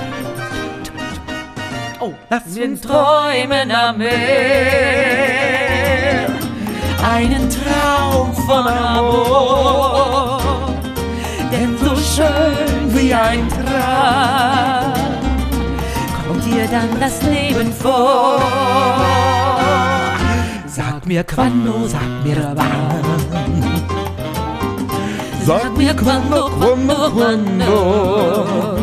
Oh. 2.00 2.12
Lass 2.30 2.54
Wir 2.54 2.80
träumen 2.80 3.70
am 3.72 3.98
Meer. 3.98 4.16
Einen 7.14 7.48
Traum 7.50 8.34
von 8.34 8.66
Amor. 8.66 10.40
Denn 11.52 11.76
so 11.78 11.94
schön 11.96 12.94
wie 12.94 13.14
ein 13.14 13.48
Traum 13.48 14.92
kommt 16.26 16.44
dir 16.44 16.66
dann 16.68 17.00
das 17.00 17.22
Leben 17.22 17.72
vor. 17.72 19.35
Sag 20.76 21.06
mir 21.06 21.24
quando, 21.24 21.88
sag 21.88 22.22
mir 22.22 22.36
wann. 22.54 23.02
Sag 25.46 25.74
mir 25.78 25.94
quando, 25.94 26.50
quando, 26.60 27.10
quando 27.16 28.76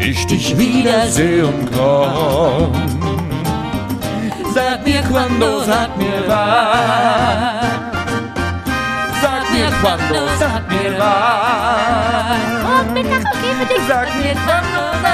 ich 0.00 0.26
dich 0.26 0.58
wiedersehen 0.58 1.70
kann. 1.70 2.72
Sag 4.52 4.84
mir 4.84 5.02
quando, 5.04 5.60
sag 5.60 5.96
mir 5.96 6.24
wann. 6.26 7.70
Sag 9.22 9.44
mir 9.54 9.70
quando, 9.80 10.20
sag 10.40 10.62
mir 10.72 10.98
wann. 10.98 12.40
Sag 12.66 12.86
mir 12.94 13.04
quando, 13.04 13.78
sag 13.86 14.08
mir 14.18 14.36
wann. 14.48 15.13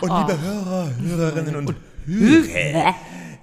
Und 0.00 0.10
liebe 0.10 0.40
Hörer, 0.40 0.90
Hörerinnen 1.00 1.56
und 1.56 1.74
Hörer, 2.06 2.94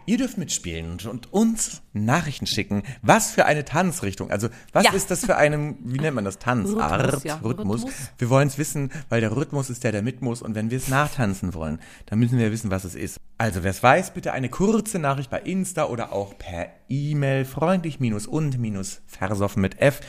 ihr 0.06 0.18
dürft 0.18 0.38
mitspielen 0.38 0.92
und, 0.92 1.06
und 1.06 1.32
uns 1.34 1.82
Nachrichten 1.94 2.46
schicken. 2.46 2.84
Was 3.02 3.32
für 3.32 3.46
eine 3.46 3.64
Tanzrichtung. 3.66 4.30
Also, 4.32 4.50
was 4.74 4.84
Ja. 4.84 4.92
ist 4.94 5.10
das 5.12 5.26
für 5.26 5.38
eine, 5.38 5.76
wie 5.84 6.00
nennt 6.00 6.16
man 6.16 6.26
das? 6.26 6.40
Tanzart? 6.40 7.04
Rhythmus, 7.06 7.24
ja. 7.24 7.36
Rhythmus. 7.44 7.84
Rhythmus. 7.86 7.94
Wir 8.18 8.30
wollen 8.30 8.48
es 8.50 8.58
wissen, 8.58 8.92
weil 9.10 9.22
der 9.22 9.36
Rhythmus 9.36 9.70
ist 9.70 9.84
der, 9.84 9.92
der 9.94 10.02
mit 10.02 10.22
muss. 10.22 10.42
Und 10.42 10.56
wenn 10.56 10.70
wir 10.72 10.78
es 10.78 10.90
nachtanzen 10.90 11.54
wollen, 11.54 11.80
dann 12.08 12.20
müssen 12.20 12.38
wir 12.38 12.52
wissen, 12.52 12.70
was 12.70 12.84
es 12.84 12.96
ist. 12.96 13.18
Also, 13.38 13.64
wer 13.64 13.72
es 13.72 13.82
weiß, 13.82 14.14
bitte 14.14 14.34
eine 14.34 14.50
kurze 14.50 15.00
Nachricht 15.00 15.30
bei 15.30 15.40
Insta 15.40 15.86
oder 15.86 16.12
auch 16.12 16.38
per 16.38 16.68
E-Mail 16.90 17.46
freundlich 17.46 18.00
minus 18.00 18.28
und 18.28 18.60
minus 18.60 19.02
versoffen 19.08 19.62
mit 19.62 19.80
F 19.80 20.02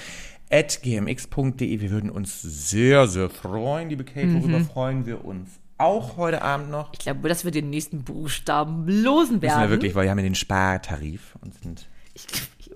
at 0.50 0.82
gmx.de. 0.82 1.80
Wir 1.80 1.90
würden 1.90 2.10
uns 2.10 2.42
sehr, 2.42 3.06
sehr 3.08 3.30
freuen, 3.30 3.88
liebe 3.90 4.04
Kate. 4.04 4.34
Worüber 4.34 4.58
Mhm. 4.58 4.66
freuen 4.66 5.06
wir 5.06 5.24
uns 5.24 5.48
auch 5.78 6.16
heute 6.16 6.42
Abend 6.42 6.70
noch? 6.70 6.92
Ich 6.92 7.00
glaube, 7.00 7.28
dass 7.28 7.44
wir 7.44 7.50
den 7.50 7.70
nächsten 7.70 8.04
Buchstaben 8.04 8.86
losen 8.86 9.42
werden. 9.42 9.58
Müssen 9.58 9.70
wir 9.70 9.70
wirklich, 9.70 9.94
weil 9.94 10.04
wir 10.04 10.10
haben 10.10 10.18
ja 10.18 10.24
den 10.24 10.34
Spartarif 10.34 11.34
und 11.40 11.54
sind 11.62 11.86
Ich, 12.14 12.26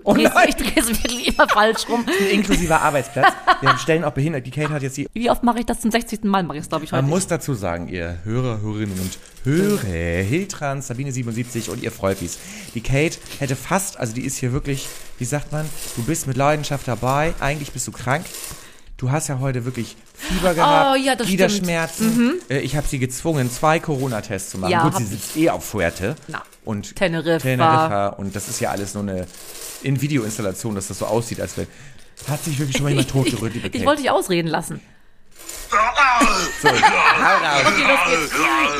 Oh 0.04 0.14
ich, 0.16 0.24
nein. 0.24 0.48
ich 0.48 0.56
drehe 0.56 0.72
es 0.76 0.88
wirklich 0.88 1.28
immer 1.28 1.48
falsch 1.48 1.88
rum. 1.88 2.04
ein 2.20 2.30
inklusiver 2.30 2.80
Arbeitsplatz. 2.80 3.32
Wir 3.60 3.76
stellen 3.78 4.04
auch 4.04 4.12
behindert. 4.12 4.46
Die 4.46 4.50
Kate 4.50 4.70
hat 4.70 4.82
jetzt 4.82 4.96
die. 4.96 5.08
Wie 5.12 5.30
oft 5.30 5.42
mache 5.42 5.58
ich 5.60 5.66
das 5.66 5.80
zum 5.80 5.90
60. 5.90 6.24
Mal? 6.24 6.42
Mache 6.44 6.56
ich 6.56 6.62
es, 6.62 6.68
glaube 6.68 6.84
ich, 6.84 6.92
heute. 6.92 7.02
Man 7.02 7.10
muss 7.10 7.26
dazu 7.26 7.54
sagen, 7.54 7.88
ihr 7.88 8.18
Hörer, 8.24 8.60
Hörerinnen 8.60 8.98
und 8.98 9.18
Hörer, 9.44 10.22
Hiltrans, 10.22 10.90
Sabine77 10.90 11.68
und 11.70 11.82
ihr 11.82 11.92
Freufis. 11.92 12.38
Die 12.74 12.80
Kate 12.80 13.18
hätte 13.38 13.56
fast, 13.56 13.98
also 13.98 14.14
die 14.14 14.22
ist 14.24 14.38
hier 14.38 14.52
wirklich, 14.52 14.88
wie 15.18 15.24
sagt 15.24 15.52
man, 15.52 15.66
du 15.96 16.04
bist 16.04 16.26
mit 16.26 16.36
Leidenschaft 16.36 16.86
dabei, 16.88 17.34
eigentlich 17.40 17.72
bist 17.72 17.86
du 17.86 17.92
krank. 17.92 18.24
Du 18.96 19.10
hast 19.10 19.28
ja 19.28 19.38
heute 19.40 19.64
wirklich 19.64 19.96
Fieber 20.28 20.54
gehabt, 20.54 20.86
Oh, 20.92 20.94
ja, 21.04 21.14
das 21.16 21.26
Gliederschmerzen. 21.26 22.40
Äh, 22.48 22.58
Ich 22.60 22.76
habe 22.76 22.86
sie 22.86 22.98
gezwungen, 22.98 23.50
zwei 23.50 23.78
Corona-Tests 23.80 24.50
zu 24.50 24.58
machen. 24.58 24.70
Ja, 24.70 24.82
Gut, 24.82 24.96
sie 24.96 25.04
sitzt 25.04 25.36
eh 25.36 25.50
auf 25.50 25.64
Fuerte. 25.64 26.16
Na, 26.28 26.42
und 26.64 26.94
Teneriffa. 26.96 27.38
Teneriffa. 27.48 28.08
Und 28.08 28.36
das 28.36 28.48
ist 28.48 28.60
ja 28.60 28.70
alles 28.70 28.94
nur 28.94 29.02
eine 29.04 29.26
in 29.82 30.00
Videoinstallation, 30.00 30.74
dass 30.74 30.88
das 30.88 30.98
so 30.98 31.06
aussieht, 31.06 31.40
als 31.40 31.56
wäre. 31.56 31.66
Hat 32.28 32.42
sich 32.44 32.58
wirklich 32.58 32.76
schon 32.76 32.84
mal 32.84 32.90
jemand 32.90 33.10
totgerührt, 33.12 33.54
liebe 33.54 33.68
Kate? 33.70 33.78
Ich 33.78 33.86
wollte 33.86 34.02
dich 34.02 34.10
ausreden 34.10 34.48
lassen. 34.48 34.80
so. 35.70 36.68
Okay, 36.68 36.76
los 37.86 37.98
geht's. 38.08 38.32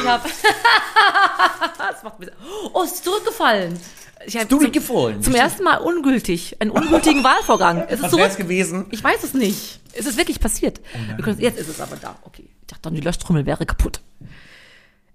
Ich 0.03 0.07
hab. 0.09 0.25
das 1.79 2.03
macht 2.03 2.19
mir. 2.19 2.33
Oh, 2.73 2.83
es 2.83 2.93
ist 2.93 3.05
zurückgefallen. 3.05 3.79
Ich 4.27 4.37
hab 4.37 4.49
zum, 4.49 4.59
Zurückgefallen? 4.61 5.23
zum 5.23 5.35
ersten 5.35 5.65
Mal 5.65 5.79
ungültig. 5.79 6.57
Einen 6.61 6.71
ungültigen 6.71 7.23
Wahlvorgang. 7.25 7.85
Es 7.89 8.01
ist 8.01 8.03
Was 8.03 8.17
wär's 8.17 8.37
gewesen? 8.37 8.87
Ich 8.91 9.03
weiß 9.03 9.23
es 9.25 9.35
nicht. 9.35 9.81
Es 9.93 10.07
ist 10.07 10.17
wirklich 10.17 10.41
passiert. 10.41 10.81
Wir 11.17 11.25
können, 11.25 11.41
jetzt 11.41 11.59
ist 11.59 11.69
es 11.69 11.81
aber 11.81 11.97
da. 11.97 12.17
Okay. 12.25 12.45
Ich 12.61 12.67
dachte 12.67 12.83
dann, 12.83 12.95
die 12.95 13.01
Löschtrommel 13.01 13.47
wäre 13.47 13.65
kaputt. 13.65 14.01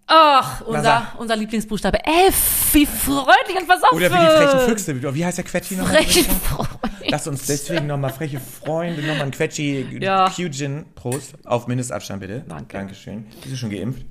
Ach, 0.06 0.62
unser, 0.62 1.14
unser 1.18 1.36
Lieblingsbuchstabe. 1.36 2.00
F. 2.06 2.74
Wie 2.74 2.86
freundlich 2.86 3.58
und 3.58 3.66
versoffen. 3.66 3.96
Oder 3.98 4.12
wie 4.12 4.18
die 4.18 4.26
frechen 4.48 4.60
Füchse. 4.70 5.02
Wie 5.02 5.16
wie 5.16 5.26
heißt 5.26 5.38
der 5.38 5.46
Quetschi 5.46 5.76
nochmal? 5.76 5.96
Freche 6.04 6.24
Freunde. 6.24 6.80
Lass 7.08 7.28
uns 7.28 7.46
deswegen 7.46 7.88
nochmal 7.88 8.12
freche 8.12 8.40
Freunde, 8.40 9.02
nochmal 9.02 9.24
ein 9.28 9.32
Quetschi 9.32 9.88
Ja. 10.02 10.30
Qgin. 10.30 10.86
Prost. 10.96 11.34
Auf 11.46 11.68
Mindestabstand 11.68 12.20
bitte. 12.20 12.44
Danke. 12.48 12.78
Dankeschön. 12.78 13.26
Bist 13.42 13.54
du 13.54 13.56
schon 13.58 13.70
geimpft? 13.70 14.06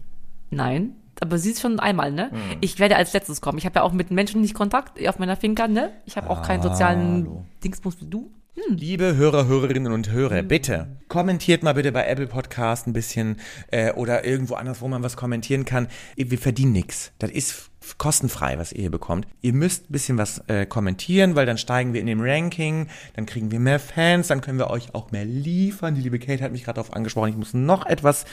Nein, 0.50 0.94
aber 1.22 1.38
sie 1.38 1.52
ist 1.52 1.60
schon 1.60 1.80
einmal, 1.80 2.12
ne? 2.12 2.30
Hm. 2.30 2.38
Ich 2.60 2.78
werde 2.78 2.96
als 2.96 3.12
letztes 3.12 3.40
kommen. 3.40 3.58
Ich 3.58 3.64
habe 3.64 3.76
ja 3.76 3.82
auch 3.82 3.92
mit 3.92 4.10
Menschen 4.10 4.40
nicht 4.40 4.54
Kontakt 4.54 5.04
auf 5.06 5.18
meiner 5.18 5.36
Finca, 5.36 5.68
ne? 5.68 5.92
Ich 6.04 6.16
habe 6.16 6.28
auch 6.28 6.42
keinen 6.42 6.62
sozialen 6.62 7.26
Hallo. 7.26 7.44
Dingsbums 7.64 8.00
wie 8.00 8.06
du. 8.06 8.30
Liebe 8.68 9.16
Hörer, 9.16 9.46
Hörerinnen 9.46 9.94
und 9.94 10.10
Hörer, 10.10 10.42
bitte 10.42 10.98
kommentiert 11.08 11.62
mal 11.62 11.72
bitte 11.72 11.90
bei 11.90 12.06
Apple 12.06 12.26
Podcast 12.26 12.86
ein 12.86 12.92
bisschen 12.92 13.36
äh, 13.70 13.92
oder 13.92 14.26
irgendwo 14.26 14.54
anders, 14.56 14.82
wo 14.82 14.88
man 14.88 15.02
was 15.02 15.16
kommentieren 15.16 15.64
kann. 15.64 15.88
Wir 16.16 16.38
verdienen 16.38 16.72
nichts. 16.72 17.12
Das 17.18 17.30
ist 17.30 17.70
kostenfrei, 17.96 18.58
was 18.58 18.72
ihr 18.72 18.82
hier 18.82 18.90
bekommt. 18.90 19.26
Ihr 19.40 19.54
müsst 19.54 19.88
ein 19.88 19.92
bisschen 19.92 20.18
was 20.18 20.42
äh, 20.48 20.66
kommentieren, 20.66 21.34
weil 21.34 21.46
dann 21.46 21.56
steigen 21.56 21.94
wir 21.94 22.02
in 22.02 22.06
dem 22.06 22.20
Ranking, 22.20 22.88
dann 23.14 23.24
kriegen 23.24 23.50
wir 23.50 23.58
mehr 23.58 23.80
Fans, 23.80 24.28
dann 24.28 24.42
können 24.42 24.58
wir 24.58 24.68
euch 24.68 24.94
auch 24.94 25.12
mehr 25.12 25.24
liefern. 25.24 25.94
Die 25.94 26.02
liebe 26.02 26.18
Kate 26.18 26.44
hat 26.44 26.52
mich 26.52 26.64
gerade 26.64 26.76
darauf 26.76 26.92
angesprochen, 26.92 27.30
ich 27.30 27.36
muss 27.36 27.54
noch 27.54 27.86
etwas 27.86 28.26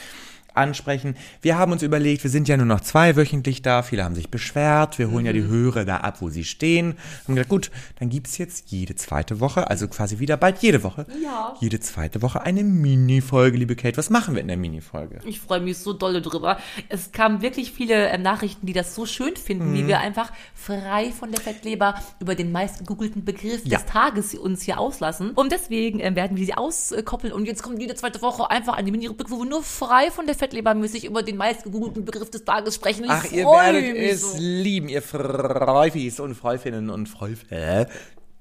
ansprechen. 0.56 1.16
Wir 1.42 1.58
haben 1.58 1.72
uns 1.72 1.82
überlegt, 1.82 2.22
wir 2.24 2.30
sind 2.30 2.48
ja 2.48 2.56
nur 2.56 2.66
noch 2.66 2.80
zweiwöchentlich 2.80 3.62
da, 3.62 3.82
viele 3.82 4.04
haben 4.04 4.14
sich 4.14 4.30
beschwert, 4.30 4.98
wir 4.98 5.10
holen 5.10 5.26
ja 5.26 5.32
die 5.32 5.42
Hörer 5.44 5.84
da 5.84 5.98
ab, 5.98 6.20
wo 6.20 6.28
sie 6.30 6.44
stehen. 6.44 6.96
Haben 7.24 7.34
gesagt, 7.36 7.48
gut, 7.50 7.70
dann 7.98 8.08
gibt's 8.08 8.38
jetzt 8.38 8.70
jede 8.70 8.94
zweite 8.94 9.40
Woche, 9.40 9.68
also 9.70 9.88
quasi 9.88 10.18
wieder 10.18 10.36
bald 10.36 10.58
jede 10.58 10.82
Woche, 10.82 11.06
Ja. 11.22 11.54
jede 11.60 11.80
zweite 11.80 12.22
Woche 12.22 12.42
eine 12.42 12.62
Mini-Folge, 12.64 13.56
liebe 13.56 13.76
Kate. 13.76 13.96
Was 13.96 14.10
machen 14.10 14.34
wir 14.34 14.42
in 14.42 14.48
der 14.48 14.56
Mini-Folge? 14.56 15.20
Ich 15.24 15.40
freue 15.40 15.60
mich 15.60 15.78
so 15.78 15.92
dolle 15.92 16.22
drüber. 16.22 16.58
Es 16.88 17.12
kamen 17.12 17.42
wirklich 17.42 17.72
viele 17.72 18.08
ähm, 18.10 18.22
Nachrichten, 18.22 18.66
die 18.66 18.72
das 18.72 18.94
so 18.94 19.06
schön 19.06 19.36
finden, 19.36 19.70
Mhm. 19.70 19.74
wie 19.74 19.86
wir 19.88 20.00
einfach 20.00 20.32
frei 20.54 21.10
von 21.12 21.30
der 21.32 21.40
Fettleber 21.40 21.94
über 22.20 22.34
den 22.34 22.52
meist 22.52 22.78
gegoogelten 22.80 23.24
Begriff 23.24 23.62
Ja. 23.64 23.78
des 23.78 23.86
Tages 23.86 24.34
uns 24.34 24.62
hier 24.62 24.78
auslassen. 24.78 25.30
Und 25.30 25.52
deswegen 25.52 26.00
ähm, 26.00 26.16
werden 26.16 26.36
wir 26.36 26.44
sie 26.46 26.54
auskoppeln 26.54 27.32
und 27.32 27.46
jetzt 27.46 27.62
kommt 27.62 27.80
jede 27.80 27.94
zweite 27.94 28.22
Woche 28.22 28.50
einfach 28.50 28.74
eine 28.74 28.90
Mini-Rubrik, 28.90 29.30
wo 29.30 29.38
wir 29.38 29.48
nur 29.48 29.62
frei 29.62 30.10
von 30.10 30.26
der 30.26 30.34
Fettleber 30.40 30.74
mäßig 30.74 31.04
über 31.04 31.22
den 31.22 31.36
meist 31.36 31.62
gegoogelten 31.64 32.04
Begriff 32.04 32.30
des 32.30 32.44
Tages 32.44 32.74
sprechen. 32.74 33.04
Ich 33.04 33.10
Ach, 33.10 33.24
ihr 33.30 33.44
werdet 33.46 33.96
es 33.96 34.32
so. 34.32 34.38
lieben, 34.40 34.88
ihr 34.88 35.02
Freufis 35.02 36.18
und 36.18 36.34
Freufinnen 36.34 36.90
und 36.90 37.08
Freufä. 37.08 37.86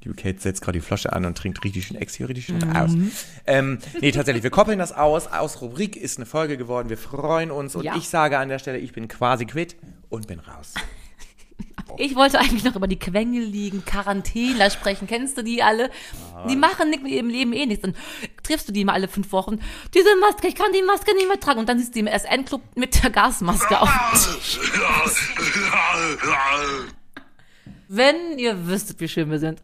Liebe 0.02 0.16
Kate 0.16 0.40
setzt 0.40 0.62
gerade 0.62 0.78
die 0.80 0.82
Flasche 0.86 1.12
an 1.12 1.26
und 1.26 1.38
trinkt 1.38 1.62
richtig 1.64 1.88
schön 1.88 1.98
ex 1.98 2.18
richtig 2.22 2.46
schön 2.46 2.64
aus. 2.76 2.92
Ähm, 3.46 3.80
nee, 4.00 4.12
tatsächlich, 4.14 4.44
wir 4.44 4.50
koppeln 4.50 4.80
das 4.80 4.94
aus. 4.94 5.28
Aus 5.28 5.62
Rubrik 5.62 5.98
ist 5.98 6.18
eine 6.18 6.26
Folge 6.26 6.56
geworden. 6.58 6.90
Wir 6.90 6.98
freuen 6.98 7.52
uns. 7.52 7.76
Und 7.76 7.84
Ja. 7.84 7.96
ich 7.98 8.08
sage 8.08 8.38
an 8.38 8.48
der 8.48 8.60
Stelle, 8.60 8.78
ich 8.78 8.94
bin 8.94 9.10
quasi 9.10 9.46
quitt 9.46 9.76
und 10.08 10.26
bin 10.28 10.40
raus. 10.40 10.74
Ich 11.98 12.16
wollte 12.16 12.40
eigentlich 12.40 12.64
noch 12.64 12.76
über 12.76 12.88
die 12.88 13.00
quengeligen 13.00 13.86
Quarantäner 13.86 14.70
sprechen. 14.70 15.08
Kennst 15.08 15.38
du 15.38 15.44
die 15.44 15.64
alle? 15.64 15.90
Die 16.50 16.56
machen 16.56 16.90
nicht 16.90 17.04
mit 17.04 17.12
ihrem 17.12 17.30
Leben 17.30 17.54
eh 17.54 17.66
nichts. 17.66 17.82
Dann 17.82 17.96
triffst 18.44 18.68
du 18.70 18.74
die 18.74 18.86
mal 18.86 18.94
alle 18.94 19.08
fünf 19.08 19.32
Wochen. 19.32 19.60
Diese 19.94 20.16
Maske, 20.18 20.48
ich 20.48 20.56
kann 20.56 20.72
die 20.74 20.82
Maske 20.82 21.14
nicht 21.16 21.28
mehr 21.28 21.40
tragen. 21.40 21.60
Und 21.60 21.70
dann 21.70 21.80
siehst 21.80 21.96
du 21.96 22.02
die 22.02 22.08
im 22.08 22.08
SN-Club 22.08 22.62
mit 22.76 23.04
der 23.04 23.10
Gasmaske 23.10 23.82
auf. 23.82 23.90
Wenn 27.88 28.38
ihr 28.38 28.68
wüsstet, 28.68 29.00
wie 29.00 29.08
schön 29.08 29.32
wir 29.32 29.40
sind. 29.40 29.62